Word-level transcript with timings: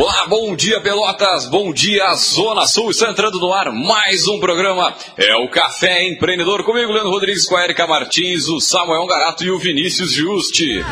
Olá, 0.00 0.26
bom 0.26 0.56
dia 0.56 0.80
Pelotas, 0.80 1.44
bom 1.44 1.74
dia 1.74 2.14
Zona 2.14 2.66
Sul, 2.66 2.90
está 2.90 3.10
entrando 3.10 3.38
no 3.38 3.52
ar 3.52 3.70
mais 3.70 4.26
um 4.26 4.40
programa, 4.40 4.96
é 5.14 5.36
o 5.36 5.46
Café 5.50 6.08
Empreendedor, 6.08 6.64
comigo 6.64 6.90
Leandro 6.90 7.10
Rodrigues, 7.10 7.44
com 7.44 7.54
a 7.54 7.64
Erika 7.64 7.86
Martins, 7.86 8.48
o 8.48 8.60
Samuel 8.60 9.06
Garato 9.06 9.44
e 9.44 9.50
o 9.50 9.58
Vinícius 9.58 10.14
Juste. 10.14 10.82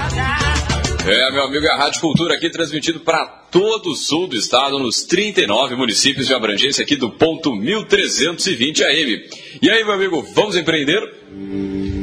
É, 1.07 1.33
meu 1.33 1.45
amigo, 1.45 1.67
a 1.69 1.79
Rádio 1.79 2.03
Cultura 2.03 2.35
aqui 2.35 2.51
transmitido 2.51 3.01
para 3.01 3.25
todo 3.51 3.93
o 3.93 3.97
sul 3.97 4.27
do 4.27 4.37
estado, 4.37 4.79
nos 4.79 5.05
39 5.05 5.75
municípios 5.75 6.27
de 6.27 6.35
abrangência 6.35 6.85
aqui 6.85 6.95
do 6.95 7.11
ponto 7.11 7.57
1320 7.57 8.85
AM. 8.85 9.27
E 9.63 9.71
aí, 9.71 9.85
meu 9.85 9.95
amigo, 9.95 10.23
vamos 10.35 10.55
empreender? 10.55 11.01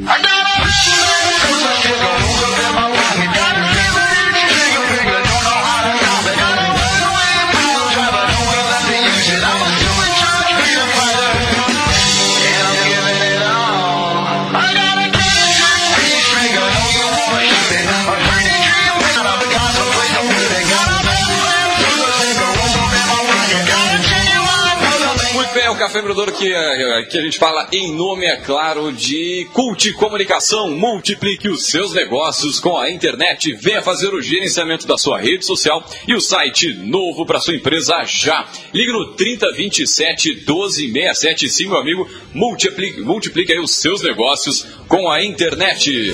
Café 0.08 2.25
Empreendedor 25.98 26.32
que, 26.32 26.52
eh, 26.52 27.02
que 27.10 27.18
a 27.18 27.22
gente 27.22 27.38
fala 27.38 27.68
em 27.72 27.92
nome, 27.92 28.26
é 28.26 28.36
claro, 28.36 28.92
de 28.92 29.46
Cult 29.52 29.92
Comunicação. 29.94 30.70
Multiplique 30.70 31.48
os 31.48 31.66
seus 31.66 31.94
negócios 31.94 32.60
com 32.60 32.76
a 32.76 32.90
internet. 32.90 33.54
Venha 33.54 33.80
fazer 33.80 34.08
o 34.08 34.20
gerenciamento 34.20 34.86
da 34.86 34.98
sua 34.98 35.18
rede 35.18 35.44
social 35.46 35.82
e 36.06 36.14
o 36.14 36.20
site 36.20 36.74
novo 36.74 37.24
para 37.24 37.40
sua 37.40 37.54
empresa 37.54 38.04
já. 38.04 38.46
Ligue 38.74 38.92
no 38.92 39.14
3027 39.14 40.44
1267. 40.46 41.48
Sim, 41.48 41.68
meu 41.68 41.78
amigo, 41.78 42.08
multiplique, 42.34 43.00
multiplique 43.00 43.58
os 43.58 43.70
seus 43.70 44.02
negócios 44.02 44.66
com 44.88 45.10
a 45.10 45.24
internet. 45.24 46.12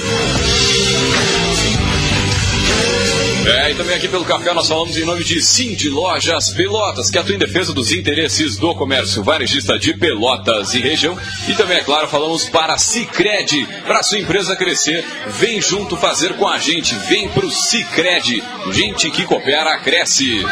É, 3.44 3.72
e 3.72 3.74
também 3.74 3.96
aqui 3.96 4.06
pelo 4.06 4.24
café 4.24 4.52
nós 4.52 4.68
falamos 4.68 4.96
em 4.96 5.04
nome 5.04 5.24
de 5.24 5.42
Cindy 5.42 5.88
Lojas 5.88 6.50
Pelotas, 6.50 7.10
que 7.10 7.18
atua 7.18 7.34
em 7.34 7.38
defesa 7.38 7.72
dos 7.72 7.90
interesses 7.90 8.56
do 8.56 8.72
comércio 8.74 9.22
varejista 9.22 9.78
de 9.78 9.94
Pelotas 9.94 10.74
e 10.74 10.80
região. 10.80 11.18
E 11.48 11.54
também, 11.54 11.78
é 11.78 11.82
claro, 11.82 12.06
falamos 12.08 12.48
para 12.48 12.78
Cicred, 12.78 13.66
para 13.84 14.02
sua 14.02 14.18
empresa 14.18 14.54
crescer. 14.54 15.04
Vem 15.26 15.60
junto 15.60 15.96
fazer 15.96 16.34
com 16.34 16.46
a 16.46 16.58
gente, 16.58 16.94
vem 16.94 17.28
pro 17.28 17.50
Cicred. 17.50 18.42
Gente 18.70 19.10
que 19.10 19.24
coopera, 19.24 19.76
cresce. 19.78 20.42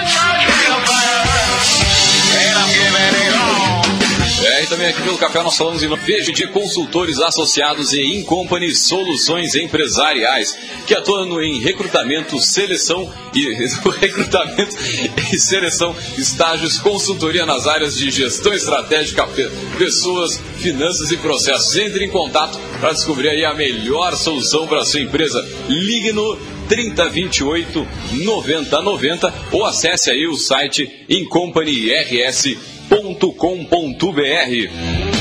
É, 4.43 4.63
e 4.63 4.67
também 4.67 4.89
aqui 4.89 5.03
pelo 5.03 5.19
café 5.19 5.43
nós 5.43 5.57
falamos 5.57 5.83
em 5.83 5.91
de 6.33 6.47
consultores 6.49 7.19
associados 7.19 7.93
e 7.93 8.01
Incompany 8.17 8.75
Soluções 8.75 9.55
Empresariais, 9.55 10.57
que 10.87 10.95
atuam 10.95 11.43
em 11.43 11.61
recrutamento, 11.61 12.41
seleção 12.41 13.13
e 13.35 13.53
recrutamento 14.01 14.77
e 15.31 15.39
seleção, 15.39 15.95
estágios, 16.17 16.79
consultoria 16.79 17.45
nas 17.45 17.67
áreas 17.67 17.99
de 17.99 18.11
gestão 18.11 18.55
estratégica, 18.55 19.29
pessoas, 19.77 20.41
finanças 20.59 21.11
e 21.11 21.19
processos. 21.19 21.77
Entre 21.77 22.05
em 22.07 22.09
contato 22.09 22.59
para 22.81 22.93
descobrir 22.93 23.29
aí 23.29 23.45
a 23.45 23.53
melhor 23.53 24.17
solução 24.17 24.67
para 24.67 24.81
a 24.81 24.85
sua 24.87 25.01
empresa. 25.01 25.47
Ligue 25.69 26.13
no 26.13 26.37
3028 26.67 27.87
9090 28.25 29.35
ou 29.53 29.67
acesse 29.67 30.11
aí 30.11 30.27
o 30.27 30.37
site 30.37 31.05
incompanyrs.com 31.09 32.70
www.cultura.com.br. 32.91 35.20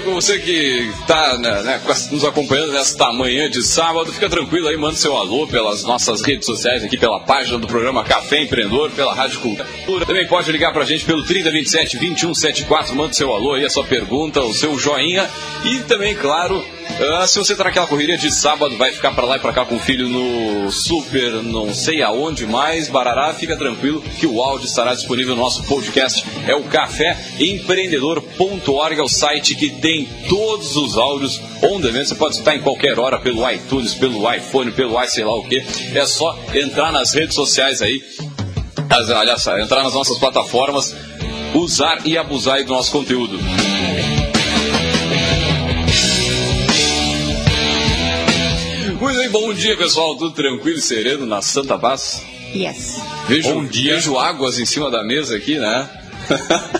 amigo, 0.00 0.12
você 0.12 0.38
que 0.38 0.90
está 1.00 1.36
né, 1.36 1.62
né, 1.62 1.80
nos 2.10 2.24
acompanhando 2.24 2.72
nesta 2.72 3.12
manhã 3.12 3.50
de 3.50 3.62
sábado, 3.62 4.12
fica 4.12 4.28
tranquilo 4.28 4.68
aí, 4.68 4.76
manda 4.76 4.96
seu 4.96 5.16
alô 5.16 5.46
pelas 5.46 5.84
nossas 5.84 6.22
redes 6.22 6.46
sociais 6.46 6.82
aqui, 6.82 6.96
pela 6.96 7.20
página 7.20 7.58
do 7.58 7.66
programa 7.66 8.02
Café 8.02 8.42
Empreendedor, 8.42 8.90
pela 8.90 9.14
Rádio 9.14 9.40
Cultura. 9.40 10.06
Também 10.06 10.26
pode 10.26 10.50
ligar 10.50 10.72
pra 10.72 10.84
gente 10.84 11.04
pelo 11.04 11.24
3027 11.24 11.98
2174, 11.98 12.94
manda 12.94 13.12
seu 13.12 13.32
alô 13.32 13.54
aí, 13.54 13.64
a 13.64 13.70
sua 13.70 13.84
pergunta, 13.84 14.40
o 14.40 14.54
seu 14.54 14.78
joinha 14.78 15.28
e 15.64 15.80
também, 15.80 16.14
claro, 16.14 16.64
Uh, 17.00 17.26
se 17.26 17.38
você 17.38 17.56
tá 17.56 17.64
naquela 17.64 17.86
correria 17.86 18.18
de 18.18 18.30
sábado, 18.30 18.76
vai 18.76 18.92
ficar 18.92 19.12
para 19.12 19.24
lá 19.24 19.36
e 19.36 19.38
para 19.38 19.54
cá 19.54 19.64
com 19.64 19.76
o 19.76 19.78
filho 19.78 20.06
no 20.06 20.70
super, 20.70 21.42
não 21.42 21.72
sei 21.72 22.02
aonde 22.02 22.46
mais, 22.46 22.90
barará, 22.90 23.32
fica 23.32 23.56
tranquilo 23.56 24.02
que 24.18 24.26
o 24.26 24.42
áudio 24.42 24.66
estará 24.66 24.92
disponível 24.92 25.34
no 25.34 25.40
nosso 25.40 25.62
podcast. 25.62 26.22
É 26.46 26.54
o 26.54 26.62
caféempreendedor.org, 26.64 28.98
é 28.98 29.02
o 29.02 29.08
site 29.08 29.54
que 29.54 29.70
tem 29.70 29.89
todos 30.28 30.76
os 30.76 30.96
áudios 30.96 31.40
on 31.62 31.80
demand. 31.80 32.04
Você 32.04 32.14
pode 32.14 32.36
estar 32.38 32.54
em 32.54 32.60
qualquer 32.60 32.98
hora 32.98 33.18
pelo 33.18 33.48
iTunes, 33.50 33.94
pelo 33.94 34.32
iPhone, 34.32 34.70
pelo 34.72 35.00
i 35.00 35.08
sei 35.08 35.24
lá 35.24 35.34
o 35.34 35.44
que. 35.44 35.64
É 35.94 36.06
só 36.06 36.38
entrar 36.54 36.92
nas 36.92 37.12
redes 37.12 37.34
sociais 37.34 37.82
aí, 37.82 38.02
aliás, 38.88 39.46
entrar 39.46 39.82
nas 39.82 39.94
nossas 39.94 40.18
plataformas, 40.18 40.94
usar 41.54 42.06
e 42.06 42.16
abusar 42.16 42.62
do 42.64 42.72
nosso 42.72 42.92
conteúdo. 42.92 43.38
Muito 49.00 49.16
bem, 49.18 49.30
bom 49.30 49.52
dia 49.54 49.76
pessoal, 49.76 50.14
tudo 50.16 50.34
tranquilo 50.34 50.78
e 50.78 50.82
sereno 50.82 51.24
na 51.24 51.40
Santa 51.40 51.78
Paz? 51.78 52.22
Yes. 52.54 53.00
Vejo, 53.28 53.54
bom 53.54 53.64
dia. 53.64 53.94
Vejo 53.94 54.18
águas 54.18 54.58
em 54.58 54.66
cima 54.66 54.90
da 54.90 55.02
mesa 55.04 55.36
aqui, 55.36 55.58
né? 55.58 55.88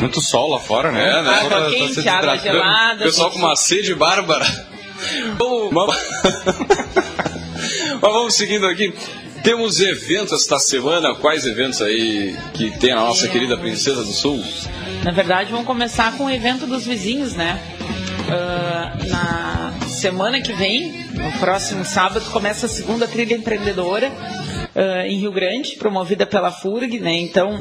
Muito 0.00 0.20
sol 0.20 0.50
lá 0.50 0.58
fora, 0.58 0.90
né? 0.90 1.02
É, 1.02 1.22
né? 1.22 1.30
Água 1.30 1.50
tá, 1.50 1.70
quente, 1.70 2.02
tá 2.02 2.18
água 2.18 2.36
gelada. 2.36 3.04
Pessoal 3.04 3.30
gente... 3.30 3.40
com 3.40 3.46
uma 3.46 3.56
sede 3.56 3.94
bárbara. 3.94 4.46
Vamos... 5.72 5.96
Mas 8.00 8.12
vamos 8.12 8.34
seguindo 8.34 8.66
aqui. 8.66 8.92
Temos 9.42 9.80
eventos 9.80 10.32
esta 10.32 10.58
semana. 10.58 11.14
Quais 11.14 11.46
eventos 11.46 11.80
aí 11.80 12.36
que 12.52 12.70
tem 12.78 12.92
a 12.92 12.96
nossa 12.96 13.28
querida 13.28 13.56
Princesa 13.56 14.02
do 14.02 14.12
Sul? 14.12 14.42
Na 15.02 15.12
verdade, 15.12 15.50
vamos 15.50 15.66
começar 15.66 16.16
com 16.16 16.26
o 16.26 16.30
evento 16.30 16.66
dos 16.66 16.84
vizinhos, 16.84 17.34
né? 17.34 17.58
Uh, 18.26 19.08
na 19.08 19.72
semana 19.88 20.40
que 20.40 20.52
vem, 20.52 21.08
no 21.14 21.32
próximo 21.38 21.84
sábado, 21.84 22.24
começa 22.30 22.66
a 22.66 22.68
segunda 22.68 23.08
trilha 23.08 23.34
empreendedora 23.34 24.10
uh, 24.10 25.06
em 25.06 25.18
Rio 25.18 25.32
Grande, 25.32 25.76
promovida 25.76 26.26
pela 26.26 26.52
FURG, 26.52 27.00
né? 27.00 27.14
Então, 27.14 27.58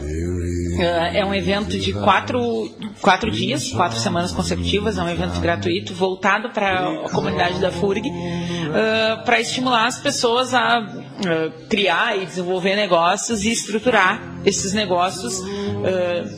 é 0.81 1.25
um 1.25 1.33
evento 1.33 1.77
de 1.77 1.93
quatro, 1.93 2.69
quatro 3.01 3.31
dias, 3.31 3.71
quatro 3.71 3.99
semanas 3.99 4.31
consecutivas, 4.31 4.97
é 4.97 5.03
um 5.03 5.09
evento 5.09 5.39
gratuito, 5.39 5.93
voltado 5.93 6.49
para 6.49 6.89
a 7.05 7.09
comunidade 7.09 7.59
da 7.59 7.71
FURG, 7.71 8.09
uh, 8.09 9.23
para 9.23 9.39
estimular 9.39 9.87
as 9.87 9.99
pessoas 9.99 10.53
a 10.53 11.05
criar 11.67 12.17
e 12.17 12.25
desenvolver 12.25 12.75
negócios 12.75 13.43
e 13.43 13.51
estruturar 13.51 14.39
esses 14.45 14.73
negócios, 14.73 15.43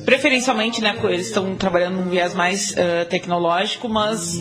preferencialmente, 0.06 0.82
né, 0.82 0.98
eles 1.04 1.28
estão 1.28 1.56
trabalhando 1.56 1.98
num 1.98 2.10
viés 2.10 2.34
mais 2.34 2.74
tecnológico, 3.08 3.88
mas 3.88 4.40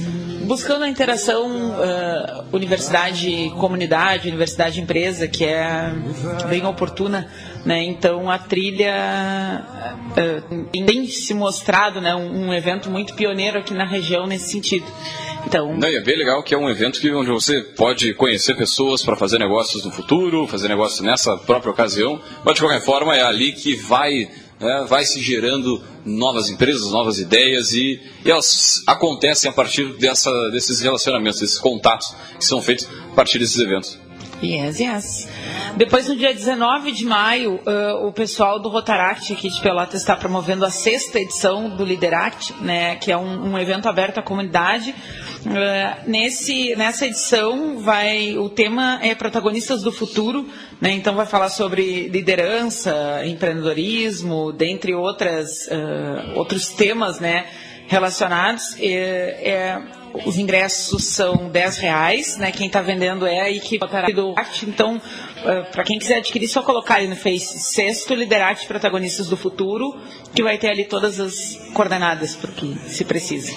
buscando 0.50 0.82
a 0.82 0.88
interação 0.88 1.46
uh, 1.46 2.44
universidade-comunidade, 2.52 4.28
universidade-empresa, 4.28 5.28
que 5.28 5.44
é 5.44 5.92
bem 6.48 6.66
oportuna, 6.66 7.28
né? 7.64 7.82
Então 7.84 8.30
a 8.30 8.38
trilha 8.38 9.64
uh, 10.10 10.64
tem 10.86 11.06
se 11.06 11.34
mostrado, 11.34 12.00
né, 12.00 12.14
um, 12.14 12.48
um, 12.48 12.54
evento 12.54 12.90
muito 12.90 13.14
pioneiro 13.14 13.58
aqui 13.58 13.74
na 13.74 13.84
região 13.84 14.26
nesse 14.26 14.50
sentido. 14.50 14.86
Então, 15.46 15.74
Não, 15.74 15.88
é 15.88 16.00
bem 16.00 16.18
legal 16.18 16.42
que 16.42 16.54
é 16.54 16.58
um 16.58 16.68
evento 16.68 17.00
que, 17.00 17.10
onde 17.12 17.30
você 17.30 17.62
pode 17.62 18.12
conhecer 18.14 18.54
pessoas 18.54 19.02
para 19.02 19.16
fazer 19.16 19.38
negócios 19.38 19.84
no 19.84 19.90
futuro, 19.90 20.46
fazer 20.46 20.68
negócios 20.68 21.00
nessa 21.00 21.36
própria 21.38 21.70
ocasião, 21.70 22.20
mas 22.44 22.54
de 22.54 22.60
qualquer 22.60 22.82
forma 22.82 23.16
é 23.16 23.22
ali 23.22 23.52
que 23.52 23.74
vai 23.74 24.28
né, 24.60 24.84
vai 24.86 25.04
se 25.04 25.20
gerando 25.20 25.82
novas 26.04 26.50
empresas, 26.50 26.90
novas 26.90 27.18
ideias 27.18 27.72
e, 27.72 27.98
e, 28.24 28.30
elas 28.30 28.82
acontecem 28.86 29.50
a 29.50 29.52
partir 29.52 29.94
dessa, 29.94 30.30
desses 30.50 30.80
relacionamentos, 30.80 31.40
desses 31.40 31.58
contatos 31.58 32.14
que 32.38 32.44
são 32.44 32.60
feitos 32.60 32.86
a 33.10 33.14
partir 33.14 33.38
desses 33.38 33.58
eventos. 33.58 33.98
Yes, 34.42 34.80
yes. 34.80 35.28
Depois, 35.76 36.08
no 36.08 36.16
dia 36.16 36.32
19 36.32 36.92
de 36.92 37.04
maio, 37.04 37.56
uh, 37.56 38.06
o 38.06 38.12
pessoal 38.12 38.58
do 38.58 38.68
Rotaract 38.68 39.32
aqui 39.32 39.50
de 39.50 39.60
Pelotas 39.60 40.00
está 40.00 40.16
promovendo 40.16 40.64
a 40.64 40.70
sexta 40.70 41.20
edição 41.20 41.68
do 41.68 41.84
Lideract, 41.84 42.54
né, 42.60 42.96
que 42.96 43.12
é 43.12 43.16
um, 43.16 43.52
um 43.52 43.58
evento 43.58 43.88
aberto 43.88 44.18
à 44.18 44.22
comunidade 44.22 44.94
Uh, 45.40 46.06
nesse, 46.06 46.76
nessa 46.76 47.06
edição 47.06 47.78
vai 47.78 48.36
o 48.36 48.50
tema 48.50 49.00
é 49.02 49.14
protagonistas 49.14 49.82
do 49.82 49.90
futuro, 49.90 50.46
né? 50.78 50.90
então 50.90 51.14
vai 51.14 51.24
falar 51.24 51.48
sobre 51.48 52.08
liderança, 52.08 53.22
empreendedorismo, 53.24 54.52
dentre 54.52 54.94
outras, 54.94 55.66
uh, 55.68 56.36
outros 56.36 56.68
temas 56.68 57.20
né, 57.20 57.46
relacionados. 57.86 58.76
Os 60.26 60.38
ingressos 60.38 61.04
são 61.04 61.48
10 61.48 61.78
reais, 61.78 62.36
né? 62.36 62.52
Quem 62.52 62.66
está 62.66 62.80
vendendo 62.80 63.26
é 63.26 63.40
a 63.40 63.50
equipe 63.50 63.84
do 64.14 64.34
arte. 64.36 64.66
Então, 64.66 64.96
uh, 64.96 65.70
para 65.72 65.84
quem 65.84 65.98
quiser 65.98 66.16
adquirir, 66.16 66.48
só 66.48 66.62
colocar 66.62 66.96
aí 66.96 67.08
no 67.08 67.16
Face 67.16 67.58
Sexto 67.58 68.14
Liderate 68.14 68.66
Protagonistas 68.66 69.28
do 69.28 69.36
Futuro, 69.36 69.96
que 70.34 70.42
vai 70.42 70.58
ter 70.58 70.70
ali 70.70 70.84
todas 70.84 71.20
as 71.20 71.58
coordenadas 71.72 72.34
para 72.36 72.50
que 72.52 72.76
se 72.88 73.04
precisa. 73.04 73.52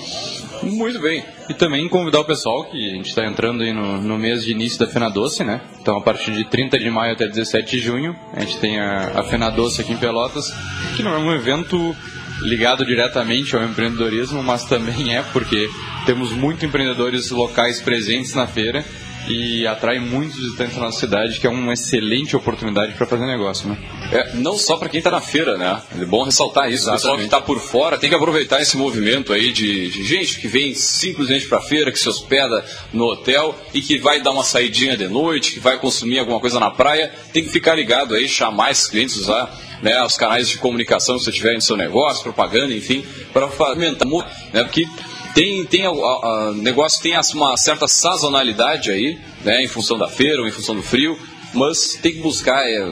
Muito 0.63 0.99
bem. 0.99 1.23
E 1.49 1.53
também 1.53 1.87
convidar 1.89 2.21
o 2.21 2.25
pessoal 2.25 2.63
que 2.65 2.77
a 2.77 2.95
gente 2.95 3.09
está 3.09 3.25
entrando 3.25 3.63
aí 3.63 3.73
no, 3.73 4.01
no, 4.01 4.17
mês 4.17 4.45
de 4.45 4.51
início 4.51 4.79
da 4.79 4.87
Fena 4.87 5.09
Doce, 5.09 5.43
né? 5.43 5.61
Então, 5.81 5.97
a 5.97 6.01
partir 6.01 6.31
de 6.31 6.45
30 6.45 6.79
de 6.79 6.89
maio 6.89 7.13
até 7.13 7.27
17 7.27 7.69
de 7.77 7.83
junho, 7.83 8.15
a 8.33 8.39
gente 8.41 8.57
tem 8.59 8.79
a, 8.79 9.19
a 9.19 9.23
Fena 9.23 9.49
Doce 9.49 9.81
aqui 9.81 9.93
em 9.93 9.97
Pelotas, 9.97 10.53
que 10.95 11.03
não 11.03 11.13
é 11.13 11.17
um 11.17 11.33
evento 11.33 11.95
ligado 12.43 12.85
diretamente 12.85 13.55
ao 13.55 13.63
empreendedorismo, 13.63 14.43
mas 14.43 14.65
também 14.65 15.15
é 15.15 15.23
porque 15.23 15.69
temos 16.05 16.31
muitos 16.31 16.63
empreendedores 16.63 17.31
locais 17.31 17.81
presentes 17.81 18.33
na 18.33 18.45
feira 18.45 18.83
e 19.27 19.65
atrai 19.65 19.99
muitos 19.99 20.37
visitantes 20.37 20.75
na 20.75 20.83
nossa 20.83 20.99
cidade, 20.99 21.39
que 21.39 21.47
é 21.47 21.49
uma 21.49 21.73
excelente 21.73 22.35
oportunidade 22.35 22.93
para 22.93 23.05
fazer 23.05 23.25
negócio, 23.25 23.69
né? 23.69 23.77
É, 24.11 24.35
não 24.35 24.57
só 24.57 24.77
para 24.77 24.89
quem 24.89 24.97
está 24.97 25.11
na 25.11 25.21
feira, 25.21 25.57
né? 25.57 25.81
É 25.99 26.05
bom 26.05 26.23
ressaltar 26.23 26.69
isso. 26.69 26.83
Exatamente. 26.83 26.99
O 26.99 27.01
pessoal 27.01 27.17
que 27.17 27.23
está 27.23 27.41
por 27.41 27.59
fora 27.59 27.97
tem 27.97 28.09
que 28.09 28.15
aproveitar 28.15 28.61
esse 28.61 28.75
movimento 28.75 29.31
aí 29.31 29.51
de, 29.51 29.89
de 29.89 30.03
gente 30.03 30.39
que 30.39 30.47
vem 30.47 30.73
simplesmente 30.73 31.47
para 31.47 31.59
a 31.59 31.61
feira, 31.61 31.91
que 31.91 31.99
se 31.99 32.09
hospeda 32.09 32.65
no 32.91 33.05
hotel 33.05 33.55
e 33.73 33.81
que 33.81 33.97
vai 33.97 34.21
dar 34.21 34.31
uma 34.31 34.43
saidinha 34.43 34.97
de 34.97 35.07
noite, 35.07 35.53
que 35.53 35.59
vai 35.59 35.77
consumir 35.77 36.19
alguma 36.19 36.39
coisa 36.39 36.59
na 36.59 36.69
praia. 36.69 37.11
Tem 37.31 37.43
que 37.43 37.49
ficar 37.49 37.75
ligado 37.75 38.15
aí, 38.15 38.27
chamar 38.27 38.71
esses 38.71 38.87
clientes, 38.87 39.15
usar 39.15 39.57
né, 39.81 40.01
os 40.03 40.17
canais 40.17 40.47
de 40.49 40.57
comunicação 40.57 41.17
que 41.17 41.23
você 41.23 41.31
tiver 41.31 41.53
no 41.53 41.61
seu 41.61 41.75
negócio, 41.75 42.23
propaganda, 42.23 42.73
enfim, 42.73 43.05
para 43.31 43.47
fomentar, 43.49 44.07
né? 44.53 44.63
Porque 44.63 44.87
tem, 45.33 45.65
tem 45.65 45.87
o 45.87 46.53
negócio 46.53 47.01
tem 47.01 47.13
uma 47.33 47.57
certa 47.57 47.87
sazonalidade 47.87 48.91
aí, 48.91 49.19
né, 49.43 49.63
em 49.63 49.67
função 49.67 49.97
da 49.97 50.07
feira 50.07 50.41
ou 50.41 50.47
em 50.47 50.51
função 50.51 50.75
do 50.75 50.83
frio, 50.83 51.17
mas 51.53 51.99
tem 52.01 52.13
que 52.13 52.19
buscar 52.19 52.67
é, 52.69 52.87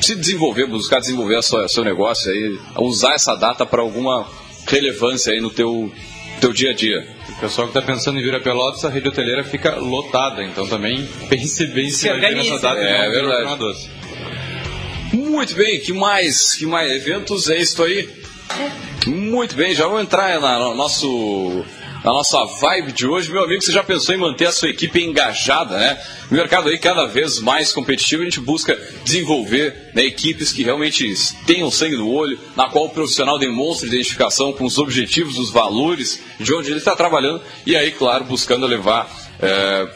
se 0.00 0.14
desenvolver, 0.14 0.66
buscar 0.66 1.00
desenvolver 1.00 1.36
o 1.36 1.42
seu, 1.42 1.68
seu 1.68 1.84
negócio 1.84 2.30
aí, 2.30 2.58
usar 2.78 3.14
essa 3.14 3.34
data 3.34 3.66
para 3.66 3.82
alguma 3.82 4.26
relevância 4.66 5.32
aí 5.32 5.40
no 5.40 5.50
teu, 5.50 5.92
teu 6.40 6.52
dia 6.52 6.70
a 6.70 6.74
dia. 6.74 7.06
O 7.28 7.40
pessoal 7.40 7.68
que 7.68 7.76
está 7.76 7.82
pensando 7.82 8.18
em 8.18 8.22
vir 8.22 8.34
a 8.34 8.40
Pelotas, 8.40 8.84
a 8.84 8.88
rede 8.88 9.08
hoteleira 9.08 9.42
fica 9.42 9.76
lotada, 9.76 10.44
então 10.44 10.66
também 10.66 11.08
pense 11.28 11.66
bem 11.66 11.90
se, 11.90 11.98
se 11.98 12.08
vai 12.08 12.20
vir 12.20 12.36
nessa 12.36 12.58
data. 12.58 12.80
É, 12.80 13.06
é 13.06 13.10
verdade. 13.10 13.90
Muito 15.12 15.54
bem, 15.54 15.80
que 15.80 15.92
mais? 15.92 16.54
Que 16.54 16.64
mais 16.64 16.90
eventos 16.90 17.50
é 17.50 17.60
isso 17.60 17.82
aí? 17.82 18.21
Muito 19.06 19.56
bem, 19.56 19.74
já 19.74 19.86
vamos 19.86 20.02
entrar 20.02 20.40
na, 20.40 20.58
no 20.58 20.74
nosso, 20.74 21.64
na 22.04 22.12
nossa 22.12 22.44
vibe 22.44 22.92
de 22.92 23.06
hoje. 23.06 23.32
Meu 23.32 23.44
amigo, 23.44 23.60
você 23.60 23.72
já 23.72 23.82
pensou 23.82 24.14
em 24.14 24.18
manter 24.18 24.46
a 24.46 24.52
sua 24.52 24.68
equipe 24.68 25.02
engajada, 25.02 25.76
né? 25.76 26.00
No 26.30 26.36
mercado 26.36 26.68
aí 26.68 26.78
cada 26.78 27.06
vez 27.06 27.40
mais 27.40 27.72
competitivo, 27.72 28.22
a 28.22 28.24
gente 28.24 28.40
busca 28.40 28.78
desenvolver 29.04 29.90
né, 29.94 30.04
equipes 30.04 30.52
que 30.52 30.62
realmente 30.62 31.12
tenham 31.46 31.70
sangue 31.70 31.96
no 31.96 32.08
olho, 32.08 32.38
na 32.56 32.68
qual 32.68 32.86
o 32.86 32.90
profissional 32.90 33.38
demonstre 33.38 33.88
identificação 33.88 34.52
com 34.52 34.64
os 34.64 34.78
objetivos, 34.78 35.38
os 35.38 35.50
valores 35.50 36.22
de 36.38 36.54
onde 36.54 36.70
ele 36.70 36.78
está 36.78 36.94
trabalhando 36.94 37.42
e 37.66 37.76
aí, 37.76 37.90
claro, 37.90 38.24
buscando 38.24 38.66
levar 38.66 39.10
é, 39.40 39.88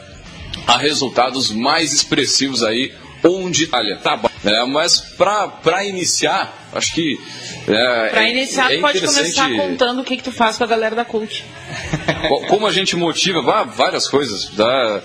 a 0.67 0.77
resultados 0.77 1.49
mais 1.49 1.93
expressivos 1.93 2.61
aí 2.61 2.93
onde 3.23 3.69
olha, 3.71 3.97
tá 3.97 4.17
né? 4.43 4.65
Mas 4.65 4.99
para 5.17 5.85
iniciar, 5.85 6.69
acho 6.73 6.93
que. 6.93 7.19
É, 7.67 8.09
para 8.09 8.29
iniciar, 8.29 8.71
é, 8.71 8.79
pode 8.79 9.01
começar 9.01 9.49
contando 9.51 10.01
o 10.01 10.03
que, 10.03 10.15
que 10.15 10.23
tu 10.23 10.31
faz 10.31 10.57
com 10.57 10.63
a 10.63 10.67
galera 10.67 10.95
da 10.95 11.03
Cult. 11.03 11.43
Como 12.47 12.65
a 12.65 12.71
gente 12.71 12.95
motiva, 12.95 13.41
várias 13.65 14.07
coisas. 14.07 14.49
Dá, 14.51 15.01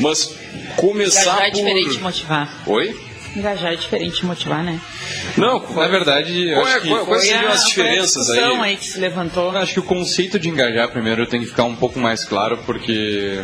mas 0.00 0.34
começar. 0.76 1.22
Engajar 1.22 1.46
é 1.46 1.50
diferente 1.50 1.98
motivar. 2.00 2.62
Oi? 2.66 3.08
Engajar 3.34 3.72
é 3.72 3.76
diferente 3.76 4.26
motivar, 4.26 4.62
né? 4.62 4.80
Não, 5.36 5.60
na 5.74 5.88
verdade, 5.88 6.50
é, 6.50 6.80
qual, 6.80 7.06
quais 7.06 7.24
seriam 7.24 7.52
as 7.52 7.64
diferenças 7.64 8.30
aí? 8.30 8.40
aí 8.60 8.76
que 8.76 8.84
se 8.84 8.98
levantou. 8.98 9.52
Eu 9.52 9.58
acho 9.58 9.74
que 9.74 9.80
o 9.80 9.84
conceito 9.84 10.38
de 10.38 10.48
engajar 10.48 10.88
primeiro 10.90 11.26
tem 11.26 11.40
que 11.40 11.46
ficar 11.46 11.64
um 11.64 11.76
pouco 11.76 11.98
mais 11.98 12.24
claro, 12.24 12.58
porque 12.66 13.42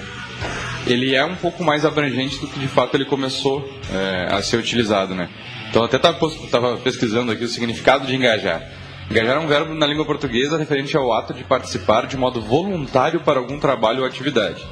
ele 0.87 1.15
é 1.15 1.25
um 1.25 1.37
pouco 1.37 1.65
mais 1.65 1.85
abrangente 1.85 2.39
do 2.39 2.47
que 2.47 2.59
de 2.59 2.69
fato 2.69 2.97
ele 2.97 3.05
começou 3.05 3.67
é, 3.93 4.35
a 4.35 4.43
ser 4.43 4.57
utilizado, 4.57 5.15
né? 5.15 5.29
Então 5.75 5.83
até 5.83 5.97
estava 5.97 6.77
pesquisando 6.77 7.33
aqui 7.33 7.43
o 7.43 7.49
significado 7.49 8.07
de 8.07 8.15
engajar. 8.15 8.63
Engajar 9.11 9.39
é 9.39 9.41
um 9.41 9.49
verbo 9.49 9.75
na 9.75 9.85
língua 9.85 10.05
portuguesa 10.05 10.57
referente 10.57 10.97
ao 10.97 11.13
ato 11.13 11.35
de 11.35 11.43
participar 11.43 12.07
de 12.07 12.17
modo 12.17 12.41
voluntário 12.41 13.19
para 13.23 13.41
algum 13.41 13.59
trabalho 13.59 14.03
ou 14.03 14.07
atividade. 14.07 14.65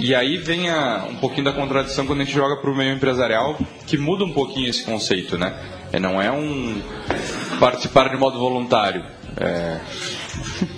E 0.00 0.12
aí 0.12 0.36
vem 0.36 0.68
a, 0.68 1.06
um 1.08 1.14
pouquinho 1.14 1.44
da 1.44 1.52
contradição 1.52 2.08
quando 2.08 2.22
a 2.22 2.24
gente 2.24 2.34
joga 2.34 2.56
para 2.56 2.68
o 2.68 2.74
meio 2.74 2.92
empresarial, 2.92 3.56
que 3.86 3.96
muda 3.96 4.24
um 4.24 4.32
pouquinho 4.32 4.68
esse 4.68 4.82
conceito, 4.82 5.38
né? 5.38 5.54
É, 5.92 6.00
não 6.00 6.20
é 6.20 6.32
um 6.32 6.82
participar 7.60 8.08
de 8.08 8.16
modo 8.16 8.36
voluntário. 8.36 9.04
É, 9.36 9.78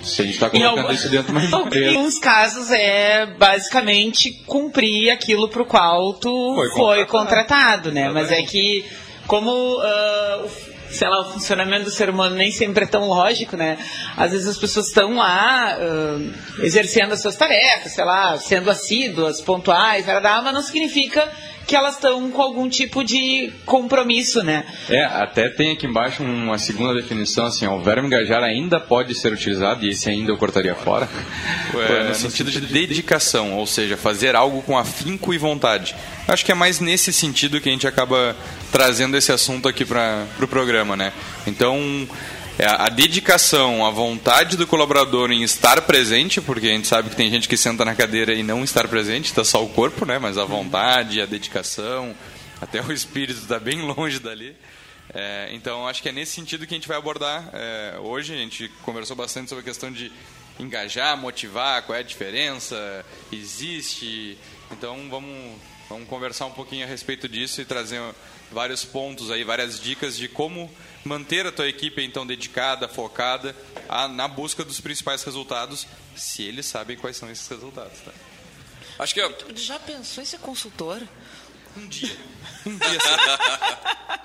se 0.03 0.21
a 0.21 0.25
gente 0.25 0.35
está 0.35 0.47
colocando 0.47 0.93
isso 0.93 1.09
dentro 1.09 1.33
de 1.33 1.47
uma 1.47 1.61
empresa. 1.65 1.91
Em 1.91 1.95
alguns 1.95 2.19
casos 2.19 2.69
é 2.69 3.25
basicamente 3.25 4.31
cumprir 4.45 5.09
aquilo 5.09 5.49
para 5.49 5.63
o 5.63 5.65
qual 5.65 6.13
tu 6.13 6.53
foi, 6.53 6.69
foi 6.69 7.05
contratado, 7.07 7.91
né? 7.91 8.11
Mas 8.11 8.31
é 8.31 8.43
que 8.43 8.85
como 9.27 9.77
uh, 9.77 10.49
sei 10.93 11.09
lá, 11.09 11.21
o 11.21 11.33
funcionamento 11.33 11.85
do 11.85 11.91
ser 11.91 12.09
humano 12.09 12.35
nem 12.35 12.51
sempre 12.51 12.85
é 12.85 12.87
tão 12.87 13.07
lógico, 13.07 13.57
né? 13.57 13.77
Às 14.15 14.31
vezes 14.31 14.47
as 14.47 14.57
pessoas 14.57 14.87
estão 14.87 15.15
lá 15.15 15.77
uh, 15.77 16.63
exercendo 16.63 17.13
as 17.13 17.21
suas 17.21 17.35
tarefas, 17.35 17.93
sei 17.93 18.05
lá, 18.05 18.37
sendo 18.37 18.69
assíduas, 18.69 19.41
pontuais, 19.41 20.05
mas 20.05 20.53
não 20.53 20.61
significa 20.61 21.27
que 21.65 21.75
elas 21.75 21.95
estão 21.95 22.29
com 22.29 22.41
algum 22.41 22.67
tipo 22.67 23.03
de 23.03 23.51
compromisso, 23.65 24.43
né? 24.43 24.65
É, 24.89 25.03
até 25.03 25.49
tem 25.49 25.71
aqui 25.71 25.87
embaixo 25.87 26.23
uma 26.23 26.57
segunda 26.57 26.93
definição, 26.93 27.45
assim, 27.45 27.65
ó, 27.65 27.75
o 27.77 27.81
verbo 27.81 28.05
engajar 28.05 28.43
ainda 28.43 28.79
pode 28.79 29.15
ser 29.15 29.31
utilizado, 29.31 29.85
e 29.85 29.89
esse 29.89 30.09
ainda 30.09 30.31
eu 30.31 30.37
cortaria 30.37 30.75
fora, 30.75 31.07
é, 31.89 32.09
no 32.09 32.15
sentido 32.15 32.51
de 32.51 32.61
dedicação, 32.61 33.53
ou 33.53 33.65
seja, 33.65 33.95
fazer 33.95 34.35
algo 34.35 34.61
com 34.61 34.77
afinco 34.77 35.33
e 35.33 35.37
vontade. 35.37 35.95
Acho 36.27 36.45
que 36.45 36.51
é 36.51 36.55
mais 36.55 36.79
nesse 36.79 37.11
sentido 37.11 37.59
que 37.59 37.69
a 37.69 37.71
gente 37.71 37.87
acaba 37.87 38.35
trazendo 38.71 39.15
esse 39.17 39.31
assunto 39.31 39.67
aqui 39.67 39.85
para 39.85 40.25
o 40.33 40.37
pro 40.37 40.47
programa, 40.47 40.95
né? 40.95 41.13
Então, 41.45 42.07
a 42.59 42.87
dedicação, 42.87 43.83
a 43.85 43.89
vontade 43.89 44.55
do 44.55 44.67
colaborador 44.67 45.31
em 45.31 45.41
estar 45.41 45.81
presente, 45.81 46.39
porque 46.39 46.67
a 46.67 46.69
gente 46.69 46.87
sabe 46.87 47.09
que 47.09 47.15
tem 47.15 47.29
gente 47.29 47.49
que 47.49 47.57
senta 47.57 47.83
na 47.83 47.95
cadeira 47.95 48.33
e 48.33 48.43
não 48.43 48.63
estar 48.63 48.87
presente, 48.87 49.25
está 49.25 49.43
só 49.43 49.63
o 49.63 49.69
corpo, 49.69 50.05
né? 50.05 50.19
Mas 50.19 50.37
a 50.37 50.45
vontade, 50.45 51.19
a 51.19 51.25
dedicação, 51.25 52.15
até 52.61 52.79
o 52.79 52.91
espírito 52.91 53.39
está 53.39 53.59
bem 53.59 53.81
longe 53.81 54.19
dali. 54.19 54.55
É, 55.13 55.49
então, 55.51 55.87
acho 55.87 56.01
que 56.01 56.09
é 56.09 56.11
nesse 56.11 56.33
sentido 56.33 56.67
que 56.67 56.73
a 56.73 56.77
gente 56.77 56.87
vai 56.87 56.97
abordar 56.97 57.49
é, 57.53 57.97
hoje. 57.99 58.33
A 58.33 58.37
gente 58.37 58.67
conversou 58.83 59.15
bastante 59.15 59.49
sobre 59.49 59.61
a 59.63 59.65
questão 59.65 59.91
de 59.91 60.11
engajar, 60.59 61.17
motivar, 61.17 61.81
qual 61.83 61.95
é 61.95 62.01
a 62.01 62.03
diferença, 62.03 63.03
existe. 63.31 64.37
Então, 64.71 65.07
vamos, 65.09 65.57
vamos 65.89 66.07
conversar 66.07 66.45
um 66.45 66.51
pouquinho 66.51 66.85
a 66.85 66.87
respeito 66.87 67.27
disso 67.27 67.61
e 67.61 67.65
trazer 67.65 67.99
vários 68.51 68.85
pontos 68.85 69.31
aí, 69.31 69.43
várias 69.43 69.79
dicas 69.79 70.15
de 70.15 70.27
como 70.27 70.69
manter 71.03 71.45
a 71.45 71.51
tua 71.51 71.67
equipe 71.67 72.03
então 72.03 72.25
dedicada, 72.25 72.87
focada 72.87 73.55
a, 73.89 74.07
na 74.07 74.27
busca 74.27 74.63
dos 74.63 74.79
principais 74.79 75.23
resultados, 75.23 75.85
se 76.15 76.43
eles 76.43 76.65
sabem 76.65 76.97
quais 76.97 77.17
são 77.17 77.29
esses 77.29 77.47
resultados. 77.47 77.99
Tá? 78.01 78.11
Acho 78.99 79.13
que 79.13 79.21
eu... 79.21 79.35
já 79.55 79.79
pensou 79.79 80.23
em 80.23 80.25
ser 80.25 80.39
consultor? 80.39 81.01
Um 81.75 81.87
dia. 81.87 82.17
Um 82.65 82.77
dia. 82.77 82.99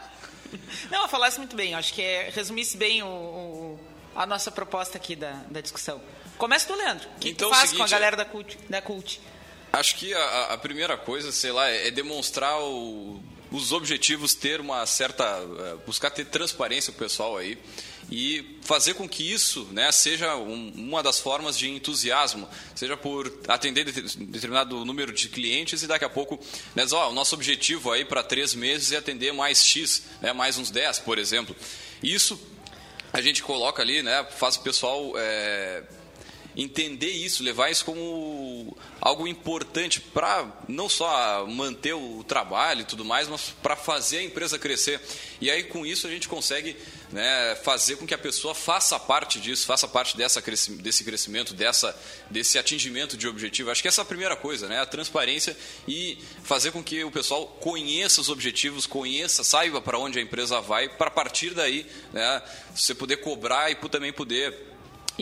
Não, 0.90 1.02
eu 1.02 1.08
falasse 1.08 1.38
muito 1.38 1.56
bem. 1.56 1.75
Acho 1.75 1.92
que 1.92 2.02
é, 2.02 2.30
resumisse 2.30 2.76
bem 2.76 3.02
o, 3.02 3.06
o, 3.06 3.80
a 4.14 4.26
nossa 4.26 4.50
proposta 4.50 4.99
aqui 4.99 5.16
da, 5.16 5.32
da 5.50 5.61
discussão. 5.61 6.00
Começa 6.37 6.68
do 6.68 6.75
Leandro. 6.75 7.08
O 7.16 7.18
que 7.18 7.30
então, 7.30 7.49
tu 7.49 7.54
faz 7.54 7.70
seguinte, 7.70 7.78
com 7.78 7.85
a 7.85 7.88
galera 7.88 8.16
da 8.16 8.25
Cult? 8.25 8.58
Da 8.68 8.80
Cult? 8.80 9.20
Acho 9.73 9.97
que 9.97 10.14
a, 10.14 10.54
a, 10.54 10.58
primeira 10.58 10.97
coisa, 10.97 11.32
sei 11.32 11.52
lá, 11.52 11.68
é 11.68 11.90
demonstrar 11.90 12.58
o 12.61 13.23
os 13.50 13.73
objetivos 13.73 14.35
ter 14.35 14.61
uma 14.61 14.85
certa 14.87 15.25
eh, 15.25 15.76
buscar 15.87 16.11
ter 16.11 16.26
transparência 16.26 16.90
o 16.90 16.95
pessoal 16.95 17.37
aí 17.37 17.59
e 18.11 18.59
fazer 18.62 18.95
com 18.95 19.09
que 19.09 19.33
isso 19.33 19.69
né, 19.71 19.90
seja 19.93 20.35
um, 20.37 20.73
uma 20.75 21.02
das 21.02 21.19
formas 21.19 21.59
de 21.59 21.69
entusiasmo, 21.69 22.49
seja 22.75 22.97
por 22.97 23.33
atender 23.47 23.85
determinado 23.85 24.85
número 24.85 25.12
de 25.12 25.28
clientes 25.28 25.83
e 25.83 25.87
daqui 25.87 26.05
a 26.05 26.09
pouco, 26.09 26.38
né, 26.75 26.87
ó, 26.93 27.11
o 27.11 27.12
nosso 27.12 27.35
objetivo 27.35 27.93
aí 27.93 28.05
para 28.05 28.23
três 28.23 28.55
meses 28.55 28.93
é 28.93 28.97
atender 28.97 29.33
mais 29.33 29.64
X, 29.64 30.05
né, 30.23 30.33
mais 30.33 30.57
uns 30.57 30.71
10, 30.71 31.00
por 31.00 31.19
exemplo. 31.19 31.55
Isso 32.02 32.40
a 33.12 33.21
gente 33.21 33.43
coloca 33.43 33.83
ali, 33.83 34.02
né, 34.02 34.26
faz 34.37 34.57
o 34.57 34.61
pessoal 34.61 35.12
é, 35.17 35.83
entender 36.59 37.11
isso, 37.11 37.45
levar 37.45 37.71
isso 37.71 37.85
como 37.85 38.77
algo 39.00 39.29
importante 39.29 40.00
para 40.00 40.45
não 40.67 40.88
só 40.88 41.47
manter 41.47 41.95
o 41.95 42.25
trabalho 42.25 42.81
e 42.81 42.85
tudo 42.85 43.05
mais, 43.05 43.29
mas 43.29 43.55
para 43.62 43.77
fazer 43.77 44.19
a 44.19 44.23
empresa 44.25 44.59
crescer. 44.59 45.00
E 45.41 45.49
aí 45.53 45.62
com 45.62 45.87
isso 45.87 46.09
a 46.09 46.11
gente 46.11 46.29
consegue 46.29 46.77
né, 47.12 47.57
fazer 47.62 47.95
com 47.95 48.05
que 48.05 48.12
a 48.12 48.19
pessoa 48.19 48.57
faça 48.57 48.99
parte 48.99 49.38
disso, 49.38 49.67
faça 49.67 49.87
parte 49.87 50.17
dessa, 50.17 50.43
desse 50.43 51.05
crescimento, 51.05 51.55
dessa, 51.55 51.97
desse 52.29 52.59
atingimento 52.59 53.17
de 53.17 53.29
objetivo. 53.29 53.71
Acho 53.71 53.81
que 53.81 53.87
essa 53.87 54.00
é 54.00 54.03
a 54.03 54.07
primeira 54.07 54.35
coisa, 54.35 54.67
né, 54.67 54.81
a 54.81 54.87
transparência 54.87 55.57
e 55.87 56.19
fazer 56.43 56.73
com 56.73 56.83
que 56.83 57.05
o 57.05 57.11
pessoal 57.11 57.47
conheça 57.61 58.21
os 58.21 58.29
objetivos, 58.29 58.85
conheça, 58.85 59.45
saiba 59.45 59.81
para 59.81 59.97
onde 59.97 60.19
a 60.19 60.23
empresa 60.23 60.61
vai, 60.61 60.88
para 60.88 61.09
partir 61.09 61.55
daí 61.55 61.87
né, 62.12 62.43
você 62.75 62.97
poder 62.97 63.19
cobrar 63.19 63.71
e 63.71 63.77
também 63.77 64.12
poder 64.12 64.67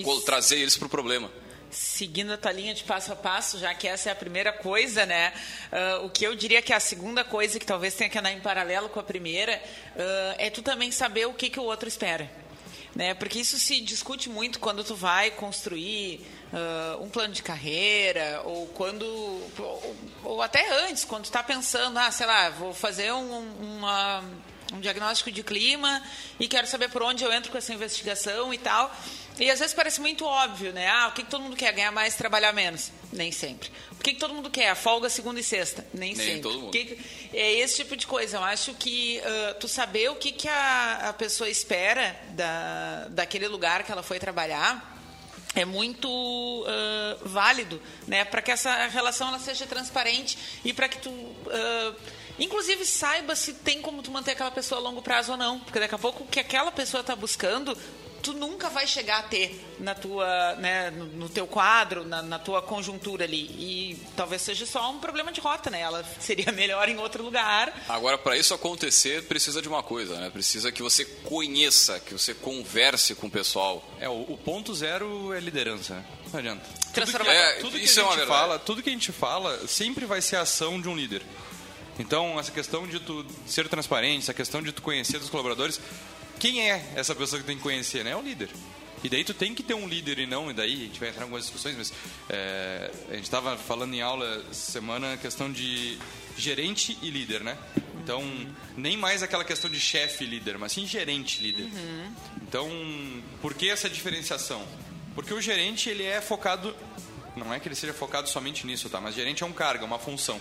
isso. 0.00 0.24
trazer 0.24 0.58
eles 0.58 0.76
para 0.76 0.86
o 0.86 0.90
problema 0.90 1.30
seguindo 1.70 2.32
a 2.32 2.36
tua 2.36 2.52
linha 2.52 2.74
de 2.74 2.84
passo 2.84 3.12
a 3.12 3.16
passo, 3.16 3.58
já 3.58 3.74
que 3.74 3.86
essa 3.86 4.08
é 4.08 4.12
a 4.12 4.16
primeira 4.16 4.52
coisa, 4.52 5.04
né? 5.04 5.32
Uh, 5.70 6.06
o 6.06 6.10
que 6.10 6.24
eu 6.24 6.34
diria 6.34 6.62
que 6.62 6.72
é 6.72 6.76
a 6.76 6.80
segunda 6.80 7.22
coisa, 7.22 7.58
que 7.58 7.66
talvez 7.66 7.94
tenha 7.94 8.08
que 8.08 8.18
andar 8.18 8.32
em 8.32 8.40
paralelo 8.40 8.88
com 8.88 8.98
a 8.98 9.02
primeira, 9.02 9.62
uh, 9.94 10.34
é 10.38 10.48
tu 10.48 10.62
também 10.62 10.90
saber 10.90 11.26
o 11.26 11.34
que, 11.34 11.50
que 11.50 11.60
o 11.60 11.64
outro 11.64 11.88
espera. 11.88 12.30
Né? 12.94 13.12
Porque 13.12 13.38
isso 13.38 13.58
se 13.58 13.78
discute 13.82 14.30
muito 14.30 14.58
quando 14.58 14.82
tu 14.82 14.94
vai 14.94 15.30
construir 15.30 16.26
uh, 16.50 17.02
um 17.02 17.10
plano 17.10 17.34
de 17.34 17.42
carreira, 17.42 18.40
ou 18.44 18.68
quando. 18.68 19.04
Ou, 19.04 19.96
ou 20.24 20.42
até 20.42 20.66
antes, 20.86 21.04
quando 21.04 21.24
tu 21.24 21.26
está 21.26 21.42
pensando, 21.42 21.98
ah, 21.98 22.10
sei 22.10 22.24
lá, 22.24 22.48
vou 22.48 22.72
fazer 22.72 23.12
um, 23.12 23.50
uma 23.76 24.24
um 24.72 24.80
diagnóstico 24.80 25.30
de 25.30 25.42
clima 25.42 26.02
e 26.40 26.48
quero 26.48 26.66
saber 26.66 26.90
por 26.90 27.02
onde 27.02 27.24
eu 27.24 27.32
entro 27.32 27.50
com 27.50 27.58
essa 27.58 27.72
investigação 27.72 28.52
e 28.52 28.58
tal. 28.58 28.94
E 29.38 29.50
às 29.50 29.58
vezes 29.58 29.74
parece 29.74 30.00
muito 30.00 30.24
óbvio, 30.24 30.72
né? 30.72 30.88
Ah, 30.88 31.08
o 31.08 31.12
que, 31.12 31.22
que 31.22 31.30
todo 31.30 31.42
mundo 31.42 31.56
quer? 31.56 31.70
Ganhar 31.72 31.92
mais, 31.92 32.14
trabalhar 32.14 32.52
menos? 32.52 32.90
Nem 33.12 33.30
sempre. 33.30 33.70
O 33.92 34.02
que, 34.02 34.14
que 34.14 34.18
todo 34.18 34.32
mundo 34.32 34.48
quer? 34.48 34.74
Folga 34.74 35.10
segunda 35.10 35.38
e 35.38 35.44
sexta? 35.44 35.86
Nem, 35.92 36.14
Nem 36.14 36.26
sempre. 36.26 36.42
Todo 36.42 36.58
mundo. 36.58 36.72
Que, 36.72 36.98
é 37.34 37.52
esse 37.54 37.76
tipo 37.76 37.96
de 37.96 38.06
coisa. 38.06 38.38
Eu 38.38 38.44
acho 38.44 38.72
que 38.74 39.20
uh, 39.20 39.54
tu 39.60 39.68
saber 39.68 40.10
o 40.10 40.16
que, 40.16 40.32
que 40.32 40.48
a, 40.48 41.10
a 41.10 41.12
pessoa 41.12 41.50
espera 41.50 42.18
da, 42.30 43.08
daquele 43.10 43.46
lugar 43.46 43.82
que 43.82 43.92
ela 43.92 44.02
foi 44.02 44.18
trabalhar 44.18 44.94
é 45.54 45.64
muito 45.64 46.08
uh, 46.08 47.28
válido, 47.28 47.80
né? 48.06 48.24
Para 48.24 48.42
que 48.42 48.50
essa 48.50 48.86
relação 48.88 49.28
ela 49.28 49.38
seja 49.38 49.66
transparente 49.66 50.38
e 50.64 50.72
para 50.72 50.88
que 50.88 50.98
tu 50.98 51.10
uh, 51.10 51.96
Inclusive, 52.38 52.84
saiba 52.84 53.34
se 53.34 53.54
tem 53.54 53.80
como 53.80 54.02
tu 54.02 54.10
manter 54.10 54.32
aquela 54.32 54.50
pessoa 54.50 54.80
a 54.80 54.84
longo 54.84 55.02
prazo 55.02 55.32
ou 55.32 55.38
não. 55.38 55.60
Porque 55.60 55.80
daqui 55.80 55.94
a 55.94 55.98
pouco 55.98 56.24
o 56.24 56.26
que 56.26 56.40
aquela 56.40 56.70
pessoa 56.70 57.00
está 57.00 57.16
buscando, 57.16 57.76
tu 58.26 58.32
nunca 58.32 58.68
vai 58.68 58.88
chegar 58.88 59.20
a 59.20 59.22
ter 59.22 59.64
na 59.78 59.94
tua, 59.94 60.56
né, 60.56 60.90
no, 60.90 61.04
no 61.06 61.28
teu 61.28 61.46
quadro, 61.46 62.04
na, 62.04 62.22
na, 62.22 62.38
tua 62.40 62.60
conjuntura 62.60 63.24
ali. 63.24 63.42
E 63.56 64.02
talvez 64.16 64.42
seja 64.42 64.66
só 64.66 64.90
um 64.90 64.98
problema 64.98 65.30
de 65.30 65.40
rota, 65.40 65.70
né? 65.70 65.80
Ela 65.80 66.04
seria 66.18 66.50
melhor 66.50 66.88
em 66.88 66.98
outro 66.98 67.22
lugar. 67.22 67.72
Agora, 67.88 68.18
para 68.18 68.36
isso 68.36 68.52
acontecer, 68.52 69.22
precisa 69.24 69.62
de 69.62 69.68
uma 69.68 69.82
coisa, 69.82 70.18
né? 70.18 70.28
Precisa 70.28 70.72
que 70.72 70.82
você 70.82 71.04
conheça, 71.04 72.00
que 72.00 72.12
você 72.12 72.34
converse 72.34 73.14
com 73.14 73.28
o 73.28 73.30
pessoal. 73.30 73.84
É, 74.00 74.08
o, 74.08 74.22
o 74.22 74.36
ponto 74.36 74.74
zero 74.74 75.32
é 75.32 75.38
liderança, 75.38 75.94
né? 75.94 76.04
Não 76.32 76.40
adianta. 76.40 76.64
Tudo 76.92 77.24
que, 77.24 77.28
é, 77.28 77.52
tudo 77.60 77.78
que 77.78 77.84
a 77.84 77.86
gente 77.86 78.20
é 78.20 78.26
fala, 78.26 78.58
tudo 78.58 78.82
que 78.82 78.88
a 78.88 78.92
gente 78.92 79.12
fala 79.12 79.68
sempre 79.68 80.04
vai 80.04 80.20
ser 80.20 80.36
a 80.36 80.40
ação 80.40 80.80
de 80.80 80.88
um 80.88 80.96
líder. 80.96 81.22
Então, 81.98 82.38
essa 82.38 82.52
questão 82.52 82.86
de 82.86 83.00
tu 83.00 83.24
ser 83.46 83.68
transparente, 83.68 84.22
essa 84.22 84.34
questão 84.34 84.62
de 84.62 84.72
tu 84.72 84.82
conhecer 84.82 85.18
dos 85.18 85.30
colaboradores, 85.30 85.80
quem 86.38 86.70
é 86.70 86.92
essa 86.94 87.14
pessoa 87.14 87.40
que 87.40 87.46
tem 87.46 87.56
que 87.56 87.62
conhecer, 87.62 88.04
né? 88.04 88.10
É 88.10 88.16
o 88.16 88.22
líder. 88.22 88.50
E 89.02 89.08
daí 89.08 89.24
tu 89.24 89.34
tem 89.34 89.54
que 89.54 89.62
ter 89.62 89.74
um 89.74 89.86
líder 89.86 90.18
e 90.18 90.26
não, 90.26 90.50
e 90.50 90.54
daí 90.54 90.72
a 90.72 90.84
gente 90.86 90.98
vai 90.98 91.10
entrar 91.10 91.22
em 91.22 91.24
algumas 91.24 91.44
discussões, 91.44 91.76
mas 91.76 91.92
é, 92.28 92.90
a 93.10 93.14
gente 93.14 93.24
estava 93.24 93.56
falando 93.56 93.94
em 93.94 94.00
aula 94.00 94.44
semana 94.52 95.14
a 95.14 95.16
questão 95.16 95.50
de 95.52 95.98
gerente 96.36 96.98
e 97.02 97.10
líder, 97.10 97.42
né? 97.42 97.56
Então, 98.02 98.22
nem 98.76 98.96
mais 98.96 99.22
aquela 99.22 99.44
questão 99.44 99.70
de 99.70 99.80
chefe 99.80 100.24
líder, 100.24 100.58
mas 100.58 100.72
sim 100.72 100.86
gerente 100.86 101.42
líder. 101.42 101.64
Uhum. 101.64 102.12
Então, 102.42 102.70
por 103.40 103.54
que 103.54 103.68
essa 103.68 103.88
diferenciação? 103.88 104.62
Porque 105.14 105.32
o 105.32 105.40
gerente, 105.40 105.88
ele 105.88 106.04
é 106.04 106.20
focado, 106.20 106.74
não 107.34 107.52
é 107.52 107.58
que 107.58 107.68
ele 107.68 107.74
seja 107.74 107.92
focado 107.92 108.28
somente 108.28 108.66
nisso, 108.66 108.88
tá? 108.88 109.00
Mas 109.00 109.14
gerente 109.14 109.42
é 109.42 109.46
um 109.46 109.52
cargo, 109.52 109.84
é 109.84 109.86
uma 109.86 109.98
função. 109.98 110.40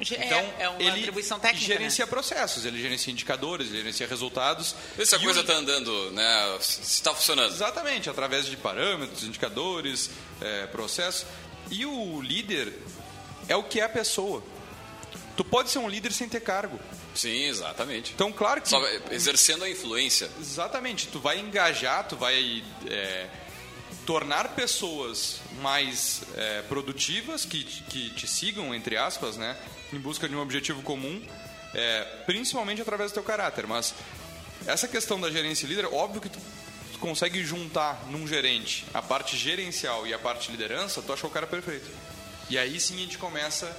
É, 0.00 0.26
então, 0.26 0.38
é, 0.38 0.54
é 0.58 0.68
uma 0.68 0.82
ele 0.82 1.00
atribuição 1.00 1.38
técnica. 1.38 1.66
gerencia 1.66 2.04
né? 2.04 2.10
processos, 2.10 2.64
ele 2.64 2.80
gerencia 2.80 3.12
indicadores, 3.12 3.68
ele 3.68 3.78
gerencia 3.78 4.06
resultados. 4.06 4.74
Vê 4.96 5.06
se 5.06 5.14
a 5.14 5.18
coisa 5.18 5.40
está 5.40 5.54
o... 5.54 5.56
andando, 5.56 6.10
né? 6.10 6.56
se 6.60 6.82
está 6.82 7.14
funcionando. 7.14 7.52
Exatamente, 7.52 8.10
através 8.10 8.46
de 8.46 8.56
parâmetros, 8.56 9.22
indicadores, 9.22 10.10
é, 10.40 10.66
processos. 10.66 11.26
E 11.70 11.86
o 11.86 12.20
líder 12.20 12.72
é 13.48 13.56
o 13.56 13.62
que 13.62 13.80
é 13.80 13.84
a 13.84 13.88
pessoa. 13.88 14.42
Tu 15.36 15.44
pode 15.44 15.70
ser 15.70 15.78
um 15.78 15.88
líder 15.88 16.12
sem 16.12 16.28
ter 16.28 16.40
cargo. 16.40 16.78
Sim, 17.14 17.44
exatamente. 17.44 18.12
Então, 18.12 18.32
claro 18.32 18.60
que. 18.60 18.68
Só 18.68 18.80
exercendo 19.10 19.64
a 19.64 19.70
influência. 19.70 20.30
Exatamente. 20.40 21.08
Tu 21.08 21.18
vai 21.18 21.38
engajar, 21.38 22.06
tu 22.06 22.16
vai 22.16 22.62
é, 22.88 23.28
tornar 24.06 24.54
pessoas 24.54 25.40
mais 25.60 26.22
é, 26.36 26.62
produtivas, 26.62 27.44
que, 27.44 27.64
que 27.64 28.10
te 28.10 28.26
sigam, 28.26 28.74
entre 28.74 28.96
aspas, 28.96 29.36
né? 29.36 29.56
Em 29.94 30.00
busca 30.00 30.28
de 30.28 30.34
um 30.34 30.40
objetivo 30.40 30.82
comum, 30.82 31.22
é, 31.74 32.04
principalmente 32.26 32.82
através 32.82 33.10
do 33.10 33.14
teu 33.14 33.22
caráter. 33.22 33.66
Mas 33.66 33.94
essa 34.66 34.88
questão 34.88 35.20
da 35.20 35.30
gerência 35.30 35.66
líder, 35.66 35.86
óbvio 35.86 36.20
que 36.20 36.28
tu, 36.28 36.38
consegue 37.00 37.44
juntar 37.44 38.06
num 38.08 38.26
gerente 38.26 38.86
a 38.94 39.02
parte 39.02 39.36
gerencial 39.36 40.06
e 40.06 40.14
a 40.14 40.18
parte 40.18 40.50
liderança, 40.50 41.02
tu 41.02 41.12
achou 41.12 41.28
o 41.28 41.32
cara 41.32 41.46
perfeito. 41.46 41.86
E 42.48 42.56
aí 42.56 42.80
sim 42.80 42.94
a 42.94 43.00
gente 43.00 43.18
começa 43.18 43.70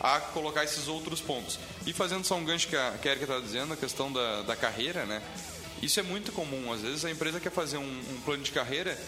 a 0.00 0.18
colocar 0.18 0.64
esses 0.64 0.88
outros 0.88 1.20
pontos. 1.20 1.58
E 1.86 1.92
fazendo 1.92 2.24
só 2.24 2.34
um 2.34 2.44
gancho 2.44 2.66
que 2.66 2.76
a, 2.76 2.92
que 3.00 3.08
a 3.08 3.12
Erika 3.12 3.24
estava 3.24 3.40
dizendo, 3.40 3.72
a 3.72 3.76
questão 3.76 4.12
da, 4.12 4.42
da 4.42 4.56
carreira, 4.56 5.04
né? 5.06 5.22
Isso 5.80 6.00
é 6.00 6.02
muito 6.02 6.32
comum. 6.32 6.72
Às 6.72 6.80
vezes 6.80 7.04
a 7.04 7.10
empresa 7.10 7.38
quer 7.38 7.52
fazer 7.52 7.76
um, 7.76 8.00
um 8.10 8.20
plano 8.24 8.42
de 8.42 8.50
carreira 8.50 8.98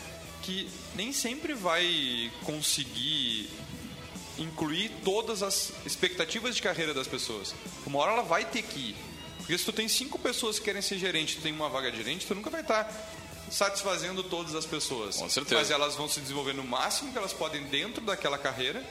que 0.42 0.68
nem 0.94 1.12
sempre 1.12 1.54
vai 1.54 2.30
conseguir 2.44 3.50
incluir 4.38 4.90
todas 5.04 5.42
as 5.42 5.72
expectativas 5.86 6.56
de 6.56 6.62
carreira 6.62 6.92
das 6.92 7.06
pessoas. 7.06 7.54
Uma 7.86 8.00
hora 8.00 8.12
ela 8.12 8.22
vai 8.22 8.44
ter 8.44 8.62
que 8.62 8.78
ir. 8.90 8.96
Porque 9.38 9.56
se 9.58 9.64
tu 9.64 9.72
tem 9.72 9.88
cinco 9.88 10.18
pessoas 10.18 10.58
que 10.58 10.64
querem 10.64 10.80
ser 10.80 10.98
gerente, 10.98 11.36
tu 11.36 11.42
tem 11.42 11.52
uma 11.52 11.68
vaga 11.68 11.90
de 11.90 11.98
gerente, 11.98 12.26
tu 12.26 12.34
nunca 12.34 12.50
vai 12.50 12.62
estar 12.62 12.90
satisfazendo 13.50 14.22
todas 14.22 14.54
as 14.54 14.64
pessoas. 14.64 15.16
Com 15.16 15.28
certeza. 15.28 15.56
Mas 15.56 15.70
elas 15.70 15.94
vão 15.94 16.08
se 16.08 16.20
desenvolver 16.20 16.54
no 16.54 16.64
máximo 16.64 17.12
que 17.12 17.18
elas 17.18 17.32
podem 17.32 17.62
dentro 17.64 18.02
daquela 18.02 18.38
carreira 18.38 18.82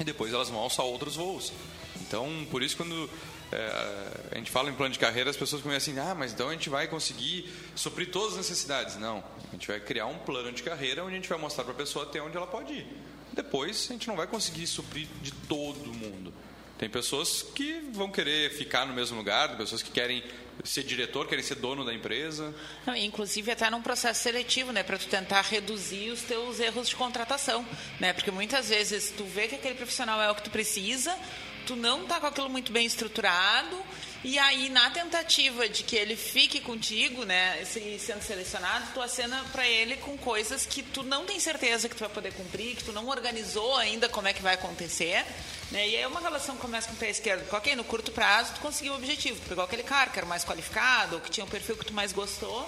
e 0.00 0.04
depois 0.04 0.32
elas 0.32 0.48
vão 0.48 0.58
alçar 0.58 0.84
outros 0.84 1.16
voos. 1.16 1.52
Então, 2.00 2.46
por 2.50 2.62
isso 2.62 2.76
quando 2.76 3.08
é, 3.52 4.28
a 4.32 4.38
gente 4.38 4.50
fala 4.50 4.70
em 4.70 4.74
plano 4.74 4.92
de 4.92 4.98
carreira, 4.98 5.30
as 5.30 5.36
pessoas 5.36 5.62
começam 5.62 5.92
assim, 5.92 6.00
ah, 6.00 6.14
mas 6.14 6.32
então 6.32 6.48
a 6.48 6.52
gente 6.52 6.68
vai 6.68 6.88
conseguir 6.88 7.48
suprir 7.76 8.10
todas 8.10 8.32
as 8.32 8.38
necessidades. 8.38 8.96
Não, 8.96 9.22
a 9.48 9.52
gente 9.52 9.68
vai 9.68 9.78
criar 9.78 10.06
um 10.06 10.18
plano 10.18 10.50
de 10.50 10.62
carreira 10.62 11.04
onde 11.04 11.12
a 11.12 11.16
gente 11.16 11.28
vai 11.28 11.38
mostrar 11.38 11.62
para 11.62 11.72
a 11.72 11.76
pessoa 11.76 12.04
até 12.04 12.20
onde 12.20 12.36
ela 12.36 12.46
pode 12.46 12.72
ir. 12.72 12.86
Depois 13.34 13.86
a 13.90 13.92
gente 13.92 14.08
não 14.08 14.16
vai 14.16 14.26
conseguir 14.26 14.66
suprir 14.66 15.06
de 15.20 15.32
todo 15.32 15.92
mundo. 15.92 16.32
Tem 16.78 16.88
pessoas 16.88 17.42
que 17.42 17.80
vão 17.92 18.10
querer 18.10 18.50
ficar 18.50 18.84
no 18.84 18.92
mesmo 18.92 19.16
lugar, 19.16 19.56
pessoas 19.56 19.82
que 19.82 19.90
querem 19.90 20.22
ser 20.64 20.82
diretor, 20.82 21.26
querem 21.28 21.44
ser 21.44 21.54
dono 21.56 21.84
da 21.84 21.94
empresa. 21.94 22.54
Não, 22.86 22.94
inclusive 22.96 23.50
até 23.50 23.70
num 23.70 23.82
processo 23.82 24.22
seletivo, 24.22 24.72
né, 24.72 24.82
para 24.82 24.98
tu 24.98 25.06
tentar 25.06 25.42
reduzir 25.42 26.10
os 26.10 26.22
teus 26.22 26.60
erros 26.60 26.88
de 26.88 26.96
contratação, 26.96 27.66
né? 28.00 28.12
Porque 28.12 28.30
muitas 28.30 28.68
vezes 28.68 29.12
tu 29.16 29.24
vê 29.24 29.48
que 29.48 29.54
aquele 29.54 29.74
profissional 29.74 30.20
é 30.20 30.30
o 30.30 30.34
que 30.34 30.42
tu 30.42 30.50
precisa, 30.50 31.16
tu 31.66 31.76
não 31.76 32.02
está 32.02 32.20
com 32.20 32.26
aquilo 32.26 32.50
muito 32.50 32.72
bem 32.72 32.86
estruturado 32.86 33.76
e 34.24 34.38
aí, 34.38 34.70
na 34.70 34.88
tentativa 34.88 35.68
de 35.68 35.82
que 35.82 35.94
ele 35.94 36.16
fique 36.16 36.58
contigo, 36.58 37.26
né, 37.26 37.62
sendo 37.64 38.22
selecionado, 38.22 38.86
tu 38.94 39.02
acena 39.02 39.44
para 39.52 39.68
ele 39.68 39.96
com 39.96 40.16
coisas 40.16 40.64
que 40.64 40.82
tu 40.82 41.02
não 41.02 41.26
tem 41.26 41.38
certeza 41.38 41.90
que 41.90 41.94
tu 41.94 42.00
vai 42.00 42.08
poder 42.08 42.32
cumprir, 42.32 42.74
que 42.74 42.84
tu 42.84 42.90
não 42.90 43.06
organizou 43.06 43.76
ainda 43.76 44.08
como 44.08 44.26
é 44.26 44.32
que 44.32 44.40
vai 44.40 44.54
acontecer, 44.54 45.26
né? 45.70 45.86
E 45.86 45.96
aí 45.96 46.06
uma 46.06 46.20
relação 46.20 46.56
começa 46.56 46.88
com 46.88 46.94
o 46.94 46.96
pé 46.96 47.10
esquerdo. 47.10 47.46
Ok, 47.52 47.76
no 47.76 47.84
curto 47.84 48.10
prazo 48.12 48.54
tu 48.54 48.60
conseguiu 48.60 48.94
o 48.94 48.96
objetivo, 48.96 49.38
tu 49.40 49.46
pegou 49.46 49.62
aquele 49.62 49.82
cara 49.82 50.08
que 50.08 50.18
era 50.18 50.26
mais 50.26 50.42
qualificado, 50.42 51.16
ou 51.16 51.20
que 51.20 51.30
tinha 51.30 51.44
um 51.44 51.48
perfil 51.48 51.76
que 51.76 51.84
tu 51.84 51.92
mais 51.92 52.10
gostou, 52.10 52.66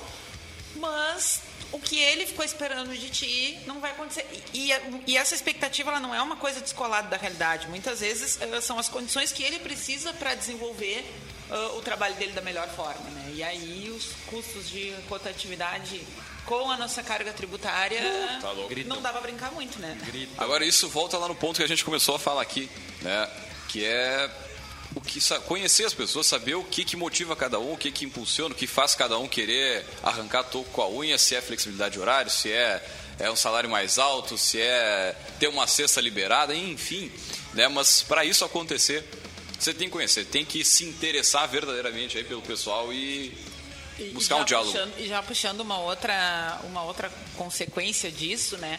mas 0.74 1.40
o 1.72 1.80
que 1.80 1.98
ele 1.98 2.26
ficou 2.26 2.44
esperando 2.44 2.94
de 2.94 3.08
ti 3.08 3.58
não 3.66 3.80
vai 3.80 3.92
acontecer. 3.92 4.26
E, 4.52 4.70
e, 5.06 5.16
essa 5.16 5.34
expectativa 5.34 5.90
ela 5.90 6.00
não 6.00 6.14
é 6.14 6.20
uma 6.20 6.36
coisa 6.36 6.60
descolada 6.60 7.08
da 7.08 7.16
realidade. 7.16 7.66
Muitas 7.68 8.00
vezes 8.00 8.38
são 8.60 8.78
as 8.78 8.90
condições 8.90 9.32
que 9.32 9.42
ele 9.42 9.58
precisa 9.58 10.12
para 10.12 10.34
desenvolver 10.34 11.02
uh, 11.50 11.78
o 11.78 11.82
trabalho 11.82 12.14
dele 12.16 12.32
da 12.32 12.42
melhor 12.42 12.68
forma. 12.68 13.08
Né? 13.10 13.32
E 13.34 13.42
aí 13.42 13.92
os 13.94 14.12
custos 14.26 14.68
de 14.68 14.94
rotatividade 15.08 16.00
com 16.44 16.70
a 16.70 16.76
nossa 16.76 17.02
carga 17.02 17.32
tributária 17.32 18.00
uh, 18.00 18.40
tá 18.40 18.54
não 18.86 19.02
dá 19.02 19.12
brincar 19.12 19.50
muito, 19.52 19.78
né? 19.80 19.98
Agora 20.38 20.64
isso 20.64 20.88
volta 20.88 21.18
lá 21.18 21.26
no 21.26 21.34
ponto 21.34 21.56
que 21.56 21.62
a 21.62 21.68
gente 21.68 21.84
começou 21.84 22.14
a 22.14 22.18
falar 22.18 22.42
aqui, 22.42 22.70
né? 23.02 23.28
Que 23.68 23.84
é 23.84 24.30
o 24.94 25.00
que 25.00 25.20
conhecer 25.40 25.84
as 25.84 25.92
pessoas, 25.92 26.26
saber 26.26 26.54
o 26.54 26.64
que, 26.64 26.84
que 26.84 26.96
motiva 26.96 27.36
cada 27.36 27.58
um, 27.58 27.74
o 27.74 27.76
que, 27.76 27.92
que 27.92 28.04
impulsiona, 28.04 28.54
o 28.54 28.56
que 28.56 28.66
faz 28.66 28.94
cada 28.94 29.18
um 29.18 29.28
querer 29.28 29.84
arrancar 30.02 30.44
toco 30.44 30.70
com 30.70 30.80
a 30.80 30.88
unha, 30.88 31.18
se 31.18 31.34
é 31.34 31.42
flexibilidade 31.42 31.94
de 31.94 32.00
horário, 32.00 32.30
se 32.30 32.50
é, 32.50 32.82
é 33.18 33.30
um 33.30 33.36
salário 33.36 33.68
mais 33.68 33.98
alto, 33.98 34.38
se 34.38 34.58
é 34.58 35.14
ter 35.38 35.48
uma 35.48 35.66
cesta 35.66 36.00
liberada, 36.00 36.54
enfim. 36.54 37.12
Né? 37.52 37.68
Mas 37.68 38.02
para 38.02 38.24
isso 38.24 38.42
acontecer, 38.42 39.04
você 39.58 39.72
tem 39.72 39.88
que 39.88 39.92
conhecer, 39.92 40.24
tem 40.26 40.44
que 40.44 40.64
se 40.64 40.84
interessar 40.84 41.48
verdadeiramente 41.48 42.18
aí 42.18 42.24
pelo 42.24 42.42
pessoal 42.42 42.92
e 42.92 43.32
buscar 44.12 44.36
um 44.36 44.44
diálogo. 44.44 44.72
Puxando, 44.72 44.98
e 44.98 45.08
já 45.08 45.22
puxando 45.22 45.60
uma 45.60 45.78
outra, 45.78 46.60
uma 46.64 46.82
outra 46.82 47.10
consequência 47.36 48.10
disso, 48.10 48.56
né? 48.58 48.78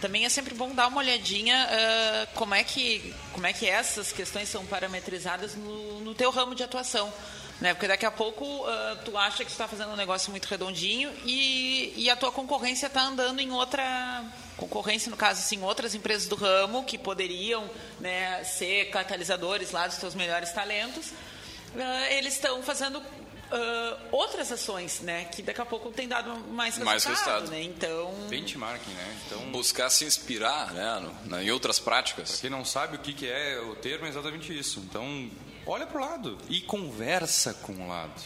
Também 0.00 0.24
é 0.24 0.28
sempre 0.28 0.54
bom 0.54 0.74
dar 0.74 0.86
uma 0.86 0.98
olhadinha 0.98 1.66
uh, 1.66 2.34
como, 2.34 2.54
é 2.54 2.62
que, 2.62 3.12
como 3.32 3.46
é 3.46 3.52
que 3.52 3.66
essas 3.66 4.12
questões 4.12 4.48
são 4.48 4.64
parametrizadas 4.64 5.56
no, 5.56 6.00
no 6.00 6.14
teu 6.14 6.30
ramo 6.30 6.54
de 6.54 6.62
atuação. 6.62 7.12
Né? 7.60 7.74
Porque 7.74 7.88
daqui 7.88 8.06
a 8.06 8.10
pouco 8.10 8.44
uh, 8.44 8.96
tu 9.04 9.16
acha 9.16 9.44
que 9.44 9.50
está 9.50 9.66
fazendo 9.66 9.90
um 9.90 9.96
negócio 9.96 10.30
muito 10.30 10.46
redondinho 10.46 11.12
e, 11.24 11.92
e 11.96 12.08
a 12.08 12.14
tua 12.14 12.30
concorrência 12.30 12.86
está 12.86 13.02
andando 13.02 13.40
em 13.40 13.50
outra 13.50 14.24
concorrência, 14.56 15.10
no 15.10 15.16
caso, 15.16 15.40
assim, 15.40 15.62
outras 15.62 15.94
empresas 15.94 16.28
do 16.28 16.36
ramo 16.36 16.84
que 16.84 16.96
poderiam 16.96 17.68
né, 18.00 18.44
ser 18.44 18.90
catalisadores 18.90 19.72
lá 19.72 19.86
dos 19.86 19.96
teus 19.96 20.14
melhores 20.14 20.52
talentos, 20.52 21.06
uh, 21.08 22.04
eles 22.10 22.34
estão 22.34 22.62
fazendo 22.62 23.02
Uh, 23.50 23.96
outras 24.12 24.52
ações, 24.52 25.00
né, 25.00 25.24
que 25.24 25.40
daqui 25.40 25.58
a 25.58 25.64
pouco 25.64 25.90
tem 25.90 26.06
dado 26.06 26.36
mais 26.50 26.76
resultado, 26.76 26.84
mais 26.84 27.04
resultado. 27.06 27.50
né? 27.50 27.62
Então, 27.62 28.12
benchmarking, 28.28 28.90
né? 28.90 29.16
Então, 29.24 29.40
buscar 29.50 29.88
se 29.88 30.04
inspirar, 30.04 30.70
né, 30.74 31.10
no, 31.24 31.40
em 31.40 31.50
outras 31.50 31.78
práticas. 31.78 32.32
Para 32.32 32.40
quem 32.42 32.50
não 32.50 32.62
sabe 32.62 32.96
o 32.96 32.98
que, 32.98 33.14
que 33.14 33.26
é 33.26 33.58
o 33.58 33.74
termo, 33.74 34.04
é 34.04 34.10
exatamente 34.10 34.52
isso. 34.52 34.80
Então, 34.80 35.30
olha 35.68 35.86
para 35.86 35.98
o 35.98 36.00
lado 36.00 36.38
e 36.48 36.60
conversa 36.60 37.54
com 37.54 37.72
o 37.72 37.88
lado. 37.88 38.20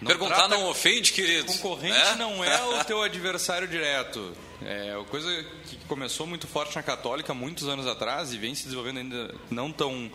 Não 0.00 0.08
Perguntar 0.08 0.48
não 0.48 0.68
ofende, 0.68 1.12
querido. 1.12 1.46
Concorrente 1.46 1.96
é? 1.96 2.14
não 2.16 2.44
é 2.44 2.62
o 2.64 2.84
teu 2.84 3.02
adversário 3.02 3.66
direto. 3.66 4.34
É 4.62 4.94
uma 4.94 5.06
coisa 5.06 5.28
que 5.66 5.76
começou 5.86 6.26
muito 6.26 6.46
forte 6.46 6.76
na 6.76 6.82
Católica 6.82 7.32
muitos 7.32 7.66
anos 7.68 7.86
atrás 7.86 8.32
e 8.32 8.38
vem 8.38 8.54
se 8.54 8.64
desenvolvendo 8.64 8.98
ainda 8.98 9.34
não 9.50 9.72
tão 9.72 10.10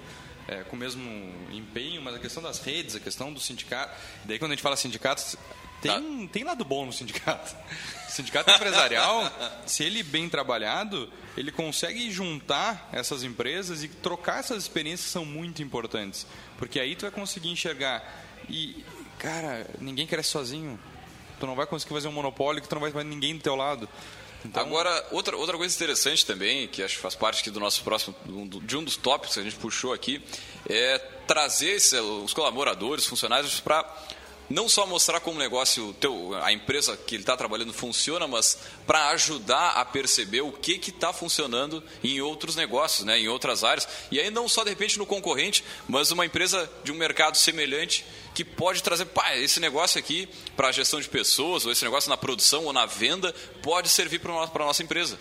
é, 0.47 0.63
com 0.63 0.75
o 0.75 0.79
mesmo 0.79 1.01
empenho, 1.51 2.01
mas 2.01 2.15
a 2.15 2.19
questão 2.19 2.43
das 2.43 2.59
redes, 2.59 2.95
a 2.95 2.99
questão 2.99 3.33
do 3.33 3.39
sindicato. 3.39 3.95
Daí 4.25 4.37
quando 4.37 4.51
a 4.51 4.55
gente 4.55 4.63
fala 4.63 4.75
sindicatos, 4.75 5.35
tem, 5.81 6.27
tá. 6.27 6.29
tem 6.31 6.43
lado 6.43 6.63
bom 6.63 6.85
no 6.85 6.93
sindicato. 6.93 7.55
O 8.11 8.13
sindicato 8.13 8.51
empresarial, 8.51 9.31
se 9.65 9.85
ele 9.85 10.03
bem 10.03 10.27
trabalhado, 10.27 11.09
ele 11.38 11.50
consegue 11.50 12.11
juntar 12.11 12.89
essas 12.91 13.23
empresas 13.23 13.85
e 13.85 13.88
trocar 13.88 14.41
essas 14.41 14.63
experiências 14.63 15.05
que 15.05 15.13
são 15.13 15.23
muito 15.23 15.63
importantes. 15.63 16.27
Porque 16.57 16.77
aí 16.77 16.93
tu 16.93 17.03
vai 17.03 17.11
conseguir 17.11 17.47
enxergar. 17.47 18.03
E, 18.50 18.83
cara, 19.17 19.65
ninguém 19.79 20.05
cresce 20.05 20.27
sozinho. 20.27 20.77
Tu 21.39 21.47
não 21.47 21.55
vai 21.55 21.65
conseguir 21.65 21.93
fazer 21.93 22.09
um 22.09 22.11
monopólio 22.11 22.61
que 22.61 22.67
tu 22.67 22.75
não 22.75 22.81
vai 22.81 22.91
ter 22.91 23.05
ninguém 23.05 23.38
do 23.38 23.41
teu 23.41 23.55
lado. 23.55 23.88
Então... 24.43 24.61
Agora, 24.61 25.07
outra, 25.11 25.38
outra 25.38 25.55
coisa 25.55 25.73
interessante 25.73 26.25
também, 26.25 26.67
que 26.67 26.83
acho 26.83 26.95
que 26.95 27.01
faz 27.01 27.15
parte 27.15 27.50
do 27.50 27.61
nosso 27.61 27.81
próximo, 27.81 28.13
de 28.63 28.75
um 28.75 28.83
dos 28.83 28.97
tópicos 28.97 29.35
que 29.35 29.39
a 29.39 29.43
gente 29.43 29.55
puxou 29.55 29.93
aqui, 29.93 30.21
é 30.67 30.97
trazer 31.27 31.77
os 32.23 32.33
colaboradores, 32.33 33.05
funcionários 33.05 33.59
para 33.61 33.85
não 34.51 34.67
só 34.67 34.86
mostrar 34.86 35.20
como 35.22 35.38
o 35.38 35.39
negócio, 35.39 35.93
teu, 36.00 36.36
a 36.43 36.51
empresa 36.51 36.98
que 36.98 37.15
ele 37.15 37.24
está 37.24 37.38
trabalhando 37.38 37.74
funciona, 37.74 38.27
mas 38.27 38.58
para 38.86 39.10
ajudar 39.10 39.72
a 39.72 39.86
perceber 39.86 40.41
o 40.41 40.51
que 40.51 40.74
está 40.74 41.13
funcionando 41.13 41.81
em 42.03 42.22
outros 42.22 42.55
negócios, 42.55 43.05
né, 43.05 43.17
em 43.17 43.27
outras 43.27 43.63
áreas. 43.63 43.88
E 44.12 44.20
aí 44.20 44.29
não 44.29 44.50
só 44.50 44.63
de 44.63 44.70
repente 44.70 45.00
no 45.00 45.05
concorrente, 45.05 45.63
mas 45.88 46.12
uma 46.12 46.25
empresa 46.25 46.70
de 46.84 46.91
um 46.91 46.96
mercado 46.96 47.38
semelhante 47.38 48.05
que 48.34 48.43
pode 48.43 48.84
trazer, 48.84 49.05
pá, 49.05 49.36
esse 49.38 49.60
negócio 49.60 49.98
aqui 49.98 50.27
para 50.55 50.67
a 50.67 50.72
gestão 50.72 51.00
de 51.00 51.08
pessoas, 51.08 51.65
ou 51.65 51.72
esse 51.72 51.84
negócio 51.84 52.10
na 52.10 52.17
produção 52.17 52.65
ou 52.65 52.74
na 52.74 52.86
venda, 52.86 53.34
pode 53.62 53.89
servir 53.89 54.20
para 54.20 54.34
a 54.34 54.65
nossa 54.65 54.84
empresa 54.84 55.17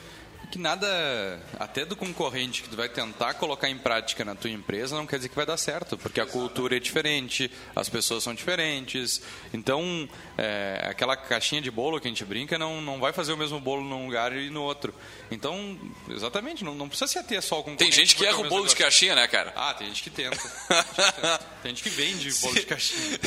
que 0.51 0.59
nada, 0.59 1.41
até 1.59 1.85
do 1.85 1.95
concorrente 1.95 2.63
que 2.63 2.69
tu 2.69 2.77
vai 2.77 2.89
tentar 2.89 3.35
colocar 3.35 3.69
em 3.71 3.79
prática 3.79 4.25
na 4.25 4.35
tua 4.35 4.51
empresa, 4.51 4.97
não 4.97 5.07
quer 5.07 5.17
dizer 5.17 5.29
que 5.29 5.37
vai 5.37 5.47
dar 5.47 5.57
certo, 5.57 5.97
porque 5.97 6.21
a 6.21 6.27
cultura 6.27 6.77
é 6.77 6.81
diferente, 6.81 7.51
as 7.75 7.89
pessoas 7.89 8.25
são 8.25 8.35
diferentes. 8.35 9.23
Então, 9.55 10.09
é, 10.37 10.81
aquela 10.85 11.17
caixinha 11.17 11.63
de 11.63 11.71
bolo 11.71 12.01
que 12.01 12.09
a 12.09 12.11
gente 12.11 12.25
brinca 12.25 12.59
não, 12.59 12.81
não 12.81 12.99
vai 12.99 13.13
fazer 13.13 13.33
o 13.33 13.37
mesmo 13.37 13.61
bolo 13.61 13.83
num 13.83 14.07
lugar 14.07 14.37
e 14.37 14.51
no 14.51 14.63
outro. 14.63 14.93
Então, 15.31 15.79
exatamente, 16.09 16.65
não, 16.65 16.75
não 16.75 16.89
precisa 16.89 17.07
se 17.07 17.19
ater 17.19 17.41
só 17.41 17.57
ao 17.57 17.63
concorrente. 17.63 17.85
Tem 17.85 17.93
gente 17.93 18.17
que 18.17 18.27
erra 18.27 18.39
o 18.39 18.43
bolo 18.43 18.57
negócio. 18.57 18.77
de 18.77 18.83
caixinha, 18.83 19.15
né, 19.15 19.29
cara? 19.29 19.53
Ah, 19.55 19.73
tem 19.75 19.87
gente 19.87 20.03
que 20.03 20.11
tenta. 20.11 20.37
Tem 20.71 20.85
gente 20.91 21.13
que, 21.13 21.21
tenta. 21.21 21.39
Tem 21.63 21.75
gente 21.75 21.83
que 21.83 21.91
vende 21.91 22.33
bolo 22.41 22.55
de 22.55 22.67
caixinha. 22.67 23.21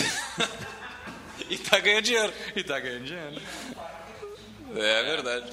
e 1.50 1.58
tá 1.58 1.80
ganhando 1.80 2.04
dinheiro. 2.04 2.34
E 2.56 2.64
tá 2.64 2.80
ganhando 2.80 3.06
dinheiro. 3.06 3.42
É 4.76 5.04
verdade. 5.04 5.46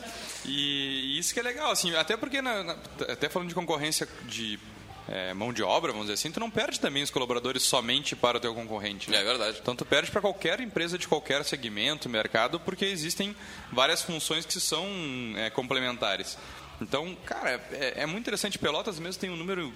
E, 0.45 1.19
isso 1.19 1.35
que 1.35 1.41
é 1.41 1.43
legal, 1.43 1.71
assim, 1.71 1.95
até 1.95 2.17
porque, 2.17 2.41
na, 2.41 2.63
na, 2.63 2.77
até 3.09 3.29
falando 3.29 3.49
de 3.49 3.55
concorrência 3.55 4.09
de 4.25 4.59
é, 5.09 5.35
mão 5.35 5.53
de 5.53 5.63
obra, 5.63 5.91
vamos 5.91 6.07
dizer 6.07 6.15
assim, 6.15 6.31
tu 6.31 6.39
não 6.39 6.51
perde 6.51 6.79
também 6.79 7.03
os 7.03 7.11
colaboradores 7.11 7.63
somente 7.63 8.15
para 8.15 8.39
o 8.39 8.41
teu 8.41 8.55
concorrente. 8.55 9.11
Né? 9.11 9.21
É 9.21 9.25
verdade. 9.25 9.59
Então 9.61 9.75
tu 9.75 9.85
perde 9.85 10.11
para 10.11 10.21
qualquer 10.21 10.61
empresa 10.61 10.97
de 10.97 11.09
qualquer 11.09 11.45
segmento, 11.45 12.09
mercado, 12.09 12.61
porque 12.61 12.85
existem 12.85 13.35
várias 13.73 14.03
funções 14.03 14.47
que 14.47 14.61
são 14.61 14.87
é, 15.37 15.51
complementares. 15.51 16.39
Então, 16.81 17.15
cara, 17.27 17.61
é, 17.73 18.03
é 18.03 18.07
muito 18.07 18.21
interessante. 18.21 18.59
Pelotas 18.59 18.99
mesmo 18.99 19.21
tem 19.21 19.31
um 19.31 19.37
número 19.37 19.73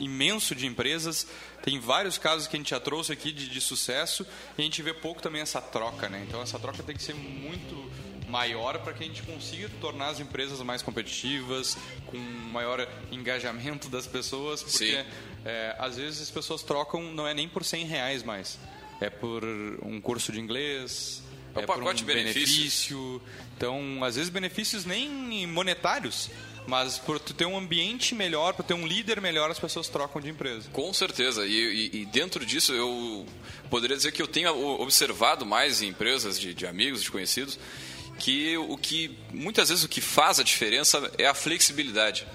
imenso 0.00 0.54
de 0.54 0.66
empresas, 0.66 1.26
tem 1.62 1.78
vários 1.78 2.18
casos 2.18 2.46
que 2.46 2.56
a 2.56 2.58
gente 2.58 2.70
já 2.70 2.80
trouxe 2.80 3.12
aqui 3.12 3.32
de, 3.32 3.48
de 3.48 3.60
sucesso 3.60 4.26
e 4.56 4.62
a 4.62 4.64
gente 4.64 4.82
vê 4.82 4.94
pouco 4.94 5.20
também 5.20 5.42
essa 5.42 5.60
troca, 5.60 6.08
né? 6.08 6.24
Então 6.26 6.40
essa 6.40 6.58
troca 6.58 6.82
tem 6.82 6.96
que 6.96 7.02
ser 7.02 7.14
muito 7.14 7.90
maior 8.28 8.78
para 8.80 8.92
que 8.92 9.02
a 9.02 9.06
gente 9.06 9.22
consiga 9.22 9.68
tornar 9.80 10.08
as 10.08 10.20
empresas 10.20 10.60
mais 10.62 10.82
competitivas, 10.82 11.76
com 12.06 12.18
maior 12.18 12.86
engajamento 13.10 13.88
das 13.88 14.06
pessoas, 14.06 14.62
porque 14.62 15.04
é, 15.44 15.74
às 15.78 15.96
vezes 15.96 16.22
as 16.22 16.30
pessoas 16.30 16.62
trocam 16.62 17.02
não 17.12 17.26
é 17.26 17.32
nem 17.32 17.48
por 17.48 17.64
100 17.64 17.86
reais 17.86 18.22
mais, 18.22 18.58
é 19.00 19.08
por 19.08 19.44
um 19.82 20.00
curso 20.00 20.30
de 20.30 20.40
inglês, 20.40 21.22
é, 21.54 21.60
é 21.62 21.66
por 21.66 21.82
um 21.82 21.94
benefício. 22.04 23.20
Então, 23.56 24.04
às 24.04 24.16
vezes 24.16 24.30
benefícios 24.30 24.84
nem 24.84 25.46
monetários, 25.46 26.30
mas 26.68 26.98
por 26.98 27.18
ter 27.18 27.46
um 27.46 27.56
ambiente 27.56 28.14
melhor, 28.14 28.52
por 28.52 28.62
ter 28.62 28.74
um 28.74 28.86
líder 28.86 29.22
melhor, 29.22 29.50
as 29.50 29.58
pessoas 29.58 29.88
trocam 29.88 30.20
de 30.20 30.28
empresa. 30.28 30.68
Com 30.70 30.92
certeza. 30.92 31.46
E, 31.46 31.50
e, 31.50 32.02
e 32.02 32.04
dentro 32.04 32.44
disso, 32.44 32.74
eu 32.74 33.24
poderia 33.70 33.96
dizer 33.96 34.12
que 34.12 34.20
eu 34.20 34.26
tenho 34.26 34.54
observado 34.78 35.46
mais 35.46 35.80
em 35.80 35.88
empresas 35.88 36.38
de, 36.38 36.52
de 36.52 36.66
amigos, 36.66 37.02
de 37.02 37.10
conhecidos, 37.10 37.58
que 38.18 38.58
o 38.58 38.76
que 38.76 39.16
muitas 39.32 39.70
vezes 39.70 39.82
o 39.82 39.88
que 39.88 40.02
faz 40.02 40.38
a 40.38 40.42
diferença 40.42 41.10
é 41.16 41.26
a 41.26 41.32
flexibilidade. 41.32 42.26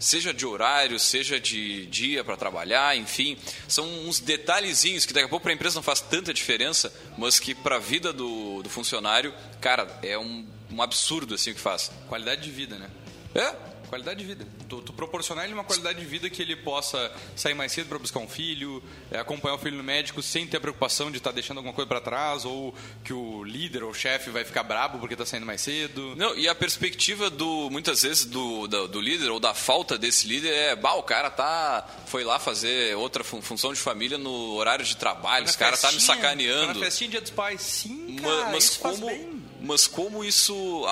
Seja 0.00 0.34
de 0.34 0.44
horário, 0.44 0.98
seja 0.98 1.38
de 1.38 1.86
dia 1.86 2.24
para 2.24 2.36
trabalhar, 2.36 2.96
enfim, 2.96 3.38
são 3.68 3.86
uns 4.08 4.18
detalhezinhos 4.18 5.06
que 5.06 5.12
daqui 5.12 5.26
a 5.26 5.28
pouco 5.28 5.44
para 5.44 5.52
a 5.52 5.54
empresa 5.54 5.76
não 5.76 5.82
faz 5.82 6.00
tanta 6.00 6.34
diferença, 6.34 6.92
mas 7.16 7.38
que 7.38 7.54
para 7.54 7.76
a 7.76 7.78
vida 7.78 8.12
do, 8.12 8.64
do 8.64 8.68
funcionário, 8.68 9.32
cara, 9.60 9.86
é 10.02 10.18
um, 10.18 10.44
um 10.72 10.82
absurdo 10.82 11.34
assim 11.34 11.52
o 11.52 11.54
que 11.54 11.60
faz. 11.60 11.92
Qualidade 12.08 12.42
de 12.42 12.50
vida, 12.50 12.76
né? 12.76 12.90
É, 13.34 13.54
qualidade 13.90 14.20
de 14.20 14.24
vida. 14.24 14.46
Tu, 14.68 14.80
tu, 14.82 14.92
proporcionar 14.92 15.44
ele 15.44 15.52
uma 15.52 15.64
qualidade 15.64 15.98
de 15.98 16.06
vida 16.06 16.30
que 16.30 16.40
ele 16.40 16.54
possa 16.54 17.12
sair 17.34 17.54
mais 17.54 17.72
cedo 17.72 17.88
para 17.88 17.98
buscar 17.98 18.20
um 18.20 18.28
filho, 18.28 18.80
é, 19.10 19.18
acompanhar 19.18 19.56
o 19.56 19.58
filho 19.58 19.76
no 19.76 19.82
médico 19.82 20.22
sem 20.22 20.46
ter 20.46 20.58
a 20.58 20.60
preocupação 20.60 21.10
de 21.10 21.18
estar 21.18 21.30
tá 21.30 21.34
deixando 21.34 21.56
alguma 21.56 21.74
coisa 21.74 21.88
para 21.88 22.00
trás, 22.00 22.44
ou 22.44 22.72
que 23.02 23.12
o 23.12 23.42
líder 23.42 23.82
ou 23.82 23.90
o 23.90 23.94
chefe 23.94 24.30
vai 24.30 24.44
ficar 24.44 24.62
brabo 24.62 25.00
porque 25.00 25.14
está 25.14 25.26
saindo 25.26 25.44
mais 25.44 25.60
cedo. 25.60 26.14
Não, 26.16 26.36
e 26.36 26.48
a 26.48 26.54
perspectiva 26.54 27.28
do 27.28 27.68
muitas 27.68 28.02
vezes 28.02 28.24
do, 28.24 28.68
do, 28.68 28.86
do 28.86 29.00
líder 29.00 29.30
ou 29.30 29.40
da 29.40 29.52
falta 29.52 29.98
desse 29.98 30.26
líder 30.28 30.52
é, 30.52 30.76
bah, 30.76 30.94
o 30.94 31.02
cara 31.02 31.28
tá 31.28 31.86
foi 32.06 32.22
lá 32.22 32.38
fazer 32.38 32.94
outra 32.96 33.24
fun 33.24 33.42
função 33.42 33.72
de 33.72 33.80
família 33.80 34.16
no 34.16 34.54
horário 34.54 34.84
de 34.84 34.96
trabalho, 34.96 35.44
esse 35.46 35.58
cara 35.58 35.76
tá 35.76 35.90
me 35.90 36.00
sacaneando. 36.00 36.74
Na 36.78 36.84
festinha 36.84 37.10
dia 37.10 37.20
dos 37.20 37.30
pais, 37.30 37.60
sim, 37.60 38.16
cara, 38.22 38.50
mas, 38.50 38.52
mas 38.52 38.76
como 38.76 39.39
mas 39.62 39.86
como 39.86 40.24
isso, 40.24 40.86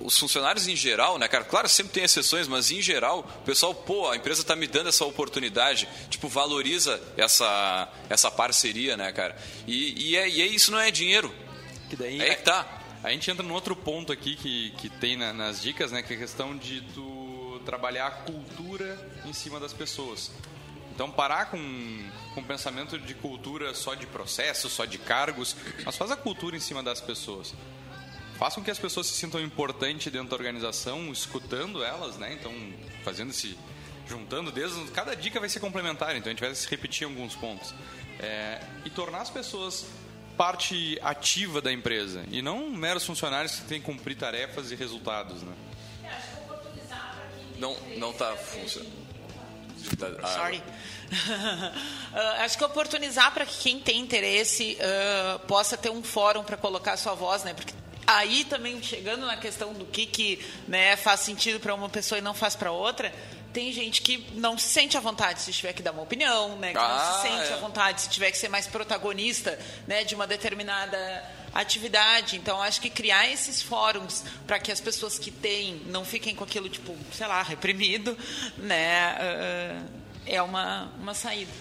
os 0.00 0.18
funcionários 0.18 0.66
em 0.66 0.74
geral, 0.74 1.18
né, 1.18 1.28
cara? 1.28 1.44
Claro, 1.44 1.68
sempre 1.68 1.92
tem 1.92 2.04
exceções, 2.04 2.48
mas 2.48 2.70
em 2.70 2.82
geral, 2.82 3.20
o 3.20 3.44
pessoal, 3.44 3.74
pô, 3.74 4.10
a 4.10 4.16
empresa 4.16 4.40
está 4.40 4.56
me 4.56 4.66
dando 4.66 4.88
essa 4.88 5.04
oportunidade, 5.04 5.88
tipo, 6.10 6.28
valoriza 6.28 7.00
essa, 7.16 7.88
essa 8.08 8.30
parceria, 8.30 8.96
né, 8.96 9.12
cara? 9.12 9.36
E, 9.66 10.10
e, 10.10 10.16
é, 10.16 10.28
e 10.28 10.42
é, 10.42 10.46
isso 10.46 10.72
não 10.72 10.80
é 10.80 10.90
dinheiro. 10.90 11.32
Que 11.88 11.96
daí 11.96 12.20
é 12.20 12.34
que 12.34 12.42
tá. 12.42 12.66
A 13.04 13.10
gente 13.10 13.30
entra 13.30 13.46
num 13.46 13.54
outro 13.54 13.76
ponto 13.76 14.12
aqui 14.12 14.34
que, 14.34 14.70
que 14.72 14.88
tem 14.88 15.16
na, 15.16 15.32
nas 15.32 15.62
dicas, 15.62 15.92
né, 15.92 16.02
que 16.02 16.12
é 16.12 16.16
a 16.16 16.18
questão 16.18 16.56
de 16.56 16.80
tu 16.92 17.60
trabalhar 17.64 18.06
a 18.08 18.10
cultura 18.10 18.98
em 19.24 19.32
cima 19.32 19.60
das 19.60 19.72
pessoas. 19.72 20.32
Então, 20.92 21.08
parar 21.08 21.50
com, 21.52 22.10
com 22.34 22.42
pensamento 22.42 22.98
de 22.98 23.14
cultura 23.14 23.72
só 23.72 23.94
de 23.94 24.04
processos, 24.08 24.72
só 24.72 24.84
de 24.84 24.98
cargos, 24.98 25.54
mas 25.84 25.96
faz 25.96 26.10
a 26.10 26.16
cultura 26.16 26.56
em 26.56 26.60
cima 26.60 26.82
das 26.82 27.00
pessoas 27.00 27.54
façam 28.38 28.62
que 28.62 28.70
as 28.70 28.78
pessoas 28.78 29.06
se 29.06 29.14
sintam 29.14 29.40
importantes 29.40 30.12
dentro 30.12 30.28
da 30.28 30.36
organização, 30.36 31.10
escutando 31.10 31.82
elas, 31.82 32.16
né? 32.16 32.32
Então, 32.32 32.52
fazendo 33.04 33.30
esse 33.30 33.58
juntando 34.06 34.50
dedos, 34.50 34.88
cada 34.90 35.14
dica 35.14 35.38
vai 35.38 35.48
ser 35.48 35.60
complementar, 35.60 36.16
então 36.16 36.28
a 36.28 36.30
gente 36.30 36.40
vai 36.40 36.54
se 36.54 36.66
repetir 36.68 37.06
alguns 37.06 37.36
pontos. 37.36 37.74
É, 38.18 38.60
e 38.84 38.90
tornar 38.90 39.20
as 39.20 39.30
pessoas 39.30 39.86
parte 40.36 40.98
ativa 41.02 41.60
da 41.60 41.72
empresa 41.72 42.24
e 42.30 42.40
não 42.40 42.70
meros 42.70 43.04
funcionários 43.04 43.56
que 43.56 43.62
têm 43.62 43.80
que 43.80 43.86
cumprir 43.86 44.16
tarefas 44.16 44.70
e 44.70 44.76
resultados, 44.76 45.42
né? 45.42 45.52
Não, 47.58 47.76
não 47.96 48.12
tá 48.12 48.36
funcionando. 48.36 49.08
Ah, 50.22 50.28
Sorry. 50.28 50.58
uh, 50.58 52.42
acho 52.44 52.56
que 52.56 52.64
oportunizar 52.64 53.32
para 53.32 53.44
que 53.44 53.58
quem 53.58 53.80
tem 53.80 53.98
interesse 53.98 54.76
uh, 54.80 55.38
possa 55.40 55.76
ter 55.76 55.90
um 55.90 56.02
fórum 56.02 56.44
para 56.44 56.56
colocar 56.56 56.92
a 56.92 56.96
sua 56.96 57.14
voz, 57.14 57.42
né? 57.42 57.54
Porque 57.54 57.72
aí 58.08 58.44
também 58.44 58.82
chegando 58.82 59.26
na 59.26 59.36
questão 59.36 59.74
do 59.74 59.84
que, 59.84 60.06
que 60.06 60.44
né, 60.66 60.96
faz 60.96 61.20
sentido 61.20 61.60
para 61.60 61.74
uma 61.74 61.90
pessoa 61.90 62.18
e 62.18 62.22
não 62.22 62.32
faz 62.32 62.56
para 62.56 62.72
outra, 62.72 63.12
tem 63.52 63.70
gente 63.70 64.00
que 64.00 64.26
não 64.34 64.56
se 64.56 64.66
sente 64.66 64.96
à 64.96 65.00
vontade 65.00 65.42
se 65.42 65.52
tiver 65.52 65.74
que 65.74 65.82
dar 65.82 65.92
uma 65.92 66.02
opinião, 66.02 66.56
né? 66.56 66.72
Que 66.72 66.78
ah, 66.78 66.88
não 66.88 66.98
se 66.98 67.04
ah, 67.04 67.22
sente 67.22 67.52
é. 67.52 67.54
à 67.54 67.56
vontade 67.58 68.00
se 68.00 68.08
tiver 68.08 68.30
que 68.30 68.38
ser 68.38 68.48
mais 68.48 68.66
protagonista, 68.66 69.58
né, 69.86 70.04
de 70.04 70.14
uma 70.14 70.26
determinada 70.26 70.98
atividade. 71.52 72.36
Então, 72.36 72.62
acho 72.62 72.80
que 72.80 72.88
criar 72.88 73.28
esses 73.30 73.60
fóruns 73.60 74.24
para 74.46 74.58
que 74.58 74.72
as 74.72 74.80
pessoas 74.80 75.18
que 75.18 75.30
têm 75.30 75.82
não 75.86 76.04
fiquem 76.04 76.34
com 76.34 76.44
aquilo, 76.44 76.68
tipo, 76.68 76.96
sei 77.12 77.26
lá, 77.26 77.42
reprimido, 77.42 78.16
né, 78.56 79.16
uh, 79.16 79.90
é 80.24 80.40
uma, 80.40 80.90
uma 80.98 81.12
saída. 81.12 81.52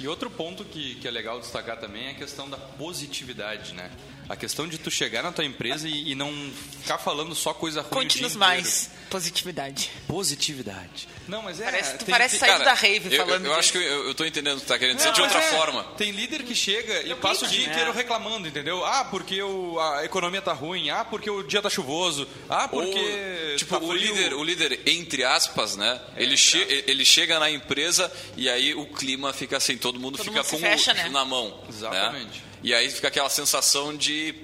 E 0.00 0.08
outro 0.08 0.28
ponto 0.30 0.64
que, 0.64 0.96
que 0.96 1.06
é 1.06 1.10
legal 1.12 1.38
destacar 1.38 1.76
também 1.78 2.06
é 2.06 2.10
a 2.10 2.14
questão 2.14 2.50
da 2.50 2.56
positividade, 2.56 3.72
né? 3.72 3.90
A 4.28 4.36
questão 4.36 4.66
de 4.66 4.78
tu 4.78 4.90
chegar 4.90 5.22
na 5.22 5.32
tua 5.32 5.44
empresa 5.44 5.88
e, 5.88 6.12
e 6.12 6.14
não 6.14 6.32
ficar 6.80 6.98
falando 6.98 7.34
só 7.34 7.52
coisa 7.52 7.82
ruim. 7.82 7.90
Conte-nos 7.90 8.36
mais. 8.36 8.90
Positividade. 9.10 9.90
Positividade. 10.08 11.08
Não, 11.28 11.42
mas 11.42 11.60
é. 11.60 11.64
Parece, 11.64 11.98
tu 11.98 12.04
tem, 12.04 12.12
parece 12.12 12.38
sair 12.38 12.58
da 12.64 12.72
rave 12.72 13.14
eu, 13.14 13.26
falando. 13.26 13.44
Eu, 13.44 13.52
eu 13.52 13.58
acho 13.58 13.72
que 13.72 13.78
eu, 13.78 14.06
eu 14.08 14.14
tô 14.14 14.24
entendendo 14.24 14.56
o 14.56 14.60
que 14.60 14.66
tu 14.66 14.68
tá 14.68 14.78
querendo 14.78 14.96
dizer 14.96 15.08
não, 15.08 15.14
de 15.14 15.20
outra 15.22 15.38
é, 15.38 15.50
forma. 15.50 15.84
Tem 15.96 16.10
líder 16.10 16.44
que 16.44 16.54
chega 16.54 17.02
e 17.02 17.14
passa 17.14 17.44
o 17.44 17.48
dia 17.48 17.66
inteiro 17.66 17.90
é. 17.90 17.92
reclamando, 17.92 18.48
entendeu? 18.48 18.84
Ah, 18.84 19.04
porque 19.04 19.42
o, 19.42 19.78
a 19.78 20.04
economia 20.04 20.40
tá 20.40 20.52
ruim. 20.52 20.88
Ah, 20.90 21.04
porque 21.04 21.30
o 21.30 21.42
dia 21.42 21.60
tá 21.60 21.68
chuvoso. 21.68 22.26
Ah, 22.48 22.66
porque. 22.68 23.50
Ou, 23.50 23.56
tipo, 23.56 23.78
tá 23.78 23.84
o, 23.84 23.92
líder, 23.92 24.34
o 24.34 24.42
líder, 24.42 24.80
entre 24.86 25.24
aspas, 25.24 25.76
né? 25.76 26.00
É, 26.16 26.22
ele, 26.22 26.36
che 26.36 26.84
ele 26.86 27.04
chega 27.04 27.38
na 27.38 27.50
empresa 27.50 28.10
e 28.36 28.48
aí 28.48 28.74
o 28.74 28.86
clima 28.86 29.32
fica 29.32 29.56
assim, 29.56 29.76
todo 29.76 30.00
mundo 30.00 30.16
todo 30.16 30.24
fica 30.24 30.42
mundo 30.42 30.50
com 30.50 30.58
fecha, 30.58 30.92
o 30.92 30.94
né? 30.94 31.08
na 31.10 31.24
mão. 31.24 31.48
Né? 31.48 31.54
Exatamente. 31.68 32.38
Né? 32.38 32.51
E 32.62 32.72
aí 32.72 32.90
fica 32.90 33.08
aquela 33.08 33.28
sensação 33.28 33.96
de. 33.96 34.34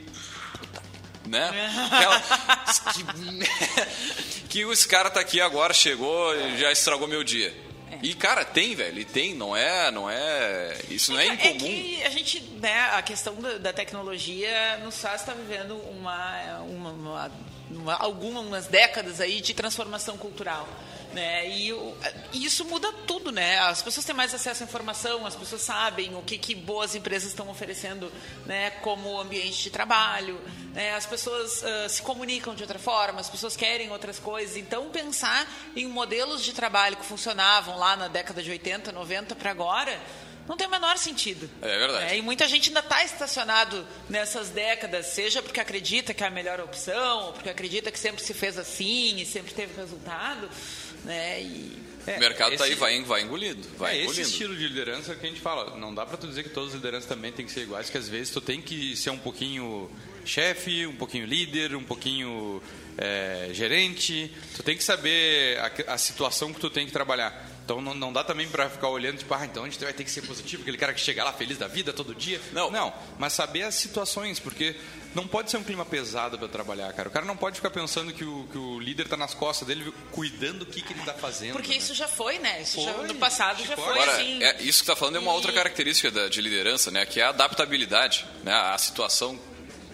Né? 1.26 1.48
Aquela, 1.90 2.20
que, 4.42 4.42
que 4.48 4.64
os 4.64 4.84
cara 4.86 5.10
tá 5.10 5.20
aqui 5.20 5.40
agora, 5.40 5.74
chegou 5.74 6.34
e 6.34 6.58
já 6.58 6.72
estragou 6.72 7.06
meu 7.06 7.22
dia. 7.22 7.54
É. 7.90 7.98
E, 8.02 8.14
cara, 8.14 8.44
tem, 8.44 8.74
velho, 8.74 8.98
e 8.98 9.04
tem, 9.04 9.34
não 9.34 9.56
é, 9.56 9.90
não 9.90 10.10
é, 10.10 10.76
isso 10.90 11.12
não 11.12 11.20
é, 11.20 11.26
é 11.26 11.32
incomum. 11.32 11.54
É 11.54 11.58
que 11.58 12.02
a 12.04 12.10
gente, 12.10 12.40
né, 12.60 12.90
a 12.92 13.02
questão 13.02 13.34
da, 13.60 13.72
tecnologia 13.72 14.78
nos 14.78 15.00
faz 15.00 15.20
estar 15.22 15.34
vivendo 15.34 15.76
uma, 15.90 16.60
uma, 16.62 16.90
uma, 16.90 17.32
uma, 17.70 17.94
algumas 17.94 18.66
décadas 18.66 19.20
aí 19.20 19.40
de 19.40 19.54
transformação 19.54 20.16
cultural. 20.16 20.68
Né? 21.12 21.48
E, 21.48 21.70
e, 22.32 22.44
isso 22.44 22.64
muda 22.66 22.92
tudo, 23.06 23.32
né? 23.32 23.58
As 23.60 23.82
pessoas 23.82 24.04
têm 24.04 24.14
mais 24.14 24.34
acesso 24.34 24.62
à 24.62 24.66
informação, 24.66 25.24
as 25.24 25.34
pessoas 25.34 25.62
sabem 25.62 26.14
o 26.14 26.22
que, 26.22 26.36
que 26.36 26.54
boas 26.54 26.94
empresas 26.94 27.30
estão 27.30 27.48
oferecendo 27.48 28.12
né, 28.44 28.70
como 28.82 29.18
ambiente 29.18 29.62
de 29.62 29.70
trabalho, 29.70 30.38
né? 30.74 30.94
as 30.94 31.06
pessoas 31.06 31.62
uh, 31.62 31.88
se 31.88 32.02
comunicam 32.02 32.54
de 32.54 32.62
outra 32.62 32.78
forma, 32.78 33.20
as 33.20 33.30
pessoas 33.30 33.56
querem 33.56 33.90
outras 33.90 34.18
coisas. 34.18 34.56
Então, 34.56 34.90
pensar 34.90 35.50
em 35.74 35.86
modelos 35.86 36.44
de 36.44 36.52
trabalho 36.52 36.96
que 36.96 37.06
funcionavam 37.06 37.78
lá 37.78 37.96
na 37.96 38.08
década 38.08 38.42
de 38.42 38.50
80, 38.50 38.92
90 38.92 39.34
para 39.34 39.50
agora 39.50 39.98
não 40.48 40.56
tem 40.56 40.66
o 40.66 40.70
menor 40.70 40.96
sentido. 40.96 41.48
É 41.60 41.78
verdade. 41.78 42.12
É, 42.14 42.16
e 42.16 42.22
muita 42.22 42.48
gente 42.48 42.70
ainda 42.70 42.80
está 42.80 43.04
estacionado 43.04 43.86
nessas 44.08 44.48
décadas, 44.48 45.06
seja 45.06 45.42
porque 45.42 45.60
acredita 45.60 46.14
que 46.14 46.24
é 46.24 46.26
a 46.26 46.30
melhor 46.30 46.58
opção, 46.60 47.26
ou 47.26 47.32
porque 47.34 47.50
acredita 47.50 47.92
que 47.92 47.98
sempre 47.98 48.22
se 48.22 48.32
fez 48.32 48.56
assim 48.56 49.20
e 49.20 49.26
sempre 49.26 49.52
teve 49.52 49.74
resultado. 49.76 50.48
Né? 51.04 51.42
E... 51.42 51.88
É, 52.06 52.16
o 52.16 52.20
mercado 52.20 52.52
está 52.52 52.64
aí, 52.64 52.74
vai, 52.74 52.98
vai 53.02 53.22
engolindo. 53.22 53.68
Vai 53.76 53.98
é 53.98 54.02
engolindo. 54.02 54.22
esse 54.22 54.30
estilo 54.30 54.56
de 54.56 54.66
liderança 54.66 55.14
que 55.14 55.26
a 55.26 55.28
gente 55.28 55.40
fala. 55.40 55.76
Não 55.76 55.94
dá 55.94 56.06
para 56.06 56.16
tu 56.16 56.26
dizer 56.26 56.42
que 56.42 56.48
todas 56.48 56.70
as 56.70 56.76
lideranças 56.76 57.06
também 57.06 57.30
têm 57.30 57.44
que 57.44 57.52
ser 57.52 57.60
iguais, 57.60 57.90
que 57.90 57.98
às 57.98 58.08
vezes 58.08 58.32
tu 58.32 58.40
tem 58.40 58.62
que 58.62 58.96
ser 58.96 59.10
um 59.10 59.18
pouquinho 59.18 59.90
chefe, 60.24 60.86
um 60.86 60.96
pouquinho 60.96 61.26
líder, 61.26 61.76
um 61.76 61.84
pouquinho 61.84 62.62
é, 62.96 63.50
gerente. 63.52 64.32
Tu 64.56 64.62
tem 64.62 64.76
que 64.76 64.82
saber 64.82 65.58
a, 65.58 65.94
a 65.94 65.98
situação 65.98 66.52
que 66.54 66.60
tu 66.60 66.70
tem 66.70 66.86
que 66.86 66.92
trabalhar. 66.92 67.47
Então 67.68 67.82
não, 67.82 67.92
não 67.92 68.10
dá 68.10 68.24
também 68.24 68.48
para 68.48 68.70
ficar 68.70 68.88
olhando, 68.88 69.18
tipo, 69.18 69.34
ah, 69.34 69.44
então 69.44 69.64
a 69.64 69.68
gente 69.68 69.78
vai 69.78 69.92
ter 69.92 70.02
que 70.02 70.10
ser 70.10 70.22
positivo, 70.22 70.62
aquele 70.62 70.78
cara 70.78 70.94
que 70.94 71.00
chega 71.02 71.22
lá 71.22 71.34
feliz 71.34 71.58
da 71.58 71.68
vida 71.68 71.92
todo 71.92 72.14
dia. 72.14 72.40
Não. 72.50 72.70
Não, 72.70 72.94
mas 73.18 73.34
saber 73.34 73.64
as 73.64 73.74
situações, 73.74 74.40
porque 74.40 74.74
não 75.14 75.28
pode 75.28 75.50
ser 75.50 75.58
um 75.58 75.62
clima 75.62 75.84
pesado 75.84 76.38
para 76.38 76.48
trabalhar, 76.48 76.90
cara. 76.94 77.10
O 77.10 77.12
cara 77.12 77.26
não 77.26 77.36
pode 77.36 77.56
ficar 77.56 77.68
pensando 77.68 78.10
que 78.10 78.24
o, 78.24 78.48
que 78.50 78.56
o 78.56 78.80
líder 78.80 79.02
está 79.02 79.18
nas 79.18 79.34
costas 79.34 79.68
dele, 79.68 79.92
cuidando 80.10 80.60
do 80.60 80.66
que, 80.66 80.80
que 80.80 80.94
ele 80.94 81.00
está 81.00 81.12
fazendo. 81.12 81.52
Porque 81.52 81.72
né? 81.72 81.76
isso 81.76 81.92
já 81.92 82.08
foi, 82.08 82.38
né? 82.38 82.62
Isso 82.62 82.76
foi. 82.82 82.84
já, 82.84 83.02
no 83.02 83.14
passado 83.16 83.62
já 83.62 83.76
foi 83.76 83.84
Agora, 83.84 84.12
assim. 84.12 84.42
É, 84.42 84.62
isso 84.62 84.78
que 84.78 84.84
está 84.84 84.96
falando 84.96 85.16
é 85.16 85.18
uma 85.18 85.32
e... 85.32 85.34
outra 85.34 85.52
característica 85.52 86.10
da, 86.10 86.26
de 86.26 86.40
liderança, 86.40 86.90
né? 86.90 87.04
Que 87.04 87.20
é 87.20 87.24
a 87.24 87.28
adaptabilidade, 87.28 88.24
né? 88.44 88.54
A 88.54 88.78
situação. 88.78 89.38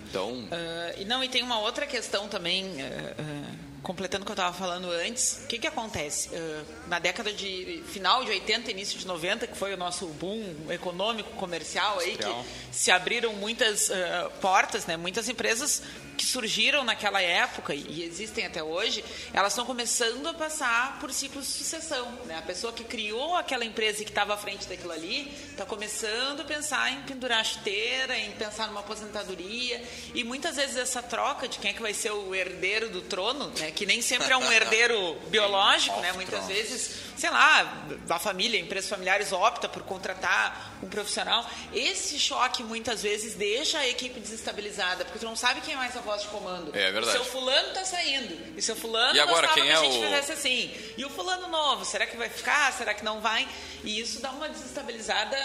Então. 0.08 0.30
Uh, 0.30 1.00
e 1.00 1.04
não, 1.04 1.24
e 1.24 1.28
tem 1.28 1.42
uma 1.42 1.58
outra 1.58 1.88
questão 1.88 2.28
também. 2.28 2.66
Uh, 2.66 3.20
uh 3.20 3.64
completando 3.84 4.22
o 4.22 4.26
que 4.26 4.32
eu 4.32 4.34
estava 4.34 4.56
falando 4.56 4.90
antes, 4.90 5.42
o 5.44 5.46
que, 5.46 5.58
que 5.58 5.66
acontece? 5.66 6.30
Uh, 6.30 6.64
na 6.88 6.98
década 6.98 7.30
de 7.32 7.84
final 7.86 8.24
de 8.24 8.30
80, 8.30 8.70
início 8.70 8.98
de 8.98 9.06
90, 9.06 9.46
que 9.46 9.56
foi 9.56 9.74
o 9.74 9.76
nosso 9.76 10.06
boom 10.06 10.42
econômico, 10.70 11.30
comercial, 11.36 11.98
aí, 12.00 12.16
que 12.16 12.34
se 12.72 12.90
abriram 12.90 13.34
muitas 13.34 13.90
uh, 13.90 14.30
portas, 14.40 14.86
né? 14.86 14.96
muitas 14.96 15.28
empresas 15.28 15.82
que 16.16 16.24
surgiram 16.24 16.84
naquela 16.84 17.20
época 17.20 17.74
e 17.74 18.02
existem 18.02 18.46
até 18.46 18.62
hoje, 18.62 19.04
elas 19.32 19.52
estão 19.52 19.66
começando 19.66 20.26
a 20.28 20.34
passar 20.34 20.98
por 21.00 21.12
ciclos 21.12 21.46
de 21.46 21.52
sucessão. 21.52 22.10
Né? 22.26 22.38
A 22.38 22.42
pessoa 22.42 22.72
que 22.72 22.84
criou 22.84 23.36
aquela 23.36 23.64
empresa 23.64 24.02
e 24.02 24.04
que 24.04 24.10
estava 24.10 24.34
à 24.34 24.36
frente 24.36 24.66
daquilo 24.66 24.92
ali 24.92 25.32
está 25.50 25.64
começando 25.64 26.40
a 26.40 26.44
pensar 26.44 26.92
em 26.92 27.02
pendurar 27.02 27.40
a 27.40 27.44
chuteira, 27.44 28.16
em 28.16 28.32
pensar 28.32 28.68
numa 28.68 28.80
aposentadoria 28.80 29.82
e 30.14 30.24
muitas 30.24 30.56
vezes 30.56 30.76
essa 30.76 31.02
troca 31.02 31.48
de 31.48 31.58
quem 31.58 31.70
é 31.70 31.74
que 31.74 31.82
vai 31.82 31.94
ser 31.94 32.12
o 32.12 32.34
herdeiro 32.34 32.90
do 32.90 33.02
trono, 33.02 33.52
né? 33.58 33.70
que 33.70 33.86
nem 33.86 34.00
sempre 34.00 34.32
é 34.32 34.36
um 34.36 34.50
herdeiro 34.52 35.16
biológico, 35.28 36.00
né? 36.00 36.12
muitas 36.12 36.46
vezes 36.46 37.04
sei 37.16 37.30
lá, 37.30 37.86
a 38.08 38.18
família, 38.18 38.58
empresas 38.58 38.90
familiares 38.90 39.32
opta 39.32 39.68
por 39.68 39.82
contratar 39.82 40.78
um 40.82 40.88
profissional. 40.88 41.48
Esse 41.72 42.18
choque 42.18 42.62
muitas 42.62 43.02
vezes 43.02 43.34
deixa 43.34 43.78
a 43.78 43.88
equipe 43.88 44.20
desestabilizada, 44.20 45.04
porque 45.04 45.18
tu 45.18 45.24
não 45.24 45.36
sabe 45.36 45.60
quem 45.60 45.74
é 45.74 45.76
mais 45.76 45.96
a 45.96 46.00
voz 46.04 46.22
de 46.22 46.28
comando. 46.28 46.70
É 46.74 46.92
verdade. 46.92 47.18
O 47.18 47.22
seu 47.22 47.24
fulano 47.24 47.68
está 47.68 47.84
saindo. 47.84 48.56
E 48.56 48.62
seu 48.62 48.76
fulano 48.76 49.16
e 49.16 49.20
agora, 49.20 49.48
quem 49.48 49.64
que 49.64 49.68
é 49.68 49.74
a 49.74 49.82
gente 49.82 49.98
o... 49.98 50.02
fizesse 50.02 50.32
assim. 50.32 50.70
E 50.96 51.04
o 51.04 51.10
fulano 51.10 51.48
novo, 51.48 51.84
será 51.84 52.06
que 52.06 52.16
vai 52.16 52.28
ficar? 52.28 52.72
Será 52.72 52.94
que 52.94 53.04
não 53.04 53.20
vai? 53.20 53.48
E 53.82 53.98
isso 53.98 54.20
dá 54.20 54.30
uma 54.30 54.48
desestabilizada 54.48 55.36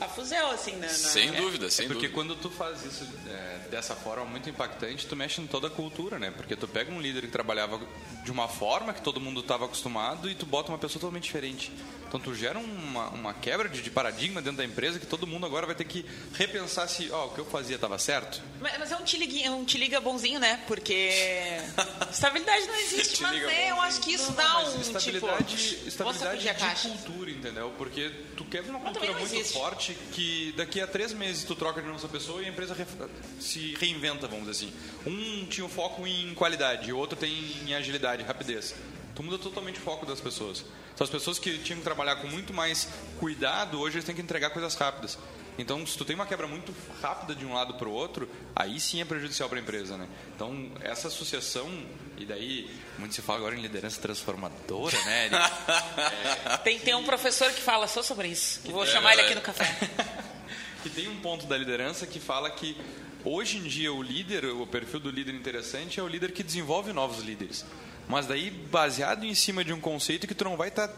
a 0.00 0.06
fuzel, 0.06 0.50
assim, 0.50 0.72
né? 0.72 0.88
Sem 0.88 1.32
dúvida, 1.32 1.70
sem 1.70 1.84
é 1.84 1.88
porque 1.88 2.08
dúvida. 2.08 2.14
quando 2.14 2.36
tu 2.40 2.50
faz 2.50 2.84
isso 2.84 3.06
é, 3.28 3.68
dessa 3.68 3.94
forma 3.96 4.24
muito 4.24 4.48
impactante, 4.48 5.06
tu 5.06 5.16
mexe 5.16 5.40
em 5.40 5.46
toda 5.46 5.66
a 5.66 5.70
cultura, 5.70 6.18
né? 6.18 6.30
Porque 6.30 6.54
tu 6.54 6.68
pega 6.68 6.92
um 6.92 7.00
líder 7.00 7.22
que 7.22 7.28
trabalhava 7.28 7.80
de 8.24 8.30
uma 8.30 8.48
forma 8.48 8.92
que 8.92 9.02
todo 9.02 9.20
mundo 9.20 9.40
estava 9.40 9.64
acostumado 9.64 10.30
e 10.30 10.34
tu 10.34 10.46
bota 10.46 10.70
uma 10.70 10.78
pessoa 10.78 11.00
totalmente 11.00 11.24
diferente. 11.24 11.72
Então 12.08 12.18
tu 12.18 12.34
gera 12.34 12.58
uma, 12.58 13.10
uma 13.10 13.34
quebra 13.34 13.68
de, 13.68 13.82
de, 13.82 13.90
paradigma 13.90 14.40
dentro 14.40 14.56
da 14.56 14.64
empresa 14.64 14.98
que 14.98 15.06
todo 15.06 15.26
mundo 15.26 15.44
agora 15.44 15.66
vai 15.66 15.74
ter 15.74 15.84
que 15.84 16.04
repensar 16.34 16.88
se 16.88 17.10
oh, 17.12 17.26
o 17.26 17.30
que 17.30 17.38
eu 17.38 17.44
fazia 17.44 17.76
estava 17.76 17.98
certo. 17.98 18.42
Mas, 18.60 18.78
mas, 18.78 18.92
é 18.92 18.96
um 18.96 19.04
te, 19.04 19.18
liga, 19.18 19.50
um 19.50 19.64
te 19.64 19.76
liga 19.76 20.00
bonzinho, 20.00 20.40
né? 20.40 20.60
Porque 20.66 21.10
estabilidade 22.10 22.66
não 22.66 22.76
existe, 22.76 23.22
mas 23.22 23.42
é, 23.42 23.70
eu 23.70 23.80
acho 23.82 24.00
que 24.00 24.14
isso 24.14 24.28
não, 24.28 24.34
dá 24.34 24.48
não, 24.48 24.76
um 24.76 24.80
estabilidade, 24.80 25.56
tipo, 25.56 25.88
estabilidade 25.88 26.82
de 26.82 26.88
cultura, 26.88 27.30
entendeu? 27.30 27.74
Porque 27.76 28.10
tu 28.36 28.44
quebra 28.46 28.70
uma 28.70 28.80
cultura 28.80 29.12
muito 29.12 29.34
existe. 29.34 29.52
forte 29.52 29.96
que 30.12 30.54
daqui 30.56 30.80
a 30.80 30.86
três 30.86 31.12
meses 31.12 31.44
tu 31.44 31.54
troca 31.54 31.82
de 31.82 31.88
nossa 31.88 32.08
pessoa 32.08 32.42
e 32.42 32.46
a 32.46 32.48
empresa 32.48 32.74
se 33.38 33.74
reinventa, 33.78 34.26
vamos 34.26 34.48
dizer 34.48 34.66
assim. 34.66 34.72
Um 35.06 35.44
tinha 35.46 35.66
o 35.66 35.68
foco 35.68 36.06
em 36.06 36.34
qualidade, 36.34 36.90
o 36.90 36.96
outro 36.96 37.18
tem 37.18 37.32
em 37.66 37.74
agilidade, 37.74 38.22
rapidez 38.22 38.74
tu 39.18 39.22
muda 39.24 39.36
totalmente 39.36 39.80
o 39.80 39.82
foco 39.82 40.06
das 40.06 40.20
pessoas. 40.20 40.64
Então, 40.94 41.04
as 41.04 41.10
pessoas 41.10 41.40
que 41.40 41.58
tinham 41.58 41.78
que 41.78 41.84
trabalhar 41.84 42.16
com 42.16 42.28
muito 42.28 42.54
mais 42.54 42.88
cuidado, 43.18 43.80
hoje 43.80 43.96
eles 43.96 44.04
têm 44.04 44.14
que 44.14 44.22
entregar 44.22 44.50
coisas 44.50 44.76
rápidas. 44.76 45.18
Então, 45.58 45.84
se 45.84 45.98
tu 45.98 46.04
tem 46.04 46.14
uma 46.14 46.24
quebra 46.24 46.46
muito 46.46 46.72
rápida 47.02 47.34
de 47.34 47.44
um 47.44 47.52
lado 47.52 47.74
para 47.74 47.88
o 47.88 47.90
outro, 47.90 48.30
aí 48.54 48.78
sim 48.78 49.00
é 49.00 49.04
prejudicial 49.04 49.48
para 49.48 49.58
a 49.58 49.60
empresa, 49.60 49.96
né? 49.96 50.06
Então, 50.36 50.70
essa 50.80 51.08
associação, 51.08 51.68
e 52.16 52.24
daí, 52.24 52.70
muito 52.96 53.12
se 53.12 53.20
fala 53.20 53.40
agora 53.40 53.56
em 53.56 53.60
liderança 53.60 54.00
transformadora, 54.00 54.96
né? 55.04 55.30
é, 56.46 56.56
tem, 56.58 56.78
tem 56.78 56.94
um 56.94 57.02
professor 57.02 57.50
que 57.50 57.60
fala 57.60 57.88
só 57.88 58.04
sobre 58.04 58.28
isso. 58.28 58.60
Vou 58.70 58.84
é, 58.84 58.86
chamar 58.86 59.14
ele 59.14 59.22
aqui 59.22 59.34
no 59.34 59.40
café. 59.40 59.66
que 60.84 60.90
tem 60.90 61.08
um 61.08 61.18
ponto 61.18 61.44
da 61.46 61.58
liderança 61.58 62.06
que 62.06 62.20
fala 62.20 62.48
que 62.52 62.76
hoje 63.24 63.56
em 63.56 63.64
dia 63.64 63.92
o 63.92 64.00
líder, 64.00 64.44
o 64.44 64.64
perfil 64.64 65.00
do 65.00 65.10
líder 65.10 65.34
interessante 65.34 65.98
é 65.98 66.02
o 66.04 66.06
líder 66.06 66.30
que 66.30 66.44
desenvolve 66.44 66.92
novos 66.92 67.18
líderes 67.18 67.66
mas 68.08 68.26
daí 68.26 68.50
baseado 68.50 69.24
em 69.24 69.34
cima 69.34 69.64
de 69.64 69.72
um 69.72 69.80
conceito 69.80 70.26
que 70.26 70.34
tu 70.34 70.44
não 70.44 70.56
vai 70.56 70.68
estar 70.68 70.88
tá, 70.88 70.94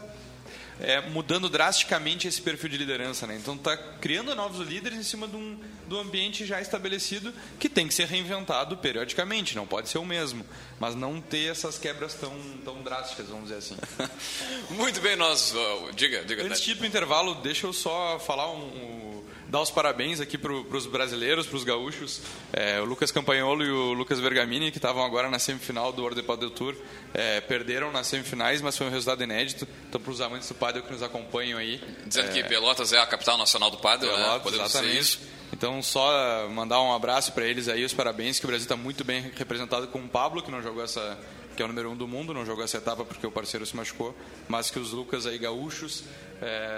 é, 0.79 1.01
mudando 1.01 1.47
drasticamente 1.49 2.27
esse 2.27 2.41
perfil 2.41 2.69
de 2.69 2.77
liderança. 2.77 3.27
Né? 3.27 3.37
Então, 3.37 3.55
está 3.55 3.77
criando 3.77 4.33
novos 4.33 4.65
líderes 4.67 4.97
em 4.97 5.03
cima 5.03 5.27
de 5.27 5.35
um, 5.35 5.59
do 5.87 5.99
ambiente 5.99 6.45
já 6.45 6.59
estabelecido 6.59 7.33
que 7.59 7.69
tem 7.69 7.87
que 7.87 7.93
ser 7.93 8.07
reinventado 8.07 8.77
periodicamente, 8.77 9.55
não 9.55 9.67
pode 9.67 9.89
ser 9.89 9.97
o 9.97 10.05
mesmo, 10.05 10.45
mas 10.79 10.95
não 10.95 11.21
ter 11.21 11.51
essas 11.51 11.77
quebras 11.77 12.15
tão, 12.15 12.33
tão 12.63 12.81
drásticas, 12.81 13.27
vamos 13.27 13.49
dizer 13.49 13.57
assim. 13.57 13.77
Muito 14.71 14.99
bem, 15.01 15.15
nós. 15.15 15.53
Diga, 15.95 16.23
diga. 16.23 16.43
Antes 16.43 16.61
de 16.61 16.71
ir 16.71 16.75
para 16.75 16.85
o 16.85 16.87
intervalo, 16.87 17.35
deixa 17.35 17.67
eu 17.67 17.73
só 17.73 18.17
falar 18.19 18.51
um, 18.51 18.63
um 18.63 19.10
dar 19.51 19.61
os 19.61 19.69
parabéns 19.69 20.21
aqui 20.21 20.37
para 20.37 20.53
os 20.53 20.85
brasileiros, 20.85 21.45
para 21.45 21.57
os 21.57 21.65
gaúchos, 21.65 22.21
é, 22.53 22.79
o 22.79 22.85
Lucas 22.85 23.11
Campanholo 23.11 23.65
e 23.65 23.69
o 23.69 23.91
Lucas 23.91 24.17
Vergamini, 24.17 24.71
que 24.71 24.77
estavam 24.77 25.03
agora 25.03 25.29
na 25.29 25.39
semifinal 25.39 25.91
do 25.91 26.01
World 26.01 26.23
Padel 26.23 26.49
Tour, 26.49 26.73
é, 27.13 27.41
perderam 27.41 27.91
nas 27.91 28.07
semifinais, 28.07 28.61
mas 28.61 28.77
foi 28.77 28.87
um 28.87 28.89
resultado 28.89 29.21
inédito. 29.21 29.67
Então, 29.89 29.99
para 29.99 30.11
os 30.11 30.21
amantes 30.21 30.47
do 30.47 30.55
Padel 30.55 30.83
que 30.83 30.91
nos 30.93 31.03
acompanham 31.03 31.59
aí... 31.59 31.83
Dizendo 32.07 32.29
é, 32.29 32.31
que 32.31 32.43
Pelotas 32.45 32.93
é 32.93 32.99
a 32.99 33.05
capital 33.05 33.37
nacional 33.37 33.69
do 33.69 33.77
Padel, 33.77 34.09
né? 34.09 34.15
Pelotas, 34.15 34.33
né? 34.35 34.39
Podemos 34.39 34.69
exatamente. 34.69 34.99
isso. 34.99 35.19
Então, 35.51 35.83
só 35.83 36.47
mandar 36.49 36.81
um 36.81 36.93
abraço 36.93 37.33
para 37.33 37.45
eles 37.45 37.67
aí, 37.67 37.83
os 37.83 37.93
parabéns, 37.93 38.39
que 38.39 38.45
o 38.45 38.47
Brasil 38.47 38.63
está 38.63 38.77
muito 38.77 39.03
bem 39.03 39.33
representado 39.35 39.85
com 39.89 39.99
o 39.99 40.07
Pablo, 40.07 40.41
que 40.41 40.49
não 40.49 40.63
jogou 40.63 40.81
essa 40.81 41.19
que 41.57 41.61
é 41.61 41.65
o 41.65 41.67
número 41.67 41.91
um 41.91 41.97
do 41.97 42.07
mundo, 42.07 42.33
não 42.33 42.45
jogou 42.45 42.63
essa 42.63 42.77
etapa 42.77 43.03
porque 43.03 43.27
o 43.27 43.31
parceiro 43.31 43.65
se 43.65 43.75
machucou, 43.75 44.15
mas 44.47 44.71
que 44.71 44.79
os 44.79 44.91
Lucas 44.93 45.25
aí 45.25 45.37
gaúchos 45.37 46.05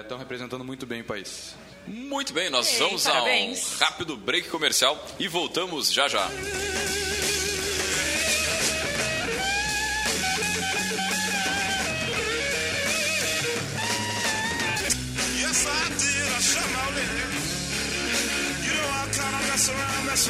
estão 0.01 0.17
é, 0.17 0.19
representando 0.19 0.63
muito 0.65 0.87
bem 0.87 1.01
o 1.01 1.05
país. 1.05 1.55
Muito 1.87 2.33
bem, 2.33 2.49
nós 2.49 2.71
Ei, 2.71 2.79
vamos 2.79 3.03
parabéns. 3.03 3.71
a 3.71 3.75
um 3.75 3.77
rápido 3.79 4.17
break 4.17 4.49
comercial 4.49 5.05
e 5.19 5.27
voltamos 5.27 5.91
já 5.91 6.07
já. 6.07 6.29
mess 20.15 20.29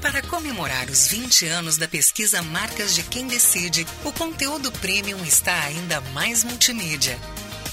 Para 0.00 0.22
comemorar 0.22 0.88
os 0.88 1.08
20 1.08 1.46
anos 1.46 1.76
da 1.76 1.86
pesquisa 1.86 2.40
Marcas 2.42 2.94
de 2.94 3.02
Quem 3.02 3.26
Decide, 3.26 3.86
o 4.02 4.10
conteúdo 4.12 4.72
premium 4.72 5.22
está 5.24 5.64
ainda 5.64 6.00
mais 6.12 6.42
multimídia. 6.42 7.18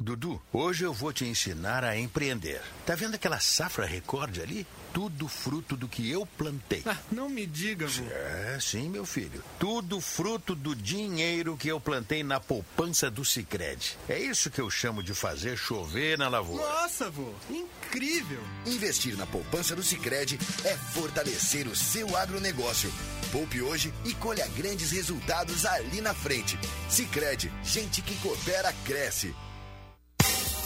Dudu, 0.00 0.40
hoje 0.52 0.84
eu 0.84 0.92
vou 0.92 1.12
te 1.12 1.24
ensinar 1.24 1.82
a 1.82 1.98
empreender. 1.98 2.62
Tá 2.86 2.94
vendo 2.94 3.16
aquela 3.16 3.40
safra 3.40 3.84
recorde 3.84 4.40
ali? 4.40 4.64
Tudo 4.92 5.26
fruto 5.26 5.76
do 5.76 5.88
que 5.88 6.08
eu 6.08 6.24
plantei. 6.24 6.84
Ah, 6.86 6.96
não 7.10 7.28
me 7.28 7.44
diga, 7.44 7.84
vô. 7.88 8.04
É, 8.04 8.58
sim, 8.60 8.88
meu 8.88 9.04
filho. 9.04 9.42
Tudo 9.58 10.00
fruto 10.00 10.54
do 10.54 10.74
dinheiro 10.74 11.56
que 11.56 11.66
eu 11.66 11.80
plantei 11.80 12.22
na 12.22 12.38
poupança 12.38 13.10
do 13.10 13.24
Sicredi. 13.24 13.98
É 14.08 14.16
isso 14.16 14.50
que 14.50 14.60
eu 14.60 14.70
chamo 14.70 15.02
de 15.02 15.12
fazer 15.14 15.56
chover 15.56 16.16
na 16.16 16.28
lavoura. 16.28 16.62
Nossa, 16.62 17.10
vô, 17.10 17.34
incrível. 17.50 18.40
Investir 18.66 19.16
na 19.16 19.26
poupança 19.26 19.74
do 19.74 19.82
Sicredi 19.82 20.38
é 20.64 20.76
fortalecer 20.76 21.66
o 21.66 21.74
seu 21.74 22.16
agronegócio. 22.16 22.92
Poupe 23.32 23.60
hoje 23.60 23.92
e 24.04 24.14
colha 24.14 24.46
grandes 24.56 24.92
resultados 24.92 25.66
ali 25.66 26.00
na 26.00 26.14
frente. 26.14 26.56
Sicredi, 26.88 27.52
gente 27.64 28.00
que 28.00 28.14
coopera 28.16 28.72
cresce. 28.84 29.34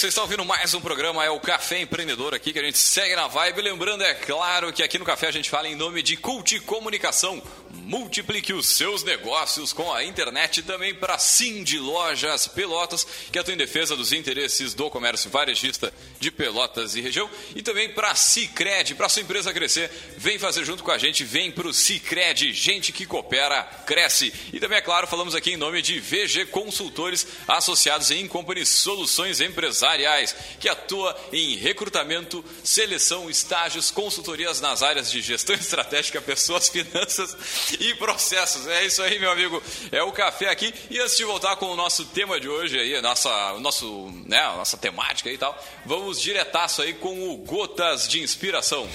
Vocês 0.00 0.12
estão 0.12 0.24
ouvindo 0.24 0.46
mais 0.46 0.72
um 0.72 0.80
programa, 0.80 1.22
é 1.22 1.28
o 1.28 1.38
Café 1.38 1.78
Empreendedor 1.80 2.32
aqui, 2.32 2.54
que 2.54 2.58
a 2.58 2.62
gente 2.62 2.78
segue 2.78 3.14
na 3.14 3.26
vibe. 3.26 3.60
Lembrando, 3.60 4.02
é 4.02 4.14
claro, 4.14 4.72
que 4.72 4.82
aqui 4.82 4.98
no 4.98 5.04
Café 5.04 5.28
a 5.28 5.30
gente 5.30 5.50
fala 5.50 5.68
em 5.68 5.74
nome 5.74 6.02
de 6.02 6.16
Cult 6.16 6.58
Comunicação. 6.60 7.42
Multiplique 7.90 8.52
os 8.52 8.66
seus 8.66 9.02
negócios 9.02 9.72
com 9.72 9.92
a 9.92 10.04
internet 10.04 10.62
também 10.62 10.94
para 10.94 11.18
Cindy 11.18 11.76
Lojas 11.76 12.46
Pelotas, 12.46 13.04
que 13.32 13.36
atua 13.36 13.52
em 13.52 13.56
defesa 13.56 13.96
dos 13.96 14.12
interesses 14.12 14.74
do 14.74 14.88
comércio 14.88 15.28
varejista 15.28 15.92
de 16.20 16.30
Pelotas 16.30 16.94
e 16.94 17.00
região. 17.00 17.28
E 17.56 17.62
também 17.62 17.88
para 17.88 18.14
Cicred, 18.14 18.94
para 18.94 19.08
sua 19.08 19.22
empresa 19.22 19.52
crescer, 19.54 19.90
vem 20.18 20.38
fazer 20.38 20.64
junto 20.66 20.84
com 20.84 20.90
a 20.90 20.98
gente, 20.98 21.24
vem 21.24 21.50
para 21.50 21.66
o 21.66 21.72
Cicred, 21.72 22.52
gente 22.52 22.92
que 22.92 23.06
coopera, 23.06 23.64
cresce. 23.86 24.32
E 24.52 24.60
também, 24.60 24.76
é 24.76 24.82
claro, 24.82 25.06
falamos 25.06 25.34
aqui 25.34 25.52
em 25.52 25.56
nome 25.56 25.80
de 25.80 25.98
VG 25.98 26.46
Consultores, 26.46 27.26
associados 27.48 28.10
em 28.10 28.28
Company 28.28 28.66
Soluções 28.66 29.40
Empresariais, 29.40 30.36
que 30.60 30.68
atua 30.68 31.18
em 31.32 31.56
recrutamento, 31.56 32.44
seleção, 32.62 33.30
estágios, 33.30 33.90
consultorias 33.90 34.60
nas 34.60 34.82
áreas 34.82 35.10
de 35.10 35.22
gestão 35.22 35.56
estratégica, 35.56 36.20
pessoas, 36.20 36.68
finanças 36.68 37.34
e 37.80 37.94
processos. 37.94 38.66
É 38.66 38.84
isso 38.84 39.02
aí, 39.02 39.18
meu 39.18 39.30
amigo. 39.30 39.62
É 39.90 40.02
o 40.02 40.12
café 40.12 40.50
aqui. 40.50 40.74
E 40.90 41.00
antes 41.00 41.16
de 41.16 41.24
voltar 41.24 41.56
com 41.56 41.66
o 41.66 41.76
nosso 41.76 42.04
tema 42.04 42.38
de 42.38 42.48
hoje 42.48 42.78
aí, 42.78 42.94
a 42.94 43.00
nossa, 43.00 43.58
nosso, 43.58 44.10
né, 44.26 44.38
a 44.38 44.56
nossa 44.56 44.76
temática 44.76 45.30
e 45.30 45.38
tal, 45.38 45.58
vamos 45.86 46.09
diretaço 46.18 46.80
aí 46.80 46.94
com 46.94 47.30
o 47.30 47.36
Gotas 47.36 48.08
de 48.08 48.22
Inspiração. 48.22 48.88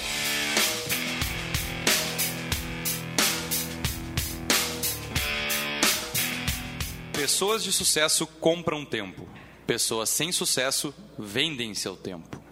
Pessoas 7.13 7.63
de 7.63 7.71
sucesso 7.71 8.25
compram 8.25 8.83
tempo. 8.83 9.27
Pessoas 9.67 10.09
sem 10.09 10.31
sucesso 10.31 10.93
vendem 11.17 11.73
seu 11.73 11.95
tempo. 11.95 12.43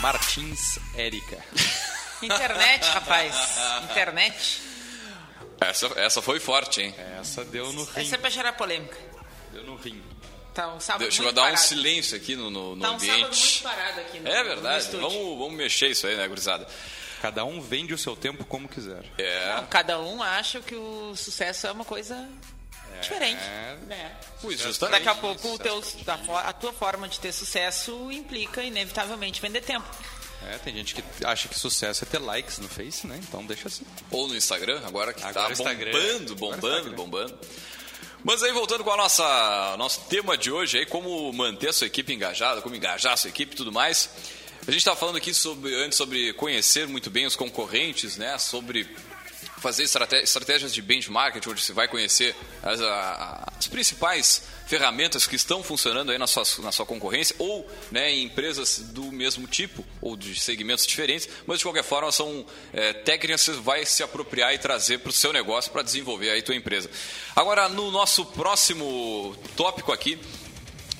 Martins 0.00 0.78
Érica. 0.96 1.42
Internet, 2.22 2.86
rapaz. 2.90 3.34
Internet. 3.90 4.73
Essa, 5.60 5.86
essa 5.96 6.20
foi 6.22 6.40
forte, 6.40 6.82
hein? 6.82 6.94
Essa 7.20 7.44
deu 7.44 7.72
no 7.72 7.84
rim. 7.84 8.00
Essa 8.02 8.14
é 8.16 8.18
pra 8.18 8.30
gerar 8.30 8.52
polêmica. 8.54 8.96
Deu 9.52 9.64
no 9.64 9.76
rim. 9.76 10.02
Tá 10.52 10.72
um 10.72 10.78
sábado 10.78 11.10
Chegou 11.10 11.30
a 11.30 11.32
dar 11.32 11.52
um 11.52 11.56
silêncio 11.56 12.16
aqui 12.16 12.36
no, 12.36 12.48
no, 12.48 12.76
no 12.76 12.82
Tá 12.82 12.92
um 12.92 12.98
sábado 12.98 13.18
muito 13.20 13.26
ambiente. 13.26 13.62
parado 13.62 14.00
aqui 14.00 14.20
no 14.20 14.28
É 14.28 14.38
no 14.38 14.48
verdade. 14.48 14.84
estúdio. 14.84 15.00
Vamos, 15.10 15.38
vamos 15.38 15.54
mexer 15.54 15.88
isso 15.88 16.06
aí, 16.06 16.16
né, 16.16 16.28
gurizada? 16.28 16.66
Cada 17.20 17.44
um 17.44 17.60
vende 17.60 17.92
o 17.94 17.98
seu 17.98 18.14
tempo 18.14 18.44
como 18.44 18.68
quiser. 18.68 19.04
É. 19.18 19.56
Não, 19.56 19.66
cada 19.66 19.98
um 20.00 20.22
acha 20.22 20.60
que 20.60 20.74
o 20.76 21.16
sucesso 21.16 21.66
é 21.66 21.72
uma 21.72 21.84
coisa 21.84 22.28
diferente. 23.00 23.40
né? 23.86 24.12
Pois, 24.40 24.60
justamente. 24.60 25.02
Daqui 25.04 25.08
a 25.08 25.20
pouco 25.20 25.54
o 25.54 25.58
teu, 25.58 25.82
a, 26.06 26.48
a 26.50 26.52
tua 26.52 26.72
forma 26.72 27.08
de 27.08 27.18
ter 27.18 27.32
sucesso 27.32 28.12
implica 28.12 28.62
inevitavelmente 28.62 29.40
vender 29.40 29.62
tempo. 29.62 29.86
É, 30.50 30.58
tem 30.58 30.74
gente 30.74 30.94
que 30.94 31.02
acha 31.24 31.48
que 31.48 31.58
sucesso 31.58 32.04
é 32.04 32.06
ter 32.06 32.18
likes 32.18 32.58
no 32.58 32.68
Face, 32.68 33.06
né? 33.06 33.18
Então 33.22 33.44
deixa 33.44 33.68
assim. 33.68 33.84
Ou 34.10 34.28
no 34.28 34.36
Instagram, 34.36 34.80
agora 34.84 35.12
que 35.12 35.22
Agora 35.22 35.46
tá 35.46 35.52
Instagram. 35.52 35.92
bombando, 35.92 36.32
Agora 36.32 36.56
bombando, 36.56 36.96
bombando. 36.96 37.38
Mas 38.22 38.42
aí, 38.42 38.52
voltando 38.52 38.82
com 38.82 38.90
a 38.90 38.96
nossa 38.96 39.76
nosso 39.76 40.00
tema 40.08 40.36
de 40.36 40.50
hoje, 40.50 40.78
aí, 40.78 40.86
como 40.86 41.30
manter 41.32 41.68
a 41.68 41.72
sua 41.72 41.86
equipe 41.86 42.12
engajada, 42.12 42.62
como 42.62 42.74
engajar 42.74 43.12
a 43.12 43.16
sua 43.16 43.28
equipe 43.28 43.52
e 43.52 43.56
tudo 43.56 43.70
mais. 43.70 44.08
A 44.66 44.70
gente 44.70 44.78
estava 44.78 44.96
falando 44.96 45.16
aqui 45.16 45.34
sobre, 45.34 45.74
antes 45.74 45.98
sobre 45.98 46.32
conhecer 46.32 46.88
muito 46.88 47.10
bem 47.10 47.26
os 47.26 47.36
concorrentes, 47.36 48.16
né? 48.16 48.38
Sobre 48.38 48.88
fazer 49.58 49.82
estratégias 49.82 50.72
de 50.72 50.80
benchmarking, 50.80 51.40
onde 51.48 51.62
você 51.62 51.72
vai 51.74 51.86
conhecer 51.86 52.34
as, 52.62 52.80
as 52.80 53.66
principais 53.66 54.42
ferramentas 54.66 55.26
que 55.26 55.36
estão 55.36 55.62
funcionando 55.62 56.10
aí 56.10 56.18
na 56.18 56.26
sua, 56.26 56.44
na 56.62 56.72
sua 56.72 56.86
concorrência 56.86 57.36
ou 57.38 57.68
né, 57.90 58.10
em 58.10 58.24
empresas 58.24 58.78
do 58.78 59.12
mesmo 59.12 59.46
tipo 59.46 59.84
ou 60.00 60.16
de 60.16 60.38
segmentos 60.38 60.86
diferentes, 60.86 61.28
mas 61.46 61.58
de 61.58 61.64
qualquer 61.64 61.84
forma 61.84 62.10
são 62.10 62.44
é, 62.72 62.92
técnicas 62.92 63.44
que 63.44 63.52
você 63.52 63.60
vai 63.60 63.84
se 63.84 64.02
apropriar 64.02 64.54
e 64.54 64.58
trazer 64.58 64.98
para 64.98 65.10
o 65.10 65.12
seu 65.12 65.32
negócio 65.32 65.70
para 65.70 65.82
desenvolver 65.82 66.30
aí 66.30 66.42
tua 66.42 66.54
empresa. 66.54 66.90
Agora, 67.36 67.68
no 67.68 67.90
nosso 67.90 68.24
próximo 68.26 69.36
tópico 69.56 69.92
aqui, 69.92 70.18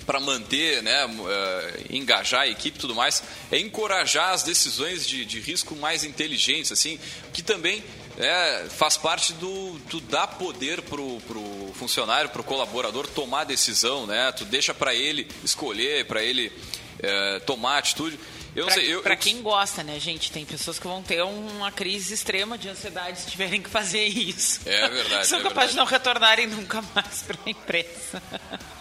para 0.04 0.20
manter, 0.20 0.82
né, 0.82 1.06
eh, 1.06 1.80
engajar 1.90 2.42
a 2.42 2.48
equipe 2.48 2.76
e 2.76 2.80
tudo 2.80 2.94
mais, 2.94 3.22
é 3.50 3.58
encorajar 3.58 4.30
as 4.30 4.42
decisões 4.42 5.06
de, 5.06 5.24
de 5.24 5.40
risco 5.40 5.74
mais 5.74 6.04
inteligentes, 6.04 6.70
assim, 6.70 6.98
que 7.32 7.42
também 7.42 7.82
é, 8.16 8.66
faz 8.70 8.96
parte 8.96 9.32
do, 9.34 9.78
do 9.90 10.00
dar 10.00 10.26
poder 10.26 10.82
pro, 10.82 11.20
pro 11.26 11.72
funcionário, 11.74 12.30
pro 12.30 12.44
colaborador 12.44 13.06
tomar 13.08 13.44
decisão, 13.44 14.06
né? 14.06 14.30
Tu 14.32 14.44
deixa 14.44 14.72
para 14.72 14.94
ele 14.94 15.28
escolher, 15.42 16.06
para 16.06 16.22
ele 16.22 16.52
eh, 17.00 17.40
tomar 17.40 17.78
atitude. 17.78 18.18
Eu 18.54 18.66
Pra, 18.66 18.74
sei, 18.74 18.94
eu, 18.94 19.02
pra 19.02 19.14
eu- 19.14 19.18
quem 19.18 19.42
gosta, 19.42 19.82
né, 19.82 19.98
gente? 19.98 20.30
Tem 20.30 20.44
pessoas 20.44 20.78
que 20.78 20.86
vão 20.86 21.02
ter 21.02 21.22
uma 21.24 21.72
crise 21.72 22.14
extrema 22.14 22.56
de 22.56 22.68
ansiedade 22.68 23.18
se 23.20 23.26
tiverem 23.30 23.60
que 23.60 23.68
fazer 23.68 24.04
isso. 24.04 24.60
É 24.64 24.88
verdade, 24.88 25.26
São 25.28 25.40
é 25.40 25.42
capazes 25.42 25.72
de 25.72 25.76
não 25.76 25.84
retornarem 25.84 26.46
nunca 26.46 26.80
mais 26.94 27.22
para 27.22 27.36
a 27.44 27.50
empresa. 27.50 28.22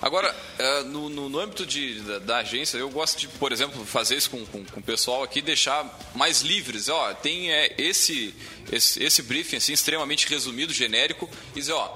Agora, 0.02 0.36
eh, 0.60 0.84
no, 0.84 1.10
no- 1.10 1.28
no 1.28 1.40
âmbito 1.40 1.66
de, 1.66 2.00
da, 2.02 2.20
da 2.20 2.38
agência, 2.38 2.78
eu 2.78 2.90
gosto 2.90 3.18
de, 3.20 3.28
por 3.28 3.52
exemplo, 3.52 3.84
fazer 3.84 4.16
isso 4.16 4.30
com, 4.30 4.46
com, 4.46 4.64
com 4.64 4.80
o 4.80 4.84
pessoal 4.84 5.24
aqui, 5.24 5.42
deixar 5.42 5.84
mais 6.14 6.42
livres. 6.42 6.88
Ó, 6.90 7.14
tem 7.16 7.52
eh, 7.52 7.74
esse, 7.78 8.36
esse, 8.72 9.04
esse 9.04 9.24
briefing 9.24 9.56
assim, 9.58 9.74
extremamente 9.74 10.28
resumido, 10.28 10.72
genérico, 10.72 11.28
e 11.56 11.60
dizer, 11.60 11.74
ó, 11.74 11.88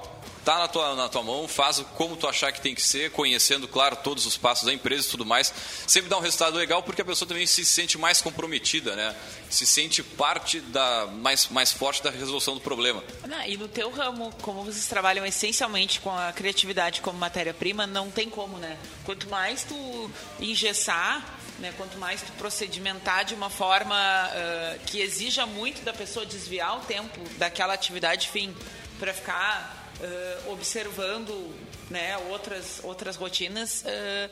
tá 0.48 0.58
na 0.58 0.66
tua, 0.66 0.94
na 0.94 1.08
tua 1.10 1.22
mão, 1.22 1.46
faz 1.46 1.84
como 1.94 2.16
tu 2.16 2.26
achar 2.26 2.50
que 2.50 2.58
tem 2.58 2.74
que 2.74 2.80
ser, 2.80 3.10
conhecendo, 3.10 3.68
claro, 3.68 3.96
todos 3.96 4.24
os 4.24 4.38
passos 4.38 4.64
da 4.64 4.72
empresa 4.72 5.06
e 5.06 5.10
tudo 5.10 5.26
mais. 5.26 5.52
Sempre 5.86 6.08
dá 6.08 6.16
um 6.16 6.22
resultado 6.22 6.56
legal, 6.56 6.82
porque 6.82 7.02
a 7.02 7.04
pessoa 7.04 7.28
também 7.28 7.46
se 7.46 7.66
sente 7.66 7.98
mais 7.98 8.22
comprometida, 8.22 8.96
né? 8.96 9.14
Se 9.50 9.66
sente 9.66 10.02
parte 10.02 10.60
da 10.60 11.06
mais, 11.06 11.48
mais 11.48 11.70
forte 11.70 12.02
da 12.02 12.08
resolução 12.08 12.54
do 12.54 12.62
problema. 12.62 13.04
Não, 13.28 13.42
e 13.44 13.58
no 13.58 13.68
teu 13.68 13.90
ramo, 13.90 14.32
como 14.40 14.64
vocês 14.64 14.86
trabalham 14.86 15.26
essencialmente 15.26 16.00
com 16.00 16.10
a 16.10 16.32
criatividade 16.32 17.02
como 17.02 17.18
matéria-prima, 17.18 17.86
não 17.86 18.10
tem 18.10 18.30
como, 18.30 18.56
né? 18.56 18.78
Quanto 19.04 19.28
mais 19.28 19.64
tu 19.64 20.10
engessar, 20.40 21.40
né, 21.58 21.74
quanto 21.76 21.98
mais 21.98 22.22
tu 22.22 22.32
procedimentar 22.32 23.22
de 23.26 23.34
uma 23.34 23.50
forma 23.50 23.94
ah, 23.94 24.78
que 24.86 24.98
exija 25.00 25.44
muito 25.44 25.84
da 25.84 25.92
pessoa 25.92 26.24
desviar 26.24 26.78
o 26.78 26.80
tempo 26.80 27.20
daquela 27.36 27.74
atividade 27.74 28.30
fim 28.30 28.56
para 28.98 29.12
ficar 29.12 29.77
ah, 30.02 30.38
observando 30.50 31.54
né, 31.90 32.16
outras, 32.30 32.80
outras 32.84 33.16
rotinas, 33.16 33.84
ah, 33.86 34.30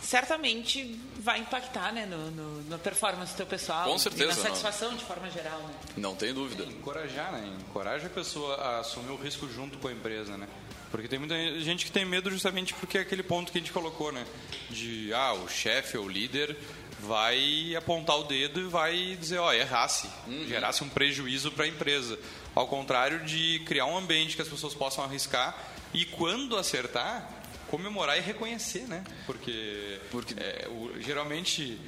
certamente 0.00 0.98
vai 1.18 1.38
impactar 1.40 1.92
né, 1.92 2.06
no, 2.06 2.30
no- 2.30 2.62
na 2.70 2.78
performance 2.78 3.32
do 3.32 3.36
teu 3.36 3.46
pessoal 3.46 3.88
Com 3.88 3.96
e 3.96 4.00
certeza, 4.00 4.26
na 4.30 4.34
não. 4.36 4.42
satisfação 4.42 4.94
de 4.96 5.04
forma 5.04 5.30
geral. 5.30 5.60
Né? 5.60 5.74
Não 5.96 6.14
tem 6.14 6.32
dúvida. 6.32 6.64
Encorajar, 6.64 7.32
né? 7.32 7.56
Encoraja 7.60 8.06
a 8.06 8.10
pessoa 8.10 8.54
a 8.56 8.78
assumir 8.80 9.10
o 9.10 9.16
risco 9.16 9.48
junto 9.48 9.76
com 9.78 9.88
a 9.88 9.92
empresa, 9.92 10.36
né? 10.36 10.48
Porque 10.90 11.06
tem 11.08 11.18
muita 11.18 11.34
gente 11.60 11.84
que 11.84 11.92
tem 11.92 12.04
medo 12.06 12.30
justamente 12.30 12.72
porque 12.74 12.96
é 12.96 13.00
aquele 13.02 13.22
ponto 13.22 13.52
que 13.52 13.58
a 13.58 13.60
gente 13.60 13.72
colocou, 13.72 14.10
né? 14.10 14.24
De, 14.70 15.12
ah, 15.12 15.34
o 15.34 15.46
chefe 15.48 15.98
ou 15.98 16.06
o 16.06 16.08
líder 16.08 16.56
vai 17.00 17.74
apontar 17.76 18.18
o 18.18 18.24
dedo 18.24 18.60
e 18.60 18.64
vai 18.64 19.16
dizer, 19.20 19.38
ó, 19.38 19.52
errasse, 19.52 20.08
gerasse 20.48 20.82
um 20.82 20.88
prejuízo 20.88 21.52
para 21.52 21.64
a 21.64 21.68
empresa. 21.68 22.18
Ao 22.58 22.66
contrário 22.66 23.20
de 23.24 23.60
criar 23.66 23.86
um 23.86 23.96
ambiente 23.96 24.34
que 24.34 24.42
as 24.42 24.48
pessoas 24.48 24.74
possam 24.74 25.04
arriscar 25.04 25.56
e 25.94 26.04
quando 26.04 26.56
acertar, 26.56 27.28
comemorar 27.68 28.18
e 28.18 28.20
reconhecer, 28.20 28.80
né? 28.88 29.04
Porque, 29.26 30.00
é, 30.36 30.66
o- 30.68 31.00
geralmente, 31.00 31.78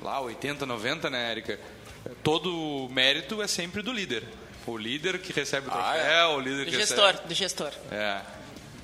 lá 0.00 0.20
80, 0.20 0.64
90, 0.64 1.10
né, 1.10 1.32
Érica? 1.32 1.58
Todo 2.22 2.54
o 2.56 2.88
mérito 2.90 3.42
é 3.42 3.48
sempre 3.48 3.82
do 3.82 3.92
líder. 3.92 4.22
O 4.66 4.76
líder 4.76 5.18
que 5.20 5.32
recebe 5.32 5.66
o 5.66 5.70
Ah, 5.72 5.94
troféu, 5.94 6.28
o 6.36 6.40
líder 6.40 6.64
Do 6.66 6.70
que 6.70 6.76
gestor, 6.76 7.06
recebe... 7.10 7.28
do 7.28 7.34
gestor. 7.34 7.72
É. 7.90 8.20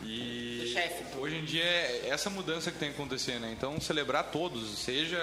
E 0.04 0.62
Do 0.64 0.72
chefe. 0.72 1.04
hoje 1.18 1.36
em 1.36 1.44
dia 1.44 1.62
é 1.64 2.08
essa 2.08 2.28
mudança 2.28 2.72
que 2.72 2.78
tem 2.78 2.88
que 2.90 2.96
acontecer, 2.96 3.38
né? 3.38 3.52
Então 3.56 3.80
celebrar 3.80 4.24
todos, 4.24 4.78
seja 4.80 5.18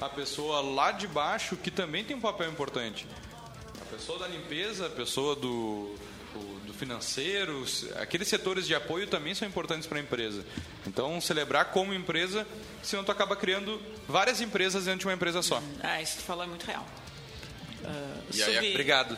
a 0.00 0.08
pessoa 0.08 0.60
lá 0.62 0.90
de 0.92 1.06
baixo 1.06 1.54
que 1.56 1.70
também 1.70 2.02
tem 2.02 2.16
um 2.16 2.20
papel 2.20 2.48
importante. 2.50 3.06
A 3.88 3.96
pessoa 3.96 4.18
da 4.18 4.26
limpeza, 4.28 4.86
a 4.86 4.90
pessoa 4.90 5.34
do, 5.36 5.94
do, 6.64 6.74
financeiro, 6.74 7.64
aqueles 8.00 8.28
setores 8.28 8.66
de 8.66 8.74
apoio 8.74 9.06
também 9.06 9.34
são 9.34 9.46
importantes 9.48 9.86
para 9.86 9.98
a 9.98 10.00
empresa. 10.00 10.44
Então 10.86 11.20
celebrar 11.20 11.66
como 11.66 11.94
empresa, 11.94 12.46
senão 12.82 13.02
tu 13.04 13.10
acaba 13.12 13.34
criando 13.36 13.80
várias 14.08 14.40
empresas 14.40 14.84
dentro 14.84 15.00
de 15.00 15.06
uma 15.06 15.14
empresa 15.14 15.40
só. 15.42 15.62
Ah, 15.82 16.02
isso 16.02 16.16
que 16.16 16.22
tu 16.22 16.26
falou 16.26 16.44
é 16.44 16.46
muito 16.46 16.64
real. 16.66 16.86
Ah, 17.84 18.16
E 18.34 18.42
aí, 18.42 18.70
Obrigado. 18.72 19.16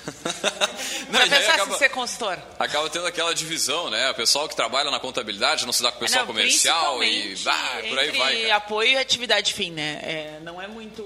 Não, 1.10 1.20
e 1.20 1.28
pensasse 1.28 1.50
acaba- 1.50 1.76
ser 1.78 1.88
consultor? 1.90 2.38
acaba 2.58 2.88
tendo 2.88 3.06
aquela 3.06 3.34
divisão, 3.34 3.90
né? 3.90 4.10
O 4.10 4.14
pessoal 4.14 4.48
que 4.48 4.56
trabalha 4.56 4.90
na 4.90 4.98
contabilidade 4.98 5.66
não 5.66 5.72
se 5.72 5.82
dá 5.82 5.90
com 5.90 5.98
o 5.98 6.00
pessoal 6.00 6.20
Não, 6.24 6.26
comercial 6.28 7.02
e 7.04 7.36
por 7.88 7.98
aí 7.98 8.10
vai. 8.12 8.42
cara. 8.42 8.56
apoio 8.56 8.92
e 8.92 8.96
atividade 8.96 9.52
fim, 9.52 9.70
né? 9.72 10.00
É, 10.02 10.40
não 10.42 10.60
é 10.60 10.66
muito 10.66 11.02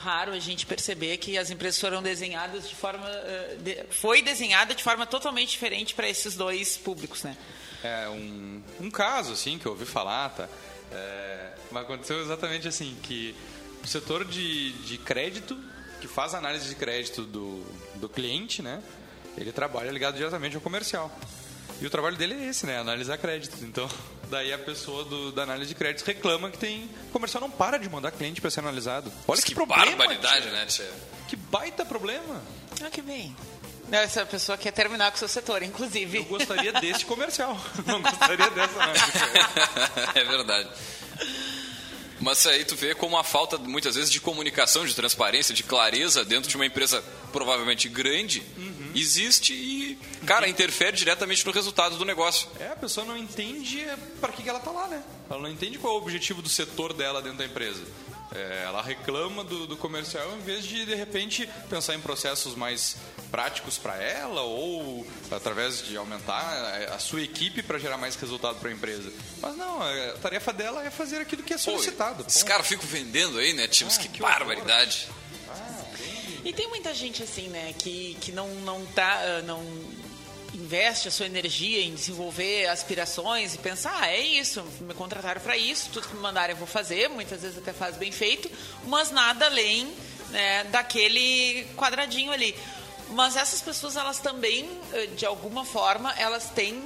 raro 0.00 0.32
a 0.32 0.38
gente 0.38 0.66
perceber 0.66 1.16
que 1.18 1.36
as 1.38 1.50
empresas 1.50 1.80
foram 1.80 2.02
desenhadas 2.02 2.68
de 2.68 2.74
forma... 2.74 3.06
eh, 3.08 3.56
de- 3.60 3.84
foi 3.90 4.22
desenhada 4.22 4.74
de 4.74 4.82
forma 4.82 5.06
totalmente 5.06 5.50
diferente 5.50 5.94
para 5.94 6.08
esses 6.08 6.34
dois 6.36 6.76
públicos, 6.76 7.22
né? 7.22 7.36
É 7.84 8.08
um, 8.08 8.62
um 8.80 8.90
caso, 8.90 9.32
assim, 9.32 9.58
que 9.58 9.66
eu 9.66 9.72
ouvi 9.72 9.86
falar, 9.86 10.30
tá? 10.30 10.48
É, 10.92 11.52
mas 11.70 11.84
aconteceu 11.84 12.20
exatamente 12.20 12.66
assim, 12.66 12.96
que 13.02 13.34
o 13.82 13.86
setor 13.86 14.24
de, 14.24 14.72
de 14.84 14.98
crédito, 14.98 15.56
que 16.00 16.08
faz 16.08 16.34
análise 16.34 16.68
de 16.68 16.74
crédito 16.74 17.22
do, 17.22 17.64
do 17.94 18.08
cliente, 18.08 18.60
né? 18.62 18.82
Ele 19.38 19.52
trabalha 19.52 19.90
ligado 19.90 20.16
diretamente 20.16 20.56
ao 20.56 20.60
comercial. 20.62 21.10
E 21.80 21.86
o 21.86 21.90
trabalho 21.90 22.16
dele 22.16 22.34
é 22.34 22.48
esse, 22.48 22.66
né? 22.66 22.78
Analisar 22.78 23.16
créditos. 23.16 23.62
Então, 23.62 23.88
daí 24.28 24.52
a 24.52 24.58
pessoa 24.58 25.04
do, 25.04 25.32
da 25.32 25.42
análise 25.44 25.68
de 25.68 25.74
créditos 25.74 26.04
reclama 26.04 26.50
que 26.50 26.58
tem... 26.58 26.90
O 27.08 27.12
comercial 27.12 27.40
não 27.40 27.50
para 27.50 27.78
de 27.78 27.88
mandar 27.88 28.10
cliente 28.10 28.40
para 28.40 28.50
ser 28.50 28.60
analisado. 28.60 29.10
Olha 29.26 29.36
Mas 29.36 29.40
que, 29.40 29.46
que 29.48 29.54
problema, 29.54 29.96
barbaridade, 29.96 30.42
tia. 30.42 30.52
né? 30.52 30.66
tia? 30.66 30.90
Que 31.28 31.36
baita 31.36 31.84
problema. 31.84 32.42
Ah, 32.84 32.90
que 32.90 33.00
bem. 33.00 33.34
Essa 33.90 34.24
pessoa 34.24 34.56
quer 34.56 34.72
terminar 34.72 35.10
com 35.10 35.16
o 35.16 35.18
seu 35.18 35.28
setor, 35.28 35.62
inclusive. 35.62 36.18
Eu 36.18 36.24
gostaria 36.24 36.72
desse 36.80 37.04
comercial. 37.04 37.58
Não 37.86 38.00
gostaria 38.00 38.50
dessa, 38.50 38.78
né? 38.86 38.92
é 40.14 40.24
verdade. 40.24 40.68
Mas 42.20 42.46
aí 42.46 42.64
tu 42.64 42.76
vê 42.76 42.94
como 42.94 43.16
a 43.16 43.24
falta, 43.24 43.56
muitas 43.56 43.94
vezes, 43.94 44.10
de 44.10 44.20
comunicação, 44.20 44.84
de 44.84 44.94
transparência, 44.94 45.54
de 45.54 45.62
clareza 45.62 46.24
dentro 46.24 46.48
de 46.50 46.56
uma 46.56 46.66
empresa 46.66 47.02
provavelmente 47.32 47.88
grande, 47.88 48.42
Uhum. 48.56 48.90
existe 48.94 49.54
e, 49.54 49.98
cara, 50.26 50.48
interfere 50.48 50.96
diretamente 50.96 51.46
no 51.46 51.52
resultado 51.52 51.96
do 51.96 52.04
negócio. 52.04 52.48
É, 52.58 52.68
a 52.68 52.76
pessoa 52.76 53.06
não 53.06 53.16
entende 53.16 53.86
para 54.20 54.32
que, 54.32 54.42
que 54.42 54.48
ela 54.48 54.60
tá 54.60 54.70
lá, 54.70 54.86
né? 54.88 55.02
Ela 55.30 55.40
não 55.40 55.48
entende 55.48 55.78
qual 55.78 55.94
é 55.94 55.96
o 55.96 56.02
objetivo 56.02 56.42
do 56.42 56.48
setor 56.48 56.92
dela 56.92 57.22
dentro 57.22 57.38
da 57.38 57.44
empresa. 57.46 57.82
É, 58.32 58.62
ela 58.66 58.80
reclama 58.80 59.42
do, 59.42 59.66
do 59.66 59.76
comercial 59.76 60.32
em 60.36 60.40
vez 60.40 60.64
de, 60.64 60.86
de 60.86 60.94
repente, 60.94 61.48
pensar 61.68 61.94
em 61.96 62.00
processos 62.00 62.54
mais 62.54 62.96
práticos 63.30 63.76
para 63.76 63.96
ela 63.96 64.42
ou 64.42 65.04
através 65.30 65.84
de 65.84 65.96
aumentar 65.96 66.40
a 66.92 66.98
sua 66.98 67.22
equipe 67.22 67.62
para 67.62 67.78
gerar 67.78 67.96
mais 67.96 68.14
resultado 68.14 68.58
para 68.60 68.68
a 68.68 68.72
empresa. 68.72 69.12
Mas 69.40 69.56
não, 69.56 69.82
a 69.82 70.12
tarefa 70.22 70.52
dela 70.52 70.84
é 70.84 70.90
fazer 70.90 71.16
aquilo 71.16 71.42
que 71.42 71.54
é 71.54 71.58
solicitado. 71.58 72.24
Esses 72.26 72.42
caras 72.44 72.66
ficam 72.66 72.86
vendendo 72.86 73.38
aí, 73.38 73.52
né? 73.52 73.66
Tipos, 73.66 73.96
Ah, 73.98 74.00
que, 74.02 74.08
que 74.08 74.20
barbaridade. 74.22 75.08
E 76.44 76.52
tem 76.52 76.68
muita 76.68 76.94
gente 76.94 77.22
assim, 77.22 77.48
né, 77.48 77.74
que, 77.78 78.16
que 78.20 78.32
não, 78.32 78.48
não 78.60 78.86
tá. 78.86 79.20
ah, 79.22 79.42
não 79.42 79.62
investe 80.70 81.08
a 81.08 81.10
sua 81.10 81.26
energia 81.26 81.82
em 81.82 81.92
desenvolver 81.92 82.68
aspirações 82.68 83.56
e 83.56 83.58
pensar, 83.58 83.92
ah, 84.00 84.08
é 84.08 84.20
isso, 84.20 84.62
me 84.82 84.94
contrataram 84.94 85.40
para 85.40 85.56
isso, 85.56 85.90
tudo 85.92 86.06
que 86.06 86.14
me 86.14 86.20
mandarem 86.20 86.54
eu 86.54 86.56
vou 86.56 86.66
fazer, 86.66 87.08
muitas 87.08 87.42
vezes 87.42 87.58
até 87.58 87.72
faz 87.72 87.96
bem 87.96 88.12
feito, 88.12 88.48
mas 88.86 89.10
nada 89.10 89.46
além 89.46 89.92
né, 90.28 90.62
daquele 90.64 91.66
quadradinho 91.76 92.30
ali. 92.30 92.54
Mas 93.10 93.34
essas 93.34 93.60
pessoas, 93.60 93.96
elas 93.96 94.20
também, 94.20 94.70
eh, 94.92 95.06
de 95.06 95.26
alguma 95.26 95.64
forma, 95.64 96.12
elas 96.16 96.50
têm 96.50 96.80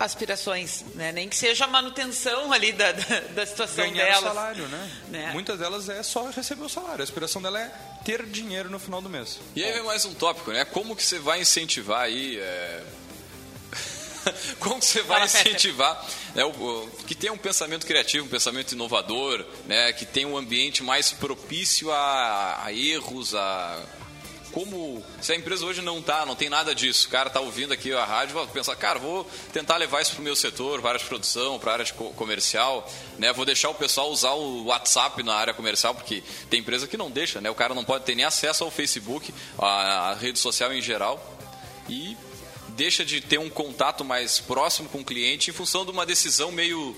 aspirações, 0.00 0.84
né? 0.96 1.12
Nem 1.12 1.28
que 1.28 1.36
seja 1.36 1.66
a 1.66 1.68
manutenção 1.68 2.52
ali 2.52 2.72
da, 2.72 2.90
da, 2.90 3.20
da 3.20 3.46
situação 3.46 3.88
Ganhar 3.92 4.06
delas. 4.06 4.18
o 4.18 4.26
salário, 4.34 4.66
né? 4.66 4.90
né? 5.10 5.30
Muitas 5.32 5.60
delas 5.60 5.88
é 5.88 6.02
só 6.02 6.28
receber 6.30 6.64
o 6.64 6.68
salário. 6.68 7.02
A 7.02 7.04
aspiração 7.04 7.40
dela 7.40 7.60
é 7.60 7.70
ter 8.04 8.26
dinheiro 8.26 8.68
no 8.68 8.80
final 8.80 9.00
do 9.00 9.08
mês. 9.08 9.38
E 9.54 9.62
aí 9.62 9.72
vem 9.72 9.84
mais 9.84 10.04
um 10.04 10.14
tópico, 10.14 10.50
né? 10.50 10.64
Como 10.64 10.96
que 10.96 11.04
você 11.04 11.20
vai 11.20 11.42
incentivar 11.42 12.00
aí. 12.00 12.36
é, 12.40 12.82
Como 14.60 14.80
você 14.80 15.02
vai 15.02 15.24
incentivar 15.24 16.06
né, 16.34 16.44
o, 16.44 16.88
que 17.06 17.14
tenha 17.14 17.32
um 17.32 17.38
pensamento 17.38 17.86
criativo, 17.86 18.26
um 18.26 18.28
pensamento 18.28 18.72
inovador, 18.72 19.44
né, 19.66 19.92
que 19.92 20.04
tenha 20.04 20.28
um 20.28 20.36
ambiente 20.36 20.82
mais 20.82 21.12
propício 21.12 21.90
a, 21.90 22.64
a 22.64 22.72
erros, 22.72 23.34
a 23.34 23.82
como 24.52 25.00
se 25.20 25.32
a 25.32 25.36
empresa 25.36 25.64
hoje 25.64 25.80
não 25.80 26.02
tá, 26.02 26.26
não 26.26 26.34
tem 26.34 26.48
nada 26.48 26.74
disso, 26.74 27.06
o 27.06 27.10
cara 27.10 27.30
tá 27.30 27.38
ouvindo 27.38 27.72
aqui 27.72 27.92
a 27.92 28.04
rádio, 28.04 28.34
vai 28.34 28.44
pensar, 28.48 28.74
cara, 28.74 28.98
vou 28.98 29.24
tentar 29.52 29.76
levar 29.76 30.02
isso 30.02 30.12
pro 30.14 30.24
meu 30.24 30.34
setor, 30.34 30.80
para 30.80 30.88
a 30.88 30.92
área 30.94 31.00
de 31.00 31.06
produção, 31.08 31.56
para 31.58 31.70
a 31.70 31.72
área 31.74 31.84
de 31.84 31.92
co- 31.92 32.10
comercial, 32.14 32.90
né? 33.16 33.32
Vou 33.32 33.44
deixar 33.44 33.68
o 33.68 33.74
pessoal 33.74 34.10
usar 34.10 34.32
o 34.32 34.64
WhatsApp 34.64 35.22
na 35.22 35.34
área 35.34 35.54
comercial, 35.54 35.94
porque 35.94 36.22
tem 36.48 36.58
empresa 36.58 36.88
que 36.88 36.96
não 36.96 37.08
deixa, 37.12 37.40
né? 37.40 37.48
O 37.48 37.54
cara 37.54 37.74
não 37.74 37.84
pode 37.84 38.04
ter 38.04 38.16
nem 38.16 38.24
acesso 38.24 38.64
ao 38.64 38.72
Facebook, 38.72 39.32
à, 39.56 40.10
à 40.10 40.14
rede 40.14 40.40
social 40.40 40.72
em 40.72 40.82
geral 40.82 41.24
e 41.88 42.16
deixa 42.70 43.04
de 43.04 43.20
ter 43.20 43.38
um 43.38 43.50
contato 43.50 44.04
mais 44.04 44.40
próximo 44.40 44.88
com 44.88 45.00
o 45.00 45.04
cliente 45.04 45.50
em 45.50 45.52
função 45.52 45.84
de 45.84 45.90
uma 45.90 46.06
decisão 46.06 46.50
meio 46.50 46.96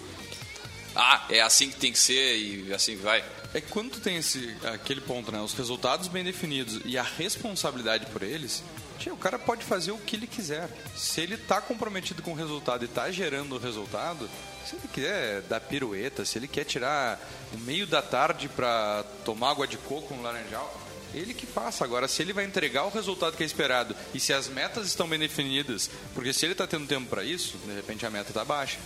ah, 0.94 1.24
é 1.30 1.40
assim 1.40 1.70
que 1.70 1.76
tem 1.76 1.92
que 1.92 1.98
ser 1.98 2.36
e 2.36 2.72
assim 2.72 2.96
vai. 2.96 3.24
É 3.54 3.60
que 3.60 3.68
quando 3.68 3.92
tu 3.92 4.00
tem 4.00 4.16
esse, 4.16 4.54
aquele 4.64 5.00
ponto, 5.00 5.32
né? 5.32 5.40
Os 5.40 5.54
resultados 5.54 6.08
bem 6.08 6.22
definidos 6.22 6.80
e 6.84 6.98
a 6.98 7.02
responsabilidade 7.02 8.06
por 8.06 8.22
eles, 8.22 8.62
o 9.06 9.16
cara 9.16 9.38
pode 9.38 9.64
fazer 9.64 9.90
o 9.90 9.98
que 9.98 10.16
ele 10.16 10.26
quiser. 10.26 10.68
Se 10.94 11.20
ele 11.20 11.36
tá 11.36 11.60
comprometido 11.60 12.22
com 12.22 12.32
o 12.32 12.36
resultado 12.36 12.84
e 12.84 12.88
tá 12.88 13.10
gerando 13.10 13.56
o 13.56 13.58
resultado, 13.58 14.28
se 14.66 14.76
ele 14.76 14.88
quiser 14.92 15.42
dar 15.42 15.60
pirueta, 15.60 16.24
se 16.24 16.38
ele 16.38 16.46
quer 16.46 16.64
tirar 16.64 17.18
o 17.52 17.58
meio 17.58 17.86
da 17.86 18.02
tarde 18.02 18.48
para 18.48 19.04
tomar 19.24 19.50
água 19.50 19.66
de 19.66 19.78
coco 19.78 20.14
no 20.14 20.22
laranjal, 20.22 20.72
ele 21.14 21.34
que 21.34 21.46
faça. 21.46 21.84
Agora, 21.84 22.08
se 22.08 22.22
ele 22.22 22.32
vai 22.32 22.44
entregar 22.44 22.84
o 22.84 22.90
resultado 22.90 23.36
que 23.36 23.42
é 23.42 23.46
esperado 23.46 23.94
e 24.14 24.20
se 24.20 24.32
as 24.32 24.48
metas 24.48 24.86
estão 24.86 25.08
bem 25.08 25.18
definidas, 25.18 25.90
porque 26.14 26.32
se 26.32 26.44
ele 26.46 26.52
está 26.52 26.66
tendo 26.66 26.86
tempo 26.86 27.08
para 27.08 27.24
isso, 27.24 27.56
de 27.66 27.72
repente 27.74 28.04
a 28.06 28.10
meta 28.10 28.30
está 28.30 28.44
baixa. 28.44 28.78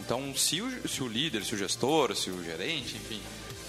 Então, 0.00 0.34
se 0.36 0.60
o, 0.62 0.88
se 0.88 1.02
o 1.02 1.08
líder, 1.08 1.44
se 1.44 1.54
o 1.54 1.58
gestor, 1.58 2.14
se 2.14 2.30
o 2.30 2.42
gerente, 2.44 2.94
enfim, 2.96 3.20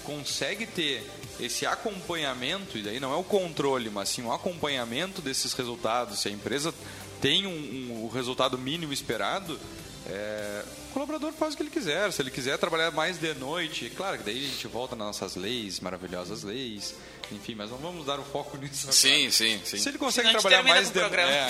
consegue 0.04 0.66
ter 0.66 1.04
esse 1.40 1.66
acompanhamento, 1.66 2.78
e 2.78 2.82
daí 2.82 3.00
não 3.00 3.12
é 3.12 3.16
o 3.16 3.24
controle, 3.24 3.90
mas 3.90 4.08
sim 4.08 4.22
o 4.22 4.32
acompanhamento 4.32 5.20
desses 5.20 5.52
resultados, 5.52 6.20
se 6.20 6.28
a 6.28 6.30
empresa 6.30 6.72
tem 7.20 7.46
um, 7.46 7.50
um- 7.50 8.04
o 8.04 8.08
resultado 8.08 8.56
mínimo 8.56 8.92
esperado, 8.92 9.58
é, 10.06 10.62
colaborador 10.98 11.32
faz 11.32 11.54
o 11.54 11.56
que 11.56 11.62
ele 11.62 11.70
quiser. 11.70 12.12
Se 12.12 12.20
ele 12.20 12.30
quiser 12.30 12.58
trabalhar 12.58 12.90
mais 12.90 13.18
de 13.18 13.32
noite, 13.34 13.90
claro 13.96 14.18
que 14.18 14.24
daí 14.24 14.44
a 14.44 14.48
gente 14.48 14.66
volta 14.66 14.96
nas 14.96 15.06
nossas 15.06 15.36
leis, 15.36 15.78
maravilhosas 15.78 16.42
leis, 16.42 16.94
enfim, 17.30 17.54
mas 17.54 17.70
não 17.70 17.78
vamos 17.78 18.06
dar 18.06 18.18
o 18.18 18.24
foco 18.24 18.56
nisso 18.58 18.84
agora. 18.84 18.92
Sim, 18.92 19.30
sim, 19.30 19.60
sim. 19.64 19.78
Se 19.78 19.88
ele 19.88 19.98
consegue 19.98 20.30
trabalhar 20.30 20.62
mais 20.62 20.90
de 20.90 20.98
é. 20.98 21.48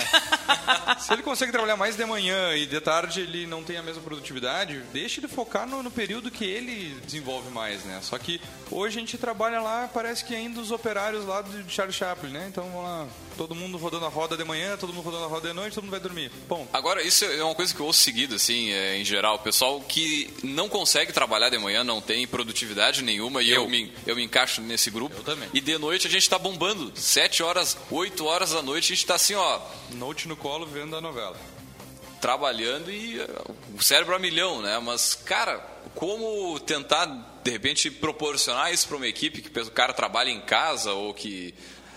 Se 0.99 1.13
ele 1.13 1.23
consegue 1.23 1.51
trabalhar 1.51 1.77
mais 1.77 1.95
de 1.95 2.05
manhã 2.05 2.55
e 2.55 2.65
de 2.65 2.79
tarde 2.79 3.21
ele 3.21 3.47
não 3.47 3.63
tem 3.63 3.77
a 3.77 3.83
mesma 3.83 4.01
produtividade, 4.01 4.81
deixa 4.93 5.19
ele 5.19 5.27
focar 5.27 5.67
no, 5.67 5.81
no 5.81 5.89
período 5.89 6.29
que 6.29 6.45
ele 6.45 6.99
desenvolve 7.05 7.49
mais, 7.49 7.83
né? 7.85 7.99
Só 8.01 8.17
que 8.17 8.39
hoje 8.69 8.97
a 8.97 8.99
gente 8.99 9.17
trabalha 9.17 9.61
lá, 9.61 9.89
parece 9.91 10.23
que 10.25 10.35
ainda 10.35 10.59
os 10.59 10.71
operários 10.71 11.25
lá 11.25 11.41
de 11.41 11.71
Charles 11.71 11.95
Chaplin, 11.95 12.31
né? 12.31 12.47
Então 12.49 12.65
vamos 12.65 12.83
lá, 12.83 13.07
todo 13.37 13.55
mundo 13.55 13.77
rodando 13.77 14.05
a 14.05 14.09
roda 14.09 14.35
de 14.35 14.43
manhã, 14.43 14.75
todo 14.77 14.93
mundo 14.93 15.05
rodando 15.05 15.23
a 15.23 15.27
roda 15.27 15.47
de 15.47 15.53
noite, 15.53 15.73
todo 15.73 15.83
mundo 15.83 15.91
vai 15.91 15.99
dormir. 15.99 16.31
Bom, 16.47 16.67
Agora, 16.73 17.01
isso 17.01 17.25
é 17.25 17.43
uma 17.43 17.55
coisa 17.55 17.73
que 17.73 17.79
eu 17.79 17.85
ouço 17.85 18.01
seguido, 18.01 18.35
assim, 18.35 18.71
é, 18.71 18.97
em 18.97 19.05
geral. 19.05 19.38
O 19.39 19.43
pessoal 19.43 19.79
que 19.81 20.29
não 20.43 20.67
consegue 20.67 21.13
trabalhar 21.13 21.49
de 21.49 21.57
manhã, 21.57 21.83
não 21.83 22.01
tem 22.01 22.27
produtividade 22.27 23.01
nenhuma, 23.01 23.41
e 23.41 23.49
eu, 23.49 23.67
me, 23.69 23.91
eu 24.05 24.15
me 24.15 24.23
encaixo 24.23 24.61
nesse 24.61 24.89
grupo. 24.89 25.15
Eu 25.17 25.23
também. 25.23 25.49
E 25.53 25.61
de 25.61 25.77
noite 25.77 26.07
a 26.07 26.09
gente 26.09 26.29
tá 26.29 26.37
bombando. 26.37 26.91
Sete 26.95 27.41
horas, 27.41 27.77
oito 27.89 28.25
horas 28.25 28.51
da 28.51 28.61
noite, 28.61 28.91
a 28.91 28.95
gente 28.95 29.05
tá 29.05 29.15
assim, 29.15 29.35
ó, 29.35 29.59
note 29.91 30.27
no 30.27 30.35
colo 30.35 30.65
vendo 30.65 30.95
a 30.95 31.01
novela. 31.01 31.37
trabalhando 32.21 32.91
e 32.91 33.17
é, 33.19 33.27
o 33.77 33.81
cérebro 33.81 34.13
a 34.13 34.19
milhão, 34.19 34.61
né? 34.61 34.77
Mas, 34.79 35.13
cara, 35.15 35.59
como 35.95 36.59
tentar, 36.59 37.05
de 37.41 37.49
repente, 37.51 37.89
proporcionar 37.89 38.73
isso 38.73 38.87
para 38.89 38.97
uma 38.97 39.07
equipe 39.07 39.41
que 39.41 39.59
o 39.59 39.71
cara 39.71 39.93
trabalha 39.93 40.29
em 40.29 40.41
casa 40.41 40.91
ou 40.93 41.13
que 41.13 41.53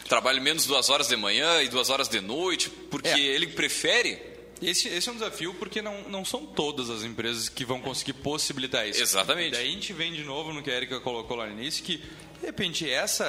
trabalhe 0.09 0.39
menos 0.41 0.65
duas 0.65 0.91
horas 0.91 1.09
de 1.09 1.17
manhã 1.17 1.61
e 1.63 1.69
duas 1.69 1.91
horas 1.91 2.09
de 2.09 2.21
noite, 2.21 2.71
porque 2.71 3.09
É. 3.09 3.19
ele 3.19 3.49
prefere 3.49 4.17
Esse, 4.63 4.89
esse 4.89 5.09
é 5.09 5.13
um 5.13 5.17
desafio 5.17 5.55
porque 5.55 5.83
não, 5.83 6.03
não 6.09 6.25
são 6.25 6.47
todas 6.47 6.89
as 6.89 7.03
empresas 7.03 7.49
que 7.49 7.65
vão 7.65 7.81
conseguir 7.81 8.13
possibilitar 8.15 8.89
isso. 8.89 9.03
Exatamente. 9.03 9.53
Daí 9.53 9.69
a 9.69 9.71
gente 9.71 9.93
vem 9.93 10.13
de 10.13 10.23
novo 10.23 10.53
no 10.53 10.63
que 10.63 10.71
a 10.71 10.75
Erika 10.75 11.01
colocou 11.01 11.37
lá 11.37 11.47
no 11.47 11.53
início, 11.53 11.83
que 11.85 11.97
de 11.97 12.47
repente 12.47 12.89
essa, 12.89 13.25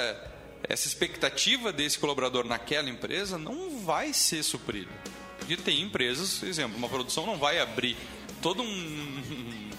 essa 0.63 0.87
expectativa 0.87 1.73
desse 1.73 1.97
colaborador 1.97 2.45
naquela 2.45 2.89
empresa 2.89 3.37
não 3.37 3.79
vai 3.79 4.13
ser 4.13 4.43
suprida. 4.43 4.91
Porque 5.39 5.57
tem 5.57 5.81
empresas, 5.81 6.35
por 6.35 6.47
exemplo, 6.47 6.77
uma 6.77 6.87
produção 6.87 7.25
não 7.25 7.37
vai 7.37 7.59
abrir 7.59 7.97
todo 8.41 8.61
um 8.61 9.71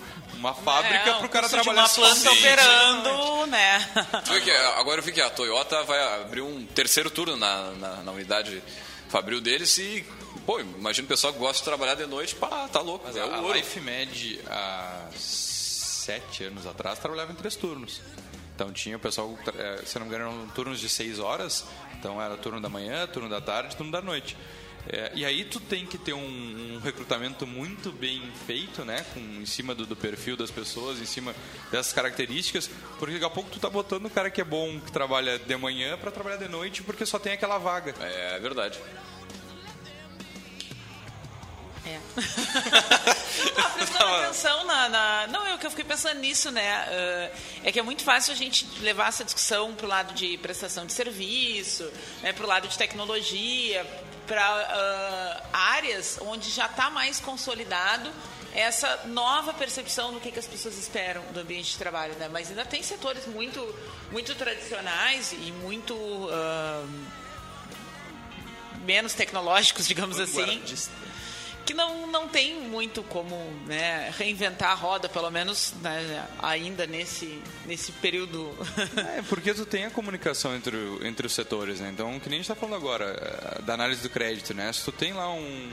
uma 0.45 0.53
fábrica 0.53 1.11
é, 1.11 1.15
para 1.15 1.27
o 1.27 1.29
cara 1.31 1.49
trabalhar 1.49 1.85
uma 1.85 1.89
planta 1.89 2.31
operando, 2.31 3.47
né? 3.47 3.91
Agora 4.77 5.01
eu 5.01 5.03
vi 5.03 5.11
que 5.11 5.21
a 5.21 5.31
Toyota 5.31 5.83
vai 5.85 6.21
abrir 6.21 6.43
um 6.43 6.67
terceiro 6.67 7.09
turno 7.09 7.35
na, 7.35 7.71
na, 7.73 8.03
na 8.03 8.13
unidade 8.13 8.63
fabril 9.09 9.41
deles 9.41 9.79
e, 9.79 10.05
pô, 10.45 10.61
imagina 10.61 11.07
o 11.07 11.09
pessoal 11.09 11.33
que 11.33 11.39
gosta 11.39 11.59
de 11.59 11.65
trabalhar 11.65 11.95
de 11.95 12.07
noite, 12.07 12.35
pá, 12.35 12.69
tá 12.69 12.81
louco, 12.81 13.05
Mas 13.07 13.17
é 13.17 13.21
a, 13.21 13.37
a 13.37 13.41
ouro. 13.41 13.57
Life 13.57 13.81
Med, 13.81 14.41
há 14.47 15.09
sete 15.15 16.45
anos 16.45 16.67
atrás, 16.67 16.99
trabalhava 16.99 17.33
em 17.33 17.35
três 17.35 17.57
turnos. 17.57 18.01
Então 18.55 18.73
tinha 18.73 18.97
o 18.97 19.01
pessoal, 19.01 19.37
eh, 19.57 19.83
se 19.85 19.99
não 19.99 20.07
me 20.07 20.15
engano, 20.15 20.31
eram 20.31 20.49
turnos 20.49 20.79
de 20.79 20.89
seis 20.89 21.19
horas. 21.19 21.65
Então 21.99 22.23
era 22.23 22.37
turno 22.37 22.61
da 22.61 22.69
manhã, 22.69 23.07
turno 23.07 23.29
da 23.29 23.41
tarde, 23.41 23.75
turno 23.77 23.91
da 23.91 24.01
noite. 24.01 24.37
Eh, 24.87 25.13
e 25.15 25.25
aí 25.25 25.45
tu 25.45 25.59
tem 25.59 25.87
que 25.87 25.99
ter 25.99 26.13
um, 26.13 26.75
um 26.75 26.79
recrutamento 26.79 27.47
muito 27.47 27.91
bem 27.91 28.23
feito, 28.47 28.85
né? 28.85 29.05
Com, 29.13 29.21
em 29.21 29.47
cima 29.47 29.75
do, 29.75 29.87
do 29.87 29.97
perfil 29.97 30.37
das 30.37 30.51
pessoas, 30.51 31.01
em 31.01 31.07
cima 31.07 31.35
dessas 31.73 31.93
características. 31.93 32.71
Porque 32.99 33.15
daqui 33.15 33.25
a 33.25 33.31
pouco 33.31 33.51
tu 33.51 33.59
tá 33.59 33.69
botando 33.69 34.07
o 34.07 34.11
cara 34.11 34.31
que 34.31 34.41
é 34.41 34.45
bom, 34.45 34.79
que 34.79 34.93
trabalha 34.93 35.39
de 35.39 35.57
manhã, 35.57 35.97
para 35.99 36.13
trabalhar 36.13 36.37
de 36.37 36.49
noite, 36.49 36.83
porque 36.83 37.05
só 37.05 37.19
tem 37.19 37.33
aquela 37.33 37.59
vaga. 37.59 37.95
É 38.01 38.39
verdade. 38.39 38.79
É. 41.87 41.99
Ah, 43.57 43.69
prestando 43.71 44.05
atenção 44.05 44.65
na, 44.65 44.89
na- 44.89 45.27
Não, 45.29 45.47
é 45.47 45.55
o 45.55 45.59
que 45.59 45.67
eu 45.67 45.71
fiquei 45.71 45.85
pensando 45.85 46.19
nisso, 46.21 46.51
né? 46.51 46.73
Ah, 46.89 47.31
é 47.65 47.73
que 47.73 47.79
é 47.79 47.83
muito 47.83 48.03
fácil 48.03 48.33
a 48.33 48.37
gente 48.37 48.67
levar 48.81 49.09
essa 49.09 49.25
discussão 49.25 49.75
para 49.75 49.87
o 49.87 49.89
lado 49.89 50.15
de 50.15 50.39
prestação 50.39 50.87
de 50.87 50.93
serviço, 50.93 51.91
né, 52.23 52.33
para 52.33 52.45
o 52.45 52.49
lado 52.49 52.69
de 52.69 52.79
tecnologia, 52.79 53.85
para 54.27 55.43
áreas 55.53 56.19
onde 56.23 56.51
já 56.51 56.67
está 56.67 56.91
mais 56.91 57.21
consolidado 57.21 58.11
essa 58.55 59.03
nova 59.07 59.53
percepção 59.53 60.13
do 60.13 60.21
que, 60.21 60.31
que 60.31 60.39
as 60.39 60.47
pessoas 60.47 60.79
esperam 60.79 61.23
do 61.33 61.41
ambiente 61.41 61.73
de 61.73 61.77
trabalho, 61.77 62.15
né? 62.15 62.29
Mas 62.33 62.49
ainda 62.51 62.65
tem 62.65 62.83
setores 62.85 63.27
muito, 63.27 63.61
muito 64.13 64.33
tradicionais 64.37 65.33
e 65.33 65.51
muito 65.61 65.95
ah, 66.31 66.85
menos 68.85 69.13
tecnológicos, 69.13 69.87
digamos 69.89 70.21
assim, 70.21 70.63
que 71.65 71.75
não, 71.75 72.07
não 72.07 72.29
tem 72.29 72.61
muito 72.61 73.03
como 73.05 73.37
né, 73.67 74.13
reinventar 74.17 74.71
a 74.71 74.75
roda, 74.75 75.09
pelo 75.09 75.31
menos 75.31 75.75
né, 75.81 76.27
ainda 76.43 76.87
nesse, 76.87 77.41
nesse 77.67 77.93
período. 77.93 78.53
É, 79.17 79.23
porque 79.23 79.53
tu 79.53 79.67
tem 79.67 79.85
a 79.85 79.91
comunicação 79.91 80.55
entre, 80.55 80.77
entre 81.03 81.27
os 81.27 81.33
setores, 81.33 81.81
né? 81.81 81.91
Então, 81.93 82.19
que 82.21 82.29
nem 82.29 82.39
a 82.39 82.43
gente 82.43 82.51
está 82.51 82.55
falando 82.55 82.77
agora, 82.77 83.05
eh, 83.05 83.63
da 83.63 83.75
análise 83.75 84.03
do 84.03 84.09
crédito, 84.09 84.55
né? 84.55 84.73
Se 84.73 84.85
tu 84.85 84.93
tem 84.93 85.13
lá 85.13 85.31
um, 85.33 85.73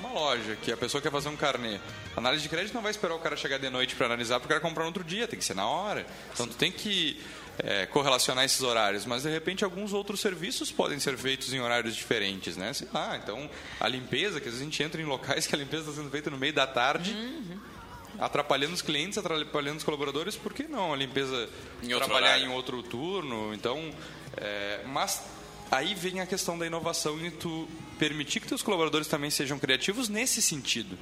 uma 0.00 0.12
loja 0.12 0.56
que 0.62 0.70
a 0.70 0.76
pessoa 0.76 1.00
quer 1.00 1.10
fazer 1.10 1.28
um 1.28 1.36
carnê, 1.36 1.80
a 2.14 2.20
análise 2.20 2.42
de 2.42 2.48
crédito 2.48 2.74
não 2.74 2.82
vai 2.82 2.90
esperar 2.90 3.14
o 3.14 3.18
cara 3.18 3.36
chegar 3.36 3.58
de 3.58 3.68
noite 3.70 3.94
para 3.94 4.06
analisar 4.06 4.38
para 4.40 4.46
o 4.46 4.48
cara 4.48 4.60
comprar 4.60 4.82
no 4.82 4.88
outro 4.88 5.04
dia, 5.04 5.26
tem 5.26 5.38
que 5.38 5.44
ser 5.44 5.54
na 5.54 5.66
hora. 5.66 6.06
Então, 6.32 6.46
tu 6.46 6.54
tem 6.56 6.70
que 6.70 7.20
eh, 7.58 7.86
correlacionar 7.86 8.44
esses 8.44 8.62
horários, 8.62 9.06
mas 9.06 9.22
de 9.22 9.30
repente 9.30 9.64
alguns 9.64 9.92
outros 9.92 10.20
serviços 10.20 10.72
podem 10.72 10.98
ser 10.98 11.16
feitos 11.16 11.52
em 11.52 11.60
horários 11.60 11.94
diferentes, 11.94 12.56
né? 12.56 12.72
Sei 12.72 12.88
lá, 12.92 13.16
então 13.16 13.48
a 13.80 13.88
limpeza, 13.88 14.40
que 14.40 14.48
às 14.48 14.54
vezes 14.54 14.60
a 14.60 14.64
gente 14.64 14.82
entra 14.82 15.00
em 15.00 15.04
locais 15.04 15.46
que 15.48 15.54
a 15.54 15.58
limpeza 15.58 15.84
está 15.90 16.00
sendo 16.00 16.10
feita 16.10 16.30
no 16.30 16.36
meio 16.38 16.52
da 16.52 16.66
tarde, 16.66 17.14
atrapalhando 18.18 18.74
os 18.74 18.82
clientes, 18.82 19.18
atrapalhando 19.18 19.78
os 19.78 19.84
colaboradores, 19.84 20.36
por 20.36 20.52
que 20.52 20.64
não 20.64 20.92
a 20.92 20.96
limpeza 20.96 21.48
Em 21.82 21.88
trabalhar 21.88 22.28
horário. 22.28 22.46
em 22.46 22.48
outro 22.48 22.82
turno? 22.82 23.52
Então, 23.54 23.92
é, 24.36 24.80
mas 24.86 25.22
aí 25.70 25.94
vem 25.94 26.20
a 26.20 26.26
questão 26.26 26.58
da 26.58 26.66
inovação 26.66 27.18
e 27.24 27.30
tu 27.30 27.68
permitir 27.98 28.40
que 28.40 28.48
teus 28.48 28.62
colaboradores 28.62 29.06
também 29.08 29.30
sejam 29.30 29.58
criativos 29.58 30.08
nesse 30.08 30.42
sentido. 30.42 30.98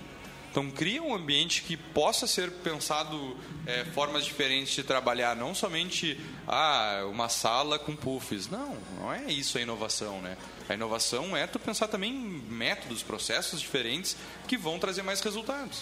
Então, 0.53 0.71
cria 0.71 1.03
um 1.03 1.15
ambiente 1.15 1.63
que 1.63 1.79
possa 1.79 2.27
ser 2.27 2.51
pensado 2.51 3.35
é, 3.67 3.87
formas 3.87 4.23
diferentes 4.23 4.75
de 4.75 4.83
trabalhar, 4.83 5.35
não 5.35 5.55
somente 5.55 6.21
ah, 6.47 7.07
uma 7.11 7.31
sala 7.31 7.79
com 7.79 7.97
puffs. 7.97 8.51
Não, 8.51 8.77
não 9.01 9.11
é 9.11 9.33
isso 9.33 9.57
a 9.57 9.63
inovação, 9.63 10.21
né? 10.21 10.37
A 10.69 10.75
inovação 10.75 11.35
é 11.35 11.47
tu 11.47 11.59
pensar 11.59 11.89
também 11.89 12.13
em 12.13 12.43
métodos, 12.53 13.03
processos 13.03 13.63
diferentes 13.63 14.15
que 14.47 14.59
vão 14.59 14.79
trazer 14.79 15.01
mais 15.01 15.23
resultados. 15.23 15.81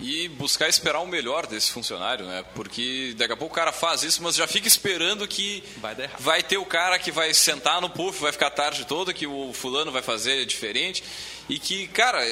E 0.00 0.28
buscar 0.28 0.66
esperar 0.66 1.00
o 1.00 1.06
melhor 1.06 1.46
desse 1.46 1.70
funcionário, 1.70 2.24
né? 2.24 2.42
Porque 2.54 3.14
daqui 3.18 3.34
a 3.34 3.36
pouco 3.36 3.52
o 3.52 3.56
cara 3.56 3.70
faz 3.70 4.02
isso, 4.02 4.22
mas 4.22 4.34
já 4.34 4.46
fica 4.46 4.66
esperando 4.66 5.28
que 5.28 5.62
Vai 5.76 5.94
vai 6.18 6.42
ter 6.42 6.56
o 6.56 6.64
cara 6.64 6.98
que 6.98 7.10
vai 7.10 7.34
sentar 7.34 7.82
no 7.82 7.90
puff, 7.90 8.18
vai 8.18 8.32
ficar 8.32 8.46
a 8.46 8.50
tarde 8.50 8.86
toda, 8.86 9.12
que 9.12 9.26
o 9.26 9.52
fulano 9.52 9.92
vai 9.92 10.02
fazer 10.02 10.46
diferente. 10.46 11.04
E 11.50 11.58
que, 11.58 11.86
cara, 11.88 12.22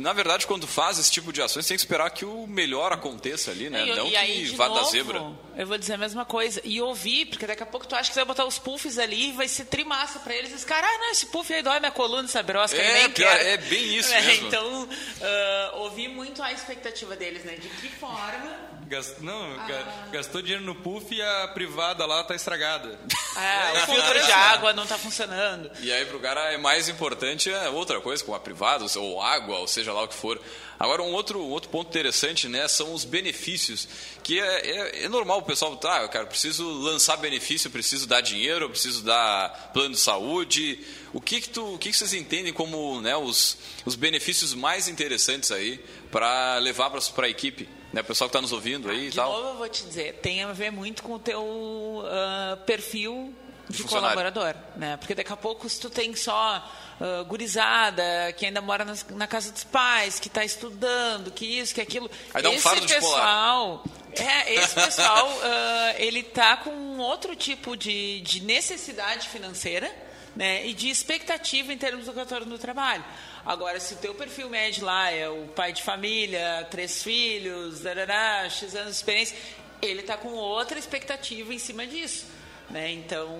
na 0.00 0.12
verdade, 0.12 0.46
quando 0.46 0.66
faz 0.66 0.98
esse 0.98 1.10
tipo 1.10 1.32
de 1.32 1.42
ações, 1.42 1.66
tem 1.66 1.76
que 1.76 1.82
esperar 1.82 2.10
que 2.10 2.24
o 2.24 2.46
melhor 2.46 2.92
aconteça 2.92 3.50
ali, 3.50 3.68
né? 3.68 3.86
E, 3.86 3.94
não 3.94 4.06
e 4.06 4.10
que 4.10 4.16
aí, 4.16 4.44
de 4.44 4.56
vá 4.56 4.68
novo, 4.68 4.80
da 4.80 4.86
zebra. 4.88 5.22
Eu 5.60 5.66
vou 5.66 5.76
dizer 5.76 5.92
a 5.94 5.98
mesma 5.98 6.24
coisa. 6.24 6.60
E 6.64 6.80
ouvir, 6.80 7.26
porque 7.26 7.46
daqui 7.46 7.62
a 7.62 7.66
pouco 7.66 7.86
tu 7.86 7.94
acha 7.94 8.08
que 8.08 8.14
você 8.14 8.20
vai 8.20 8.24
botar 8.24 8.46
os 8.46 8.58
puffs 8.58 8.98
ali 8.98 9.28
e 9.28 9.32
vai 9.32 9.46
ser 9.46 9.66
trimassa 9.66 10.18
pra 10.20 10.34
eles. 10.34 10.52
E 10.52 10.54
os 10.54 10.64
caras, 10.64 10.88
ah, 10.90 10.98
não, 10.98 11.10
esse 11.10 11.26
puff 11.26 11.52
aí 11.52 11.62
dói 11.62 11.78
minha 11.80 11.92
coluna, 11.92 12.24
essa 12.24 12.42
brosca, 12.42 12.78
É, 12.80 12.94
nem 12.94 13.10
pior, 13.10 13.30
quero. 13.36 13.48
é 13.48 13.56
bem 13.58 13.94
isso 13.96 14.10
É, 14.14 14.20
mesmo. 14.22 14.46
Então, 14.48 14.88
ah, 15.22 15.70
ouvir 15.74 16.08
muito 16.08 16.42
a 16.42 16.50
expectativa 16.52 17.14
deles, 17.14 17.44
né? 17.44 17.54
De 17.56 17.68
que 17.68 17.88
forma... 17.90 18.70
Gas- 18.86 19.20
não, 19.20 19.52
Ah. 19.60 19.66
ga- 19.68 20.08
gastou 20.12 20.42
dinheiro 20.42 20.64
no 20.64 20.74
puff 20.74 21.14
e 21.14 21.22
a 21.22 21.48
privada 21.48 22.04
lá 22.06 22.24
tá 22.24 22.34
estragada. 22.34 22.98
Ah, 23.36 23.72
É, 23.74 23.82
o 23.84 23.86
filtro 23.86 24.24
de 24.24 24.32
água 24.32 24.72
não 24.72 24.84
tá 24.86 24.98
funcionando. 24.98 25.70
E 25.80 25.92
aí 25.92 26.04
pro 26.06 26.18
cara 26.18 26.52
é 26.52 26.56
mais 26.58 26.88
importante 26.88 27.52
é 27.52 27.68
outra 27.68 28.00
coisa, 28.00 28.24
como 28.24 28.36
a 28.36 28.40
privada, 28.40 28.84
ou 28.96 29.22
água, 29.22 29.58
ou 29.58 29.68
seja 29.68 29.92
lá 29.92 30.02
o 30.02 30.08
que 30.08 30.14
for. 30.14 30.40
Agora 30.80 31.02
um 31.02 31.12
outro, 31.12 31.38
outro 31.44 31.68
ponto 31.68 31.88
interessante, 31.88 32.48
né, 32.48 32.66
são 32.66 32.94
os 32.94 33.04
benefícios, 33.04 33.86
que 34.22 34.40
é, 34.40 34.70
é, 34.70 35.04
é 35.04 35.08
normal 35.10 35.40
o 35.40 35.42
pessoal, 35.42 35.76
tá, 35.76 36.08
cara, 36.08 36.24
preciso 36.24 36.66
lançar 36.66 37.18
benefício, 37.18 37.70
preciso 37.70 38.06
dar 38.06 38.22
dinheiro, 38.22 38.70
preciso 38.70 39.02
dar 39.04 39.72
plano 39.74 39.94
de 39.94 40.00
saúde. 40.00 40.82
O 41.12 41.20
que 41.20 41.42
que, 41.42 41.50
tu, 41.50 41.74
o 41.74 41.78
que, 41.78 41.90
que 41.90 41.96
vocês 41.98 42.14
entendem 42.14 42.50
como 42.50 42.98
né, 43.02 43.14
os, 43.14 43.58
os 43.84 43.94
benefícios 43.94 44.54
mais 44.54 44.88
interessantes 44.88 45.52
aí 45.52 45.84
para 46.10 46.56
levar 46.56 46.90
para 46.90 47.26
a 47.26 47.28
equipe? 47.28 47.68
Né, 47.92 48.00
o 48.00 48.04
pessoal 48.04 48.30
que 48.30 48.36
está 48.36 48.40
nos 48.40 48.52
ouvindo 48.52 48.88
aí 48.88 49.08
e 49.08 49.10
De 49.10 49.16
tal. 49.16 49.30
novo, 49.30 49.48
eu 49.48 49.56
vou 49.56 49.68
te 49.68 49.84
dizer, 49.84 50.14
tem 50.22 50.42
a 50.44 50.52
ver 50.54 50.70
muito 50.72 51.02
com 51.02 51.12
o 51.12 51.18
teu 51.18 52.02
ah, 52.06 52.58
perfil 52.64 53.34
de 53.70 53.84
colaborador, 53.84 54.54
né? 54.76 54.96
Porque 54.96 55.14
daqui 55.14 55.32
a 55.32 55.36
pouco, 55.36 55.68
se 55.68 55.80
tu 55.80 55.88
tem 55.90 56.14
só 56.14 56.62
ah, 57.00 57.22
gurizada, 57.26 58.32
que 58.36 58.46
ainda 58.46 58.60
mora 58.60 58.84
nas- 58.84 59.06
na 59.10 59.26
casa 59.26 59.50
dos 59.52 59.64
pais, 59.64 60.18
que 60.20 60.28
está 60.28 60.44
estudando, 60.44 61.30
que 61.30 61.46
isso, 61.60 61.74
que 61.74 61.80
aquilo... 61.80 62.10
Aí 62.34 62.42
dá 62.42 62.50
um 62.50 62.54
esse 62.54 62.62
fardo 62.62 62.86
pessoal, 62.86 63.84
é, 64.16 64.54
esse 64.54 64.74
pessoal, 64.74 65.28
ah, 65.42 65.94
ele 65.96 66.22
tá 66.22 66.56
com 66.58 66.70
um 66.70 66.98
outro 66.98 67.34
tipo 67.36 67.76
de, 67.76 68.20
de 68.20 68.42
necessidade 68.42 69.28
financeira, 69.28 69.90
né? 70.36 70.66
E 70.66 70.74
de 70.74 70.88
expectativa 70.88 71.72
em 71.72 71.78
termos 71.78 72.06
do 72.06 72.12
retorno 72.12 72.46
do 72.46 72.58
trabalho. 72.58 73.04
Agora, 73.44 73.80
se 73.80 73.94
o 73.94 73.96
teu 73.96 74.14
perfil 74.14 74.50
médio 74.50 74.84
lá 74.84 75.10
é 75.10 75.28
o 75.28 75.46
pai 75.48 75.72
de 75.72 75.82
família, 75.82 76.66
três 76.70 77.02
filhos, 77.02 77.80
darará, 77.80 78.48
X 78.48 78.74
anos 78.74 78.90
de 78.90 78.96
experiência, 78.96 79.36
ele 79.80 80.00
está 80.00 80.16
com 80.16 80.28
outra 80.28 80.78
expectativa 80.78 81.52
em 81.54 81.58
cima 81.58 81.86
disso. 81.86 82.26
Né? 82.70 82.92
Então, 82.92 83.38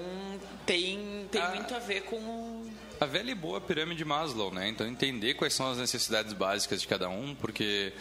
tem, 0.67 1.27
tem 1.31 1.41
Ah. 1.41 1.51
muito 1.51 1.75
a 1.75 1.79
ver 1.79 2.03
com 2.03 2.17
o- 2.17 2.71
A 3.01 3.07
velha 3.07 3.31
e 3.31 3.35
boa 3.35 3.61
pirâmide 3.61 4.05
Maslow, 4.05 4.53
né? 4.53 4.69
Então 4.69 4.87
entender 4.87 5.35
quais 5.35 5.55
são 5.55 5.71
as 5.71 5.79
necessidades 5.79 6.33
básicas 6.35 6.83
de 6.83 6.87
cada 6.89 7.09
um, 7.09 7.35
porque 7.35 7.93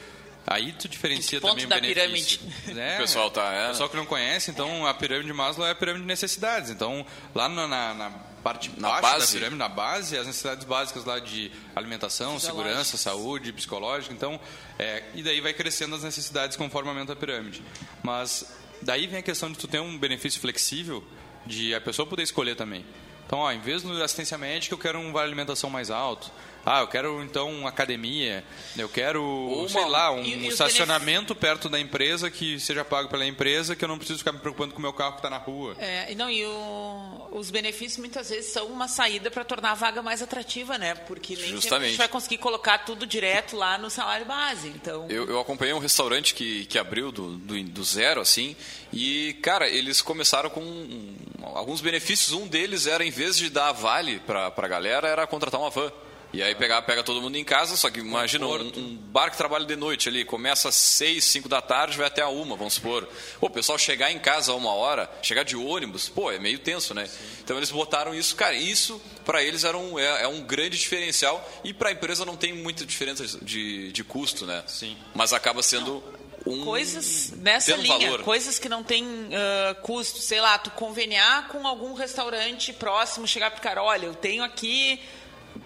aí 0.46 0.74
tu 0.74 0.90
diferencia 0.90 1.40
também 1.40 1.66
o 1.66 1.70
da 1.70 1.80
benefício. 1.80 2.40
pirâmide. 2.40 2.74
Né? 2.74 2.96
O 2.96 3.02
pessoal 3.02 3.32
tá, 3.32 3.54
é. 3.54 3.66
O 3.68 3.70
pessoal 3.70 3.90
que 3.90 3.96
não 3.96 4.06
conhece, 4.06 4.52
então 4.52 4.86
a 4.86 4.94
pirâmide 4.94 5.32
Maslow 5.32 5.66
é 5.68 5.72
a 5.72 5.76
pirâmide 5.76 6.02
de 6.02 6.08
necessidades. 6.08 6.70
Então 6.70 7.06
lá 7.34 7.48
na, 7.48 7.66
na- 7.68 7.94
na 7.94 8.10
parte 8.44 8.72
Na 8.78 8.90
baixa 8.90 9.02
base. 9.02 9.26
da 9.28 9.32
pirâmide, 9.40 9.58
na 9.60 9.70
base, 9.70 10.18
as 10.18 10.26
necessidades 10.28 10.66
básicas 10.66 11.06
lá 11.06 11.20
de 11.20 11.50
alimentação, 11.76 12.38
segurança, 12.40 12.98
saúde, 12.98 13.54
psicológica. 13.54 14.14
Então, 14.14 14.40
é, 14.78 15.04
e 15.14 15.22
daí 15.24 15.40
vai 15.42 15.54
crescendo 15.54 15.96
as 15.96 16.04
necessidades 16.04 16.58
conforme 16.58 16.90
aumenta 16.90 17.14
a 17.14 17.16
pirâmide. 17.16 17.62
Mas 18.04 18.46
daí 18.82 19.08
vem 19.08 19.20
a 19.20 19.24
questão 19.24 19.52
de 19.52 19.58
tu 19.58 19.68
ter 19.68 19.80
um 19.80 19.98
benefício 19.98 20.40
flexível 20.40 21.04
de 21.46 21.74
a 21.74 21.82
pessoa 21.82 22.06
poder 22.06 22.24
escolher 22.24 22.56
também. 22.56 22.86
Então, 23.26 23.40
ó, 23.40 23.52
em 23.52 23.60
vez 23.60 23.84
de 23.84 24.02
assistência 24.02 24.38
médica, 24.38 24.74
eu 24.74 24.80
quero 24.80 24.98
um 24.98 25.12
vale 25.12 25.28
alimentação 25.28 25.70
mais 25.70 25.92
alto. 25.92 26.32
Ah, 26.66 26.82
eu 26.82 26.88
quero 26.88 27.24
então 27.24 27.50
uma 27.52 27.70
academia. 27.70 28.44
Eu 28.78 28.88
quero, 28.90 29.24
Ou 29.24 29.68
sei 29.70 29.82
uma- 29.82 29.90
lá, 29.90 30.12
um 30.12 30.22
E- 30.24 30.36
e 30.36 30.48
estacionamento 30.48 31.34
perto 31.34 31.68
da 31.70 31.80
empresa 31.80 32.30
que 32.30 32.60
seja 32.60 32.84
pago 32.86 33.10
pela 33.10 33.26
empresa, 33.26 33.76
que 33.76 33.84
eu 33.84 33.88
não 33.90 33.98
preciso 33.98 34.20
ficar 34.20 34.32
me 34.34 34.40
preocupando 34.40 34.74
com 34.74 34.80
o 34.80 34.82
meu 34.82 34.94
carro 34.94 35.14
que 35.14 35.20
está 35.20 35.30
na 35.30 35.38
rua. 35.38 35.76
É, 35.80 36.12
e 36.12 36.16
não, 36.16 36.30
e 36.30 36.46
o- 36.46 37.28
os 37.32 37.50
benefícios 37.50 37.98
muitas 37.98 38.30
vezes 38.30 38.52
são 38.52 38.68
uma 38.68 38.88
saída 38.88 39.32
para 39.32 39.44
tornar 39.44 39.72
a 39.72 39.76
vaga 39.76 40.02
mais 40.04 40.22
atrativa, 40.22 40.78
né? 40.78 40.94
Porque 40.96 41.34
nem 41.34 41.38
sempre 41.38 41.58
a 41.58 41.62
Justamente. 41.62 41.90
gente 41.92 41.98
vai 41.98 42.08
conseguir 42.08 42.38
colocar 42.38 42.80
tudo 42.80 43.08
direto 43.08 43.56
lá 43.56 43.78
no 43.78 43.90
salário 43.90 44.26
base. 44.26 44.68
Então, 44.68 45.08
Eu, 45.10 45.28
eu 45.30 45.40
acompanhei 45.40 45.74
um 45.74 45.80
restaurante 45.80 46.34
que, 46.36 46.66
que 46.66 46.78
abriu 46.78 47.12
do, 47.12 47.38
do, 47.38 47.64
do 47.64 47.84
zero, 47.84 48.22
assim, 48.22 48.56
e, 48.94 49.34
cara, 49.42 49.68
eles 49.68 50.02
começaram 50.02 50.50
com 50.50 50.62
um- 50.62 51.16
alguns 51.42 51.82
benefícios. 51.82 52.34
Um 52.34 52.46
deles 52.48 52.86
era, 52.86 53.04
em 53.04 53.10
vez 53.12 53.38
de 53.38 53.50
dar 53.50 53.72
vale 53.72 54.20
pra, 54.20 54.52
pra 54.52 54.68
galera, 54.68 55.08
era 55.08 55.26
contratar 55.26 55.60
uma 55.60 55.70
van. 55.70 55.92
E 56.32 56.44
aí 56.44 56.54
pegar, 56.54 56.82
pega 56.84 57.04
todo 57.04 57.22
mundo 57.22 57.36
em 57.38 57.44
casa, 57.44 57.76
só 57.76 57.90
que 57.90 58.00
imagina 58.00 58.46
um, 58.46 58.68
um 58.78 58.96
bar 58.96 59.32
que 59.32 59.38
trabalha 59.38 59.66
de 59.66 59.76
noite 59.76 60.08
ali, 60.08 60.24
começa 60.24 60.70
às 60.70 60.76
seis, 60.76 61.24
cinco 61.24 61.50
da 61.50 61.60
tarde, 61.60 61.98
vai 61.98 62.06
até 62.06 62.22
a 62.22 62.30
uma, 62.30 62.56
vamos 62.56 62.76
supor. 62.76 63.08
Pô, 63.40 63.48
o 63.48 63.50
pessoal 63.50 63.80
chegar 63.80 64.12
em 64.12 64.20
casa 64.20 64.52
a 64.52 64.56
uma 64.56 64.72
hora, 64.72 65.10
chegar 65.24 65.44
de 65.44 65.56
ônibus, 65.56 66.08
pô, 66.08 66.32
é 66.32 66.38
meio 66.38 66.60
tenso, 66.60 66.94
né? 66.94 67.10
Então 67.44 67.58
eles 67.58 67.72
botaram 67.72 68.14
isso, 68.14 68.36
cara, 68.36 68.54
isso 68.54 69.02
pra 69.26 69.44
eles 69.44 69.64
era 69.64 69.78
um, 69.78 69.98
é, 69.98 70.24
é 70.24 70.28
um 70.28 70.42
grande 70.42 70.78
diferencial 70.78 71.48
e 71.64 71.74
pra 71.74 71.92
empresa 71.92 72.24
não 72.24 72.36
tem 72.36 72.54
muita 72.54 72.86
diferença 72.86 73.26
de, 73.42 73.92
de 73.92 74.04
custo, 74.04 74.46
né? 74.46 74.64
Sim. 74.68 74.96
Mas 75.16 75.34
acaba 75.34 75.64
sendo 75.64 76.04
um. 76.46 76.64
coisas 76.64 77.32
nessa 77.38 77.76
linha, 77.76 78.08
valor. 78.08 78.24
coisas 78.24 78.60
que 78.60 78.70
não 78.70 78.84
tem 78.84 79.04
ah, 79.34 79.76
custo, 79.82 80.20
sei 80.20 80.40
lá, 80.40 80.58
tu 80.58 80.70
conveniar 80.72 81.48
com 81.48 81.68
algum 81.68 81.94
restaurante 81.94 82.72
próximo, 82.72 83.28
chegar 83.28 83.52
pro 83.52 83.62
cara, 83.62 83.84
olha, 83.84 84.06
eu 84.06 84.14
tenho 84.14 84.44
aqui 84.44 85.00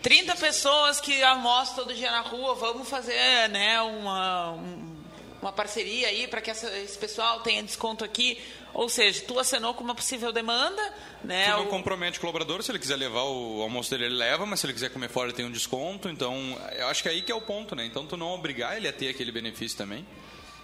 30 0.02 0.36
pessoas 0.36 1.00
que 1.00 1.22
almoçam 1.24 1.76
todo 1.76 1.94
dia 1.94 2.12
na 2.12 2.22
rua, 2.22 2.56
vamos 2.56 2.90
fazer, 2.90 3.48
né, 3.50 3.82
uma, 3.82 4.52
um- 4.52 4.94
uma 5.42 5.52
parceria 5.52 6.08
aí 6.08 6.28
para 6.28 6.42
que 6.42 6.50
essa- 6.52 6.76
esse 6.80 6.98
pessoal 6.98 7.42
tenha 7.42 7.62
desconto 7.64 8.04
aqui. 8.04 8.38
Ou 8.74 8.90
seja, 8.90 9.22
tu 9.28 9.38
acenou 9.38 9.74
com 9.76 9.84
uma 9.84 9.94
possível 9.94 10.32
demanda, 10.32 10.82
né? 11.24 11.46
Tu 11.46 11.52
não 11.52 11.66
o- 11.66 11.68
compromete 11.68 12.18
o 12.18 12.22
colaborador, 12.22 12.64
se 12.64 12.72
ele 12.72 12.80
quiser 12.80 12.96
levar 12.96 13.24
o 13.24 13.62
almoço 13.62 13.90
dele, 13.92 14.06
ele 14.06 14.16
leva, 14.16 14.46
mas 14.46 14.60
se 14.60 14.66
ele 14.66 14.74
quiser 14.74 14.90
comer 14.90 15.10
fora, 15.10 15.28
ele 15.28 15.36
tem 15.36 15.46
um 15.46 15.52
desconto. 15.52 16.10
Então, 16.10 16.58
eu 16.76 16.88
acho 16.88 17.04
que 17.04 17.08
é 17.10 17.12
aí 17.12 17.22
que 17.22 17.32
é 17.32 17.36
o 17.36 17.42
ponto, 17.42 17.76
né? 17.76 17.86
Então, 17.86 18.06
tu 18.08 18.18
não 18.18 18.30
obrigar 18.34 18.76
ele 18.76 18.88
a 18.88 18.94
ter 18.94 19.10
aquele 19.10 19.32
benefício 19.32 19.78
também. 19.78 20.06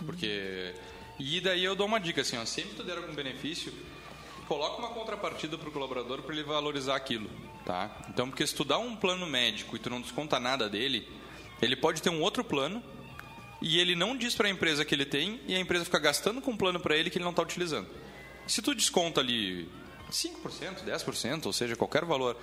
Porque. 0.06 0.74
E 1.20 1.40
daí 1.42 1.64
eu 1.64 1.76
dou 1.76 1.86
uma 1.86 2.00
dica 2.00 2.22
assim, 2.22 2.38
ó, 2.38 2.46
sempre 2.46 2.76
tu 2.76 2.84
der 2.84 2.98
algum 2.98 3.14
benefício, 3.14 3.72
coloca 4.50 4.80
uma 4.80 4.90
contrapartida 4.90 5.60
pro 5.60 5.72
colaborador 5.72 6.24
para 6.24 6.34
ele 6.34 6.44
valorizar 6.44 6.96
aquilo, 6.96 7.30
tá? 7.64 7.96
Então, 8.10 8.28
porque 8.28 8.46
se 8.48 8.56
tu 8.56 8.66
dá 8.66 8.80
um 8.80 8.96
plano 8.96 9.28
médico 9.28 9.76
e 9.76 9.80
tu 9.80 9.92
não 9.92 10.02
desconta 10.02 10.40
nada 10.40 10.68
dele, 10.68 11.08
ele 11.62 11.76
pode 11.76 12.02
ter 12.02 12.10
um 12.10 12.20
outro 12.20 12.44
plano 12.44 12.84
e 13.62 13.80
ele 13.80 13.96
não 13.96 14.18
diz 14.18 14.34
para 14.34 14.48
a 14.48 14.52
empresa 14.52 14.84
que 14.84 14.96
ele 14.96 15.06
tem 15.06 15.40
e 15.48 15.56
a 15.56 15.60
empresa 15.60 15.86
fica 15.86 16.00
gastando 16.00 16.42
com 16.42 16.50
um 16.50 16.58
plano 16.58 16.80
para 16.80 16.98
ele 16.98 17.12
que 17.12 17.20
ele 17.20 17.24
não 17.26 17.30
está 17.30 17.44
utilizando. 17.44 17.88
Se 18.48 18.60
tu 18.60 18.74
desconta 18.74 19.22
ali 19.22 19.70
5%, 20.10 20.84
10%, 20.84 21.46
ou 21.46 21.54
seja, 21.54 21.76
qualquer 21.76 22.04
valor, 22.04 22.36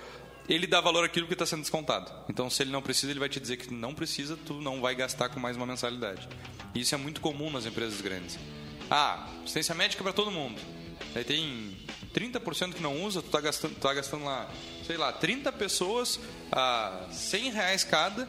ele 0.47 0.65
dá 0.65 0.79
valor 0.79 1.03
àquilo 1.03 1.27
que 1.27 1.33
está 1.33 1.45
sendo 1.45 1.61
descontado. 1.61 2.09
Então, 2.29 2.49
se 2.49 2.63
ele 2.63 2.71
não 2.71 2.81
precisa, 2.81 3.11
ele 3.11 3.19
vai 3.19 3.27
te 3.27 3.37
dizer 3.37 3.57
que 3.57 3.73
não 3.73 3.93
precisa, 3.93 4.37
tu 4.45 4.53
não 4.53 4.79
vai 4.79 4.95
gastar 4.95 5.27
com 5.27 5.41
mais 5.41 5.57
uma 5.57 5.65
mensalidade. 5.65 6.29
Isso 6.73 6.95
é 6.95 6.97
muito 6.97 7.19
comum 7.19 7.51
nas 7.51 7.65
empresas 7.65 7.99
grandes. 7.99 8.39
Ah, 8.89 9.27
assistência 9.43 9.75
médica 9.75 10.01
para 10.01 10.13
todo 10.13 10.31
mundo. 10.31 10.57
Aí 11.13 11.23
tem 11.25 11.75
30% 12.13 12.73
que 12.73 12.81
não 12.81 13.03
usa, 13.03 13.21
tu 13.21 13.29
tá 13.29 13.41
gastando, 13.41 13.75
tu 13.75 13.81
tá 13.81 13.93
gastando 13.93 14.25
lá, 14.25 14.49
sei 14.85 14.97
lá, 14.97 15.11
30 15.11 15.51
pessoas 15.53 16.19
a 16.51 17.07
100 17.11 17.51
reais 17.51 17.83
cada 17.83 18.27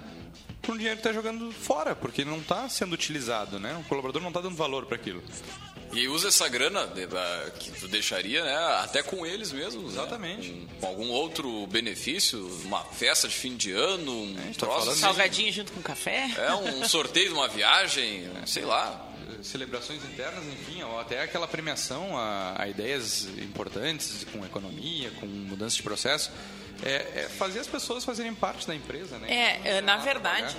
por 0.62 0.74
um 0.74 0.76
dinheiro 0.76 1.00
que 1.00 1.06
está 1.06 1.12
jogando 1.12 1.50
fora, 1.52 1.94
porque 1.96 2.24
não 2.24 2.38
está 2.38 2.68
sendo 2.68 2.92
utilizado, 2.92 3.58
né? 3.58 3.80
O 3.80 3.88
colaborador 3.88 4.20
não 4.20 4.28
está 4.28 4.40
dando 4.40 4.56
valor 4.56 4.86
para 4.86 4.96
aquilo. 4.96 5.22
E 5.92 6.06
usa 6.06 6.28
essa 6.28 6.46
grana 6.48 6.86
que 7.58 7.70
tu 7.70 7.88
deixaria, 7.88 8.44
né? 8.44 8.54
Até 8.82 9.02
com 9.02 9.24
eles 9.24 9.52
mesmos. 9.52 9.94
Exatamente. 9.94 10.50
Né? 10.50 10.66
Com, 10.74 10.80
com 10.80 10.86
algum 10.86 11.08
outro 11.08 11.66
benefício, 11.68 12.46
uma 12.64 12.84
festa 12.84 13.26
de 13.26 13.34
fim 13.34 13.56
de 13.56 13.72
ano, 13.72 14.12
um 14.12 14.34
tá 14.34 14.42
troço. 14.58 14.78
falando 14.78 14.90
assim. 14.90 15.00
Salgadinho 15.00 15.52
junto 15.52 15.72
com 15.72 15.80
café. 15.80 16.30
É, 16.36 16.52
um 16.52 16.86
sorteio 16.86 17.28
de 17.28 17.34
uma 17.34 17.48
viagem, 17.48 18.28
sei 18.46 18.64
lá. 18.64 19.07
Celebrações 19.42 20.02
internas, 20.04 20.44
enfim, 20.46 20.82
ou 20.82 20.98
até 20.98 21.22
aquela 21.22 21.46
premiação 21.46 22.16
a, 22.16 22.54
a 22.62 22.68
ideias 22.68 23.26
importantes 23.38 24.26
com 24.32 24.44
economia, 24.44 25.10
com 25.20 25.26
mudança 25.26 25.76
de 25.76 25.82
processo, 25.82 26.30
é, 26.82 27.22
é 27.22 27.28
fazer 27.28 27.60
as 27.60 27.66
pessoas 27.66 28.04
fazerem 28.04 28.34
parte 28.34 28.66
da 28.66 28.74
empresa, 28.74 29.18
né? 29.18 29.58
É, 29.64 29.76
é, 29.76 29.80
na 29.80 29.96
verdade, 29.96 30.56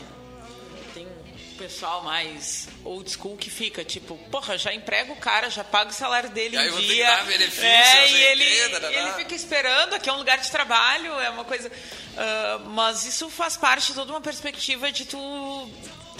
tem 0.93 1.05
um 1.05 1.57
pessoal 1.57 2.03
mais 2.03 2.67
old 2.85 3.09
school 3.09 3.35
que 3.37 3.49
fica 3.49 3.83
tipo, 3.83 4.17
porra, 4.31 4.57
já 4.57 4.73
emprega 4.73 5.11
o 5.11 5.15
cara, 5.17 5.49
já 5.49 5.63
paga 5.63 5.89
o 5.91 5.93
salário 5.93 6.29
dele 6.29 6.55
E 6.55 6.59
aí 6.59 6.67
em 6.67 6.71
vou 6.71 6.79
que 6.79 6.87
dia. 6.87 7.05
dar 7.05 7.25
benefício, 7.25 7.65
é, 7.65 8.11
e 8.11 8.13
o 8.13 8.17
ele, 8.17 8.69
dadadá. 8.69 8.93
ele 8.93 9.11
fica 9.13 9.35
esperando, 9.35 9.93
aqui 9.93 10.09
é 10.09 10.13
um 10.13 10.17
lugar 10.17 10.39
de 10.39 10.49
trabalho, 10.51 11.13
é 11.19 11.29
uma 11.29 11.43
coisa. 11.45 11.71
ah, 12.17 12.59
mas 12.67 13.05
isso 13.05 13.29
faz 13.29 13.55
parte 13.57 13.87
de 13.87 13.93
toda 13.93 14.11
uma 14.11 14.21
perspectiva 14.21 14.91
de 14.91 15.05
tu. 15.05 15.17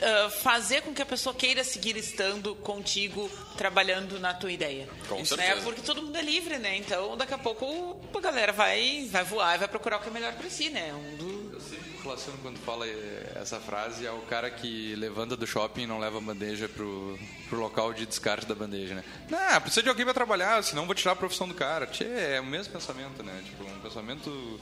Ah, 0.01 0.29
fazer 0.29 0.81
com 0.81 0.93
que 0.93 1.01
a 1.01 1.05
pessoa 1.05 1.33
queira 1.33 1.63
seguir 1.63 1.95
estando 1.97 2.55
contigo, 2.55 3.29
trabalhando 3.57 4.19
na 4.19 4.33
tua 4.33 4.51
ideia. 4.51 4.87
Com 5.07 5.21
Isso, 5.21 5.35
certeza. 5.35 5.55
Né? 5.55 5.61
Porque 5.63 5.81
todo 5.81 6.01
mundo 6.01 6.17
é 6.17 6.21
livre, 6.21 6.57
né? 6.57 6.77
Então, 6.77 7.17
daqui 7.17 7.33
a 7.33 7.37
pouco 7.37 7.99
a 8.15 8.21
galera 8.21 8.51
vai, 8.51 9.07
vai 9.11 9.23
voar 9.23 9.55
e 9.55 9.57
vai 9.59 9.67
procurar 9.67 9.97
o 9.97 9.99
que 10.01 10.09
é 10.09 10.11
melhor 10.11 10.33
pra 10.33 10.49
si, 10.49 10.69
né? 10.69 10.93
Um 10.93 11.17
do, 11.17 11.53
Eu 11.53 11.61
sempre 11.61 11.89
relaciono 12.01 12.37
quando 12.41 12.59
fala 12.59 12.87
eh, 12.87 13.33
essa 13.35 13.59
frase 13.59 14.07
ao 14.07 14.19
cara 14.21 14.49
que 14.49 14.95
levanta 14.95 15.35
do 15.35 15.45
shopping 15.45 15.83
e 15.83 15.87
não 15.87 15.99
leva 15.99 16.17
a 16.17 16.21
bandeja 16.21 16.67
pro, 16.69 17.17
pro 17.49 17.59
local 17.59 17.93
de 17.93 18.05
descarte 18.05 18.45
da 18.45 18.55
bandeja, 18.55 18.95
né? 18.95 19.03
Não, 19.29 19.61
precisa 19.61 19.83
de 19.83 19.89
alguém 19.89 20.05
pra 20.05 20.13
trabalhar, 20.13 20.63
senão 20.63 20.85
vou 20.85 20.95
tirar 20.95 21.11
a 21.13 21.15
profissão 21.15 21.47
do 21.47 21.53
cara. 21.53 21.85
Tchê, 21.87 22.05
é 22.05 22.39
o 22.39 22.45
mesmo 22.45 22.73
pensamento, 22.73 23.23
né? 23.23 23.41
Tipo, 23.45 23.63
um 23.63 23.79
pensamento 23.79 24.59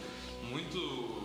muito 0.49 1.16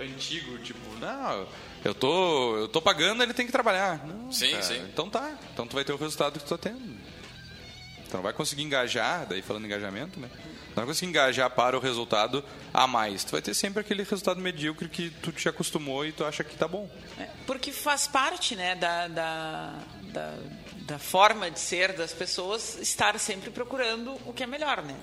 antigo, 0.00 0.58
tipo, 0.58 0.80
não, 1.00 1.46
eu 1.84 1.94
tô, 1.94 2.56
eu 2.56 2.68
tô 2.68 2.80
pagando, 2.80 3.22
ele 3.22 3.34
tem 3.34 3.46
que 3.46 3.52
trabalhar. 3.52 4.06
Não, 4.06 4.32
Sim, 4.32 4.50
cara, 4.50 4.62
sim. 4.62 4.78
Então 4.92 5.08
tá, 5.08 5.36
então 5.52 5.66
tu 5.66 5.74
vai 5.74 5.84
ter 5.84 5.92
o 5.92 5.96
resultado 5.96 6.38
que 6.38 6.44
tu 6.44 6.56
tá 6.56 6.58
tendo. 6.58 6.98
Tu 8.08 8.16
não 8.16 8.22
vai 8.22 8.32
conseguir 8.32 8.62
engajar, 8.62 9.26
daí 9.26 9.42
falando 9.42 9.64
em 9.64 9.66
engajamento, 9.66 10.18
né? 10.18 10.28
Tu 10.32 10.68
não 10.68 10.76
vai 10.76 10.86
conseguir 10.86 11.10
engajar 11.10 11.50
para 11.50 11.76
o 11.76 11.80
resultado 11.80 12.42
a 12.72 12.86
mais. 12.86 13.22
Tu 13.22 13.32
vai 13.32 13.42
ter 13.42 13.52
sempre 13.54 13.80
aquele 13.80 14.02
resultado 14.02 14.40
medíocre 14.40 14.88
que 14.88 15.10
tu 15.10 15.30
te 15.30 15.48
acostumou 15.48 16.06
e 16.06 16.12
tu 16.12 16.24
acha 16.24 16.42
que 16.42 16.56
tá 16.56 16.66
bom. 16.66 16.88
É, 17.18 17.28
Porque 17.46 17.70
faz 17.70 18.06
parte 18.06 18.56
né, 18.56 18.74
da, 18.76 19.08
da, 19.08 19.74
da, 20.04 20.34
da 20.86 20.98
forma 20.98 21.50
de 21.50 21.60
ser 21.60 21.92
das 21.92 22.12
pessoas 22.12 22.78
estar 22.80 23.18
sempre 23.18 23.50
procurando 23.50 24.14
o 24.24 24.32
que 24.32 24.42
é 24.42 24.46
melhor, 24.46 24.82
né? 24.82 24.96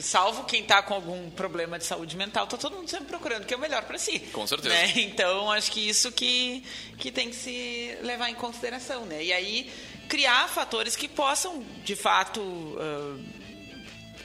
Salvo 0.00 0.44
quem 0.44 0.62
está 0.62 0.82
com 0.82 0.94
algum 0.94 1.30
problema 1.30 1.78
de 1.78 1.84
saúde 1.84 2.16
mental, 2.16 2.46
tá 2.46 2.56
todo 2.56 2.76
mundo 2.76 2.88
sempre 2.88 3.06
procurando 3.06 3.42
o 3.42 3.46
que 3.46 3.52
é 3.52 3.56
o 3.56 3.60
melhor 3.60 3.82
para 3.84 3.98
si. 3.98 4.20
Com 4.32 4.46
certeza. 4.46 4.74
né? 4.74 4.92
Então, 5.10 5.50
acho 5.50 5.72
que 5.72 5.88
isso 5.88 6.12
que, 6.12 6.62
que 6.96 7.10
tem 7.10 7.30
que 7.30 7.36
se 7.36 7.98
levar 8.02 8.30
em 8.30 8.34
consideração, 8.34 9.04
né? 9.04 9.24
E 9.24 9.32
aí, 9.32 9.72
criar 10.08 10.48
fatores 10.48 10.94
que 10.94 11.08
possam, 11.08 11.64
de 11.84 11.96
fato, 11.96 12.40
ah, 12.78 13.16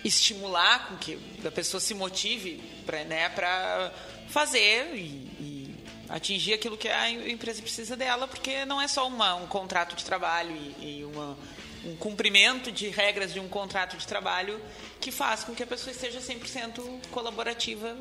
estimular 0.04 0.88
com 0.88 0.98
que 0.98 1.18
a 1.44 1.52
pessoa 1.52 1.82
se 1.82 1.96
motive 1.96 2.62
para 2.86 3.04
né, 3.04 3.30
pra 3.30 3.92
fazer 4.30 4.96
e, 4.96 5.00
e 5.40 5.76
atingir 6.08 6.54
aquilo 6.54 6.78
que 6.78 6.88
a 6.88 7.10
empresa 7.10 7.62
precisa 7.62 7.96
dela, 7.96 8.28
porque 8.28 8.66
não 8.66 8.80
é 8.80 8.88
só 8.88 9.08
uma, 9.08 9.34
um 9.36 9.48
contrato 9.48 9.96
de 9.96 10.06
trabalho 10.06 10.56
e, 10.56 11.00
e 11.00 11.06
uma, 11.06 11.36
um 11.86 11.96
cumprimento 11.96 12.72
de 12.72 12.90
regras 12.90 13.34
de 13.34 13.40
um 13.40 13.48
contrato 13.48 13.98
de 13.98 14.06
trabalho 14.08 14.62
que 15.06 15.12
faz 15.12 15.44
com 15.44 15.54
que 15.54 15.62
a 15.62 15.68
pessoa 15.68 15.92
esteja 15.92 16.20
100% 16.20 16.82
colaborativa. 17.12 17.96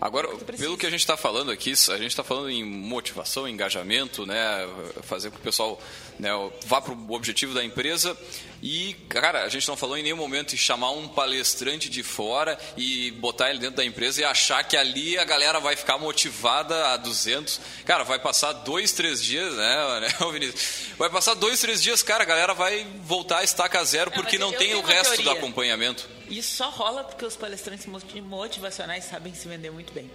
Agora, 0.00 0.26
que 0.34 0.44
pelo 0.56 0.78
que 0.78 0.86
a 0.86 0.90
gente 0.90 1.00
está 1.00 1.14
falando 1.14 1.50
aqui, 1.50 1.72
a 1.72 1.98
gente 1.98 2.06
está 2.06 2.24
falando 2.24 2.48
em 2.48 2.64
motivação, 2.64 3.46
engajamento, 3.46 4.24
né? 4.24 4.66
Fazer 5.02 5.28
com 5.28 5.36
que 5.36 5.42
o 5.42 5.44
pessoal 5.44 5.78
né, 6.18 6.30
vá 6.64 6.80
para 6.80 6.94
o 6.94 7.12
objetivo 7.12 7.52
da 7.52 7.62
empresa. 7.62 8.16
E, 8.62 8.94
cara, 9.06 9.44
a 9.44 9.50
gente 9.50 9.68
não 9.68 9.76
falou 9.76 9.98
em 9.98 10.02
nenhum 10.02 10.16
momento 10.16 10.54
em 10.54 10.56
chamar 10.56 10.92
um 10.92 11.06
palestrante 11.06 11.90
de 11.90 12.02
fora 12.02 12.58
e 12.74 13.10
botar 13.10 13.50
ele 13.50 13.58
dentro 13.58 13.76
da 13.76 13.84
empresa 13.84 14.22
e 14.22 14.24
achar 14.24 14.64
que 14.64 14.78
ali 14.78 15.18
a 15.18 15.24
galera 15.24 15.60
vai 15.60 15.76
ficar 15.76 15.98
motivada 15.98 16.86
a 16.86 16.96
200. 16.96 17.60
Cara, 17.84 18.02
vai 18.02 18.18
passar 18.18 18.54
dois, 18.54 18.92
três 18.92 19.22
dias, 19.22 19.54
né, 19.54 20.00
né 20.00 20.08
Vinícius? 20.32 20.86
Vai 20.96 21.10
passar 21.10 21.34
dois, 21.34 21.60
três 21.60 21.82
dias, 21.82 22.02
cara, 22.02 22.22
a 22.22 22.26
galera 22.26 22.54
vai 22.54 22.86
voltar 23.02 23.40
a 23.40 23.44
estaca 23.44 23.84
zero 23.84 24.10
Não, 24.10 24.22
porque 24.22 24.38
não 24.38 24.52
tem 24.52 24.74
o 24.74 24.80
resto 24.80 25.10
do 25.10 25.22
teoria. 25.22 25.32
acompanhamento. 25.38 26.15
Isso 26.28 26.56
só 26.56 26.70
rola 26.70 27.04
porque 27.04 27.24
os 27.24 27.36
palestrantes 27.36 27.86
moti- 27.86 28.20
motivacionais 28.20 29.04
sabem 29.04 29.34
se 29.34 29.46
vender 29.48 29.70
muito 29.70 29.92
bem. 29.92 30.10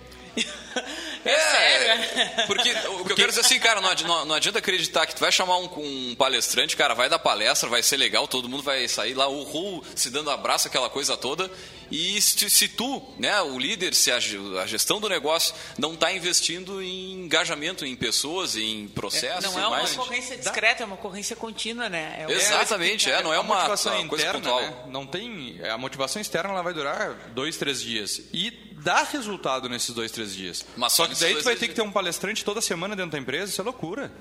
É, 1.23 1.29
É, 1.32 1.39
sério. 1.39 2.47
Porque 2.47 2.71
o 2.71 3.05
que 3.05 3.11
eu 3.11 3.15
quero 3.15 3.29
dizer 3.29 3.41
assim, 3.41 3.59
cara, 3.59 3.79
não 3.79 3.89
adi- 3.89 4.03
não, 4.05 4.34
adianta 4.34 4.57
acreditar 4.57 5.05
que 5.05 5.13
tu 5.13 5.19
vai 5.19 5.32
chamar 5.32 5.57
um, 5.57 5.69
um 6.11 6.15
palestrante, 6.15 6.75
cara, 6.75 6.95
vai 6.95 7.09
dar 7.09 7.19
palestra, 7.19 7.69
vai 7.69 7.84
ser 7.84 7.97
legal, 7.97 8.27
todo 8.27 8.49
mundo 8.49 8.63
vai 8.63 8.88
sair 8.88 9.13
lá, 9.13 9.27
uhul, 9.27 9.84
se 9.95 10.09
dando 10.09 10.32
abraço, 10.32 10.67
aquela 10.67 10.89
coisa 10.89 11.15
toda. 11.15 11.51
E 11.91 12.19
se, 12.21 12.49
se 12.49 12.67
tu, 12.69 13.03
né, 13.19 13.39
o 13.41 13.59
líder, 13.59 13.93
se 13.93 14.09
a, 14.11 14.15
a 14.15 14.65
gestão 14.65 14.99
do 15.01 15.07
negócio 15.09 15.53
não 15.77 15.93
está 15.93 16.11
investindo 16.11 16.82
em 16.82 17.11
engajamento 17.25 17.86
em 17.86 17.95
pessoas, 17.95 18.55
em 18.55 18.88
processos, 18.88 19.43
Não 19.53 19.59
é 19.61 19.67
uma 19.67 19.77
mais, 19.77 19.95
ocorrência 19.97 20.38
discreta, 20.38 20.82
é 20.84 20.86
uma 20.86 20.95
ocorrência 20.95 21.36
contínua, 21.36 21.88
né? 21.89 22.25
É 22.27 22.32
Exatamente, 22.32 23.11
é, 23.11 23.21
não 23.21 23.32
é 23.34 23.39
uma, 23.39 23.67
uma 23.67 23.77
coisa 23.77 23.97
interna, 23.99 24.34
pontual. 24.39 24.61
né? 24.61 24.73
Não 24.88 25.05
tem. 25.05 25.59
A 25.69 25.77
motivação 25.77 26.19
externa 26.21 26.49
ela 26.51 26.63
vai 26.63 26.73
durar 26.73 27.13
dois, 27.36 27.57
três 27.57 27.82
dias. 27.82 28.21
E 28.34 28.70
dá 28.84 29.03
resultado 29.03 29.69
nesses 29.69 29.93
dois, 29.93 30.11
três 30.11 30.34
dias. 30.34 30.65
Mas 30.75 30.93
só 30.93 31.07
que 31.07 31.15
daí 31.19 31.36
tu 31.36 31.43
vai 31.43 31.55
ter 31.55 31.67
que 31.67 31.73
ter 31.73 31.82
um 31.82 31.91
palestrante 31.91 32.43
toda 32.43 32.61
semana 32.61 32.95
dentro 32.95 33.11
da 33.11 33.17
empresa, 33.19 33.51
isso 33.51 33.61
é 33.61 33.63
loucura. 33.63 34.11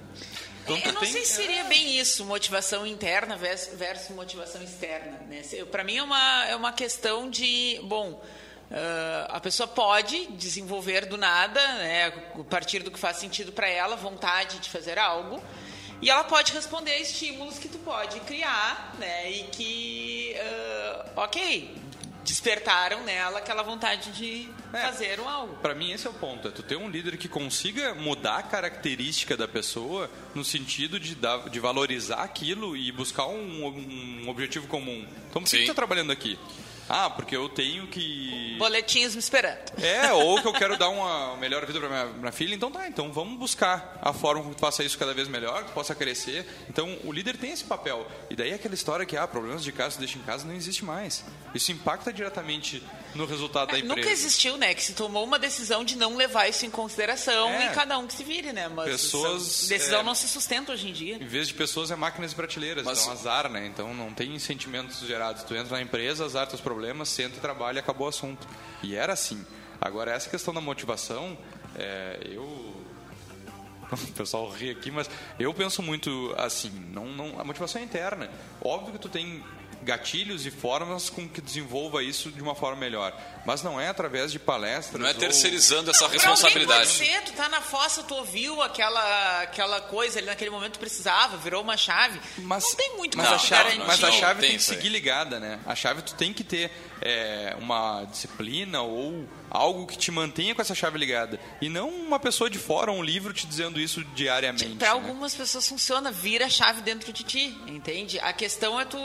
Então, 0.64 0.76
Eu 0.78 0.92
não 0.92 1.00
tem- 1.00 1.12
sei 1.12 1.24
se 1.24 1.32
seria 1.34 1.64
bem 1.64 1.98
isso, 1.98 2.24
motivação 2.24 2.86
interna 2.86 3.36
versus, 3.36 4.10
motivação 4.14 4.62
externa. 4.62 5.18
Né? 5.28 5.42
Para 5.70 5.82
mim 5.82 5.96
é 5.96 6.02
uma, 6.02 6.44
é 6.46 6.54
uma 6.54 6.72
questão 6.72 7.28
de, 7.30 7.80
bom, 7.84 8.22
ah, 8.70 9.26
a 9.30 9.40
pessoa 9.40 9.66
pode 9.66 10.26
desenvolver 10.32 11.06
do 11.06 11.16
nada, 11.16 11.60
né, 11.74 12.12
a 12.38 12.44
partir 12.44 12.80
do 12.84 12.90
que 12.90 12.98
faz 13.00 13.16
sentido 13.16 13.50
para 13.52 13.68
ela, 13.68 13.96
vontade 13.96 14.58
de 14.58 14.68
fazer 14.70 14.96
algo, 14.98 15.42
e 16.00 16.08
ela 16.08 16.22
pode 16.24 16.52
responder 16.52 16.92
a 16.92 16.98
estímulos 17.00 17.58
que 17.58 17.68
tu 17.68 17.78
pode 17.78 18.20
criar, 18.20 18.94
né, 18.98 19.30
e 19.30 19.42
que, 19.44 20.36
ah, 20.38 21.06
ok, 21.16 21.74
despertaram 22.30 23.02
nela 23.02 23.38
aquela 23.40 23.62
vontade 23.62 24.12
de 24.12 24.48
É. 24.72 24.78
fazer 24.82 25.18
um 25.20 25.28
algo. 25.28 25.56
Pra 25.56 25.74
mim 25.74 25.90
esse 25.90 26.06
é 26.06 26.10
o 26.10 26.14
ponto, 26.14 26.46
é 26.46 26.50
tu 26.52 26.62
ter 26.62 26.76
um 26.76 26.88
líder 26.88 27.16
que 27.16 27.28
consiga 27.28 27.92
mudar 27.94 28.36
a 28.38 28.42
característica 28.42 29.36
da 29.36 29.48
pessoa 29.48 30.08
no 30.34 30.44
sentido 30.44 31.00
de, 31.00 31.14
dar, 31.16 31.48
de 31.50 31.58
valorizar 31.58 32.22
aquilo 32.22 32.76
e 32.76 32.92
buscar 32.92 33.26
um, 33.26 33.64
um 34.24 34.28
objetivo 34.28 34.66
comum. 34.68 35.04
Então 35.28 35.42
por 35.42 35.50
que 35.50 35.58
tu 35.64 35.66
tá 35.66 35.74
trabalhando 35.74 36.12
aqui? 36.12 36.38
Ah, 36.92 37.08
porque 37.08 37.36
eu 37.36 37.48
tenho 37.48 37.86
que... 37.86 38.56
Boletinhos 38.58 39.14
me 39.14 39.20
esperando. 39.20 39.60
É, 39.80 40.12
ou 40.12 40.42
que 40.42 40.48
eu 40.48 40.52
quero 40.52 40.74
dar 40.76 40.88
uma 40.88 41.36
melhor 41.36 41.64
vida 41.64 41.78
para 41.78 41.88
minha, 41.88 42.06
minha 42.06 42.32
filha, 42.32 42.52
então 42.52 42.68
tá, 42.68 42.88
então 42.88 43.12
vamos 43.12 43.38
buscar 43.38 43.96
a 44.02 44.12
forma 44.12 44.42
como 44.42 44.56
tu 44.56 44.60
faça 44.60 44.82
isso 44.82 44.98
cada 44.98 45.14
vez 45.14 45.28
melhor, 45.28 45.62
que 45.62 45.70
tu 45.70 45.72
possa 45.72 45.94
crescer. 45.94 46.44
Então 46.68 46.98
o 47.04 47.12
líder 47.12 47.36
tem 47.36 47.52
esse 47.52 47.62
papel. 47.62 48.04
E 48.28 48.34
daí 48.34 48.52
aquela 48.52 48.74
história 48.74 49.06
que, 49.06 49.16
ah, 49.16 49.28
problemas 49.28 49.62
de 49.62 49.70
casa 49.70 50.00
deixa 50.00 50.18
em 50.18 50.22
casa 50.22 50.44
não 50.44 50.52
existe 50.52 50.84
mais. 50.84 51.24
Isso 51.54 51.70
impacta 51.70 52.12
diretamente 52.12 52.82
no 53.14 53.26
resultado 53.26 53.72
da 53.72 53.78
empresa. 53.78 53.94
Nunca 53.96 54.08
existiu, 54.10 54.56
né? 54.56 54.74
Que 54.74 54.82
se 54.82 54.92
tomou 54.94 55.24
uma 55.24 55.38
decisão 55.38 55.84
de 55.84 55.96
não 55.96 56.16
levar 56.16 56.48
isso 56.48 56.64
em 56.64 56.70
consideração 56.70 57.48
É. 57.50 57.66
e 57.66 57.74
cada 57.74 57.98
um 57.98 58.06
que 58.06 58.14
se 58.14 58.22
vire, 58.24 58.52
né? 58.52 58.68
Mas 58.68 58.90
Pessoas, 58.90 59.66
decisão 59.68 60.00
é, 60.00 60.02
não 60.02 60.14
se 60.14 60.28
sustenta 60.28 60.72
hoje 60.72 60.88
em 60.88 60.92
dia. 60.92 61.16
Em 61.16 61.26
vez 61.26 61.48
de 61.48 61.54
pessoas, 61.54 61.90
é 61.90 61.96
máquinas 61.96 62.32
e 62.32 62.34
prateleiras. 62.34 62.84
Mas- 62.84 63.00
Então, 63.00 63.12
azar, 63.12 63.48
né? 63.50 63.66
Então, 63.66 63.92
não 63.94 64.12
tem 64.14 64.38
sentimentos 64.38 65.00
gerados. 65.00 65.42
Tu 65.42 65.54
entra 65.54 65.76
na 65.76 65.82
empresa, 65.82 66.24
azar 66.24 66.46
teus 66.46 66.60
problemas, 66.60 67.08
senta 67.08 67.36
e 67.36 67.40
trabalha 67.40 67.76
e 67.76 67.80
acabou 67.80 68.06
o 68.06 68.10
assunto. 68.10 68.46
E 68.82 68.94
era 68.94 69.12
assim. 69.12 69.44
Agora, 69.80 70.12
essa 70.12 70.28
questão 70.30 70.52
da 70.54 70.60
motivação, 70.60 71.36
é, 71.76 72.20
eu... 72.24 72.76
O 73.90 74.12
pessoal 74.12 74.48
ri 74.50 74.70
aqui, 74.70 74.88
mas 74.90 75.10
eu 75.38 75.52
penso 75.52 75.82
muito 75.82 76.32
assim. 76.38 76.70
Não, 76.92 77.06
não, 77.06 77.40
a 77.40 77.44
motivação 77.44 77.80
é 77.82 77.84
interna. 77.84 78.30
Óbvio 78.62 78.92
que 78.92 78.98
tu 79.00 79.08
tem 79.08 79.42
gatilhos 79.82 80.44
e 80.46 80.50
formas 80.50 81.08
com 81.08 81.28
que 81.28 81.40
desenvolva 81.40 82.02
isso 82.02 82.30
de 82.30 82.40
uma 82.42 82.54
forma 82.54 82.76
melhor. 82.78 83.16
Mas 83.46 83.62
não 83.62 83.80
é 83.80 83.88
através 83.88 84.30
de 84.30 84.38
palestras. 84.38 85.00
Não 85.00 85.08
é 85.08 85.12
ou- 85.12 85.18
terceirizando 85.18 85.90
essa 85.90 86.04
Pra 86.08 86.12
responsabilidade. 86.18 86.86
pode 86.86 86.92
ser, 86.98 87.22
tu 87.22 87.32
tá 87.32 87.48
na 87.48 87.60
fossa, 87.60 88.02
tu 88.02 88.14
ouviu 88.14 88.60
aquela, 88.62 89.42
aquela 89.42 89.80
coisa 89.80 90.18
ali 90.18 90.26
naquele 90.26 90.50
momento 90.50 90.74
tu 90.74 90.78
precisava, 90.78 91.36
virou 91.38 91.62
uma 91.62 91.76
chave. 91.76 92.20
Mas, 92.38 92.64
não 92.64 92.74
tem 92.74 92.96
muito 92.96 93.16
mas 93.16 93.28
a 93.32 93.38
chave, 93.38 93.62
garantir. 93.70 93.86
mas 93.86 94.04
a 94.04 94.10
Não, 94.10 94.12
chave 94.18 94.40
tem 94.40 94.48
tem 94.50 94.58
que 94.58 94.64
seguir 94.64 94.88
ligada, 94.90 95.40
né? 95.40 95.58
A 95.66 95.74
chave 95.74 96.02
tu 96.02 96.14
tem 96.14 96.32
que 96.32 96.44
ter 96.44 96.70
é, 97.00 97.56
uma 97.58 98.04
disciplina 98.04 98.82
ou 98.82 99.26
algo 99.50 99.86
que 99.86 99.98
te 99.98 100.10
mantenha 100.10 100.54
com 100.54 100.62
essa 100.62 100.74
chave 100.74 100.96
ligada. 100.96 101.40
E 101.60 101.68
não 101.68 101.88
uma 101.88 102.18
pessoa 102.20 102.48
de 102.48 102.58
fora, 102.58 102.92
um 102.92 103.02
livro 103.02 103.32
te 103.32 103.46
dizendo 103.46 103.80
isso 103.80 104.04
diariamente. 104.14 104.76
Pra 104.76 104.88
né? 104.88 104.92
algumas 104.92 105.34
pessoas 105.34 105.68
funciona, 105.68 106.12
vira 106.12 106.46
a 106.46 106.48
chave 106.50 106.80
dentro 106.82 107.12
de 107.12 107.24
ti, 107.24 107.58
entende? 107.66 108.18
A 108.20 108.32
questão 108.32 108.80
é 108.80 108.84
tu 108.84 108.98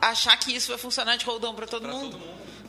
achar 0.00 0.36
que 0.38 0.54
isso 0.54 0.68
vai 0.68 0.78
funcionar 0.78 1.16
de 1.16 1.24
roldão 1.24 1.54
pra 1.54 1.66
todo 1.66 1.88
mundo. 1.88 2.20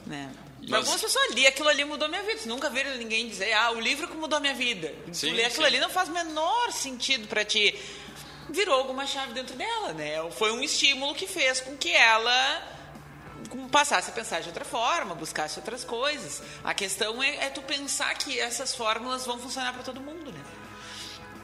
Né? 0.06 0.32
Pra 0.62 0.70
Mas- 0.70 0.80
algumas 0.80 1.02
pessoas 1.02 1.32
ali, 1.32 1.48
aquilo 1.48 1.70
ali 1.70 1.84
mudou 1.84 2.08
minha 2.10 2.24
vida. 2.24 2.40
Tu 2.44 2.48
nunca 2.50 2.70
viram 2.70 2.96
ninguém 2.98 3.28
dizer, 3.28 3.54
ah, 3.54 3.72
o 3.72 3.80
livro 3.80 4.08
que 4.08 4.16
mudou 4.16 4.40
minha 4.40 4.54
vida. 4.54 4.94
Sim, 5.12 5.30
tu 5.30 5.36
lê 5.36 5.46
aquilo 5.46 5.64
sim. 5.64 5.68
ali 5.68 5.80
não 5.80 5.90
faz 5.90 6.10
o 6.10 6.12
menor 6.12 6.72
sentido 6.72 7.28
pra 7.28 7.46
ti. 7.46 7.76
Virou 8.50 8.76
alguma 8.76 9.06
chave 9.08 9.34
dentro 9.34 9.56
dela, 9.56 9.94
né? 9.94 10.18
Foi 10.32 10.52
um 10.52 10.62
estímulo 10.62 11.16
que 11.16 11.26
fez 11.26 11.62
com 11.62 11.78
que 11.78 11.92
ela 11.92 12.81
passasse 13.72 14.10
a 14.10 14.14
pensar 14.14 14.42
de 14.42 14.48
outra 14.48 14.66
forma, 14.66 15.16
buscasse 15.16 15.60
outras 15.60 15.84
coisas. 15.84 16.42
A 16.64 16.74
questão 16.74 17.22
é, 17.22 17.46
é 17.46 17.50
tu 17.50 17.62
pensar 17.62 18.14
que 18.16 18.40
essas 18.40 18.76
fórmulas 18.76 19.26
vão 19.26 19.40
funcionar 19.40 19.74
pra 19.74 19.84
todo 19.84 20.00
mundo, 20.00 20.32
né? 20.32 20.42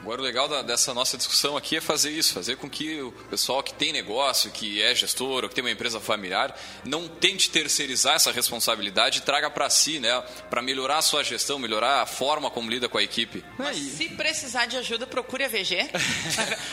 Agora, 0.07 0.21
o 0.21 0.23
legal 0.23 0.47
da- 0.47 0.61
dessa 0.61 0.93
nossa 0.93 1.17
discussão 1.17 1.57
aqui 1.57 1.75
é 1.75 1.81
fazer 1.81 2.11
isso, 2.11 2.33
fazer 2.33 2.55
com 2.55 2.69
que 2.69 3.01
o 3.01 3.11
pessoal 3.29 3.61
que 3.61 3.73
tem 3.73 3.91
negócio, 3.91 4.49
que 4.51 4.81
é 4.81 4.95
gestor 4.95 5.43
ou 5.43 5.49
que 5.49 5.55
tem 5.55 5.61
uma 5.61 5.69
empresa 5.69 5.99
familiar, 5.99 6.57
não 6.85 7.09
tente 7.09 7.49
terceirizar 7.49 8.15
essa 8.15 8.31
responsabilidade 8.31 9.17
e 9.17 9.21
traga 9.23 9.49
para 9.49 9.69
si, 9.69 9.99
né? 9.99 10.23
Para 10.49 10.61
melhorar 10.61 10.99
a 10.99 11.01
sua 11.01 11.25
gestão, 11.25 11.59
melhorar 11.59 12.01
a 12.03 12.05
forma 12.05 12.49
como 12.49 12.69
lida 12.69 12.87
com 12.87 12.97
a 12.97 13.03
equipe. 13.03 13.43
Mas 13.57 13.75
se 13.75 14.07
precisar 14.07 14.65
de 14.65 14.77
ajuda, 14.77 15.05
procure 15.05 15.43
a 15.43 15.49
VG. 15.49 15.89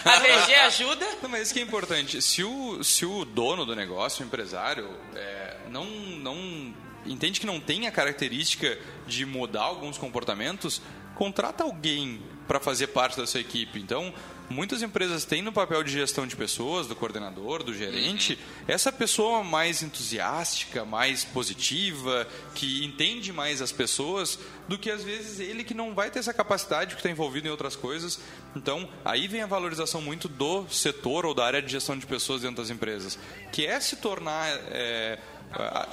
a 0.04 0.18
VG 0.20 0.54
ajuda. 0.66 1.04
Não, 1.20 1.28
mas 1.28 1.42
isso 1.42 1.54
que 1.54 1.58
é 1.58 1.62
importante. 1.64 2.22
Se 2.22 2.44
o, 2.44 2.84
se 2.84 3.04
o 3.04 3.24
dono 3.24 3.66
do 3.66 3.74
negócio, 3.74 4.22
o 4.22 4.26
empresário, 4.28 4.88
é, 5.12 5.56
não, 5.70 5.86
não 5.86 6.72
entende 7.04 7.40
que 7.40 7.46
não 7.46 7.58
tem 7.58 7.88
a 7.88 7.90
característica 7.90 8.78
de 9.08 9.26
mudar 9.26 9.62
alguns 9.62 9.98
comportamentos, 9.98 10.80
contrata 11.16 11.64
alguém 11.64 12.22
para 12.46 12.60
fazer 12.60 12.88
parte 12.88 13.16
da 13.16 13.26
sua 13.26 13.40
equipe. 13.40 13.78
Então, 13.78 14.12
muitas 14.50 14.82
empresas 14.82 15.24
têm 15.24 15.40
no 15.40 15.50
papel 15.52 15.82
de 15.82 15.90
gestão 15.92 16.26
de 16.26 16.36
pessoas, 16.36 16.86
do 16.86 16.94
coordenador, 16.94 17.62
do 17.62 17.72
gerente, 17.74 18.38
essa 18.68 18.92
pessoa 18.92 19.42
mais 19.42 19.82
entusiástica, 19.82 20.84
mais 20.84 21.24
positiva, 21.24 22.26
que 22.54 22.84
entende 22.84 23.32
mais 23.32 23.62
as 23.62 23.72
pessoas, 23.72 24.38
do 24.68 24.78
que 24.78 24.90
às 24.90 25.02
vezes 25.02 25.40
ele 25.40 25.64
que 25.64 25.72
não 25.74 25.94
vai 25.94 26.10
ter 26.10 26.18
essa 26.18 26.34
capacidade, 26.34 26.94
que 26.94 27.00
está 27.00 27.10
envolvido 27.10 27.48
em 27.48 27.50
outras 27.50 27.74
coisas. 27.76 28.20
Então, 28.54 28.88
aí 29.04 29.26
vem 29.26 29.40
a 29.42 29.46
valorização 29.46 30.02
muito 30.02 30.28
do 30.28 30.66
setor 30.68 31.24
ou 31.24 31.34
da 31.34 31.44
área 31.46 31.62
de 31.62 31.72
gestão 31.72 31.96
de 31.98 32.06
pessoas 32.06 32.42
dentro 32.42 32.56
das 32.56 32.70
empresas, 32.70 33.18
que 33.52 33.64
é 33.66 33.80
se 33.80 33.96
tornar. 33.96 34.46
é, 34.70 35.18
a- 35.52 35.88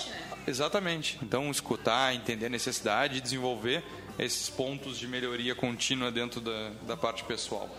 exatamente. 0.47 1.17
Então, 1.21 1.49
escutar, 1.51 2.13
entender 2.15 2.47
a 2.47 2.49
necessidade 2.49 3.21
desenvolver 3.21 3.83
esses 4.21 4.49
pontos 4.49 4.97
de 4.97 5.07
melhoria 5.07 5.55
contínua 5.55 6.11
dentro 6.11 6.39
da, 6.39 6.71
da 6.87 6.95
parte 6.95 7.23
pessoal. 7.23 7.69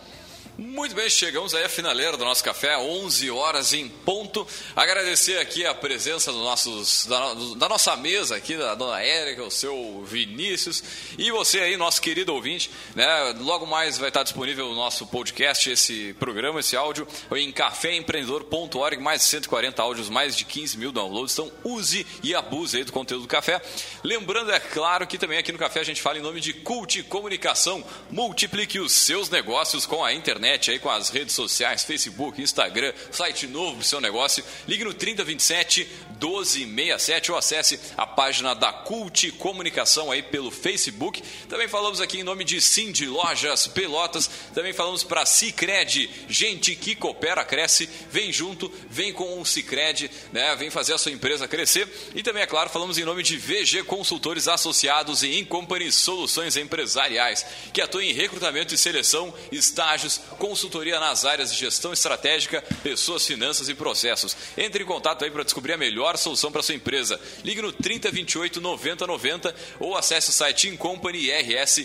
Muito 0.55 0.93
bem, 0.93 1.09
chegamos 1.09 1.55
aí 1.55 1.63
à 1.63 1.69
finaleira 1.69 2.15
do 2.15 2.23
nosso 2.23 2.43
café, 2.43 2.77
11 2.77 3.31
horas 3.31 3.73
em 3.73 3.89
ponto. 3.89 4.47
Agradecer 4.75 5.39
aqui 5.39 5.65
a 5.65 5.73
presença 5.73 6.31
dos 6.31 6.41
nossos, 6.41 7.07
da, 7.07 7.33
da 7.57 7.67
nossa 7.67 7.95
mesa 7.95 8.35
aqui, 8.35 8.55
da 8.55 8.75
dona 8.75 9.01
Érica, 9.01 9.43
o 9.43 9.49
seu 9.49 10.03
Vinícius 10.05 10.83
e 11.17 11.31
você 11.31 11.59
aí, 11.59 11.75
nosso 11.75 11.99
querido 11.99 12.35
ouvinte. 12.35 12.69
Né? 12.93 13.35
Logo 13.39 13.65
mais 13.65 13.97
vai 13.97 14.09
estar 14.09 14.21
disponível 14.21 14.69
o 14.69 14.75
nosso 14.75 15.07
podcast, 15.07 15.71
esse 15.71 16.13
programa, 16.19 16.59
esse 16.59 16.77
áudio, 16.77 17.07
em 17.35 17.51
caféempreendedor.org, 17.51 19.01
mais 19.01 19.21
de 19.21 19.27
140 19.29 19.81
áudios, 19.81 20.07
mais 20.07 20.37
de 20.37 20.45
15 20.45 20.77
mil 20.77 20.91
downloads. 20.91 21.33
Então 21.33 21.51
use 21.63 22.05
e 22.21 22.35
abuse 22.35 22.77
aí 22.77 22.83
do 22.83 22.93
conteúdo 22.93 23.23
do 23.23 23.27
café. 23.27 23.59
Lembrando, 24.03 24.51
é 24.51 24.59
claro, 24.59 25.07
que 25.07 25.17
também 25.17 25.39
aqui 25.39 25.51
no 25.51 25.57
café 25.57 25.79
a 25.79 25.83
gente 25.83 25.99
fala 25.99 26.19
em 26.19 26.21
nome 26.21 26.39
de 26.39 26.53
Cult 26.53 27.01
Comunicação. 27.03 27.83
Multiplique 28.11 28.79
os 28.79 28.91
seus 28.91 29.31
negócios 29.31 29.87
com 29.87 30.05
a 30.05 30.13
internet, 30.13 30.42
aí 30.43 30.79
com 30.79 30.89
as 30.89 31.09
redes 31.09 31.33
sociais, 31.33 31.83
Facebook, 31.83 32.41
Instagram, 32.41 32.93
site 33.11 33.47
novo 33.47 33.77
do 33.77 33.83
seu 33.83 34.01
negócio. 34.01 34.43
Ligue 34.67 34.83
no 34.83 34.93
3027 34.93 35.87
1267 36.19 37.31
ou 37.31 37.37
acesse 37.37 37.79
a 37.97 38.05
página 38.05 38.53
da 38.53 38.71
Cult 38.71 39.31
Comunicação 39.33 40.11
aí 40.11 40.21
pelo 40.21 40.51
Facebook. 40.51 41.23
Também 41.49 41.67
falamos 41.67 41.99
aqui 41.99 42.19
em 42.19 42.23
nome 42.23 42.43
de 42.43 42.61
Cindy 42.61 43.05
Lojas 43.05 43.67
Pelotas. 43.67 44.29
Também 44.53 44.73
falamos 44.73 45.03
para 45.03 45.25
Cicred, 45.25 46.09
gente 46.27 46.75
que 46.75 46.95
coopera, 46.95 47.43
cresce, 47.43 47.89
vem 48.09 48.31
junto, 48.31 48.71
vem 48.89 49.11
com 49.11 49.39
o 49.39 49.45
Cicred, 49.45 50.09
né? 50.31 50.55
Vem 50.55 50.69
fazer 50.69 50.93
a 50.93 50.97
sua 50.97 51.11
empresa 51.11 51.47
crescer. 51.47 51.87
E 52.15 52.23
também, 52.23 52.43
é 52.43 52.47
claro, 52.47 52.69
falamos 52.69 52.97
em 52.97 53.03
nome 53.03 53.23
de 53.23 53.37
VG 53.37 53.83
Consultores 53.83 54.47
Associados 54.47 55.23
e 55.23 55.39
Incompany 55.39 55.91
Soluções 55.91 56.57
Empresariais, 56.57 57.45
que 57.73 57.81
atuam 57.81 58.03
em 58.03 58.13
recrutamento 58.13 58.73
e 58.73 58.77
seleção, 58.77 59.33
estágios, 59.51 60.21
consultoria 60.33 60.99
nas 60.99 61.25
áreas 61.25 61.51
de 61.51 61.59
gestão 61.59 61.93
estratégica, 61.93 62.61
pessoas, 62.83 63.25
finanças 63.25 63.69
e 63.69 63.73
processos. 63.73 64.35
Entre 64.57 64.83
em 64.83 64.85
contato 64.85 65.23
aí 65.23 65.31
para 65.31 65.43
descobrir 65.43 65.73
a 65.73 65.77
melhor 65.77 66.17
solução 66.17 66.51
para 66.51 66.63
sua 66.63 66.75
empresa. 66.75 67.19
Ligue 67.43 67.61
no 67.61 67.71
3028 67.71 68.61
9090 68.61 69.55
ou 69.79 69.95
acesse 69.97 70.29
o 70.29 70.33
site 70.33 70.69
incompanyrs.com.br. 70.69 71.83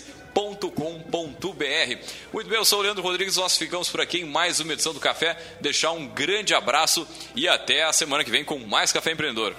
Muito 2.33 2.49
bem, 2.49 2.57
eu 2.57 2.65
sou 2.65 2.79
o 2.79 2.81
Leandro 2.81 3.03
Rodrigues, 3.03 3.37
nós 3.37 3.57
ficamos 3.57 3.89
por 3.89 4.01
aqui 4.01 4.19
em 4.19 4.25
mais 4.25 4.59
uma 4.59 4.73
edição 4.73 4.93
do 4.93 4.99
Café. 4.99 5.37
Deixar 5.59 5.91
um 5.91 6.07
grande 6.07 6.53
abraço 6.53 7.07
e 7.35 7.47
até 7.47 7.83
a 7.83 7.93
semana 7.93 8.23
que 8.23 8.31
vem 8.31 8.43
com 8.43 8.59
mais 8.59 8.91
Café 8.91 9.11
Empreendedor. 9.11 9.55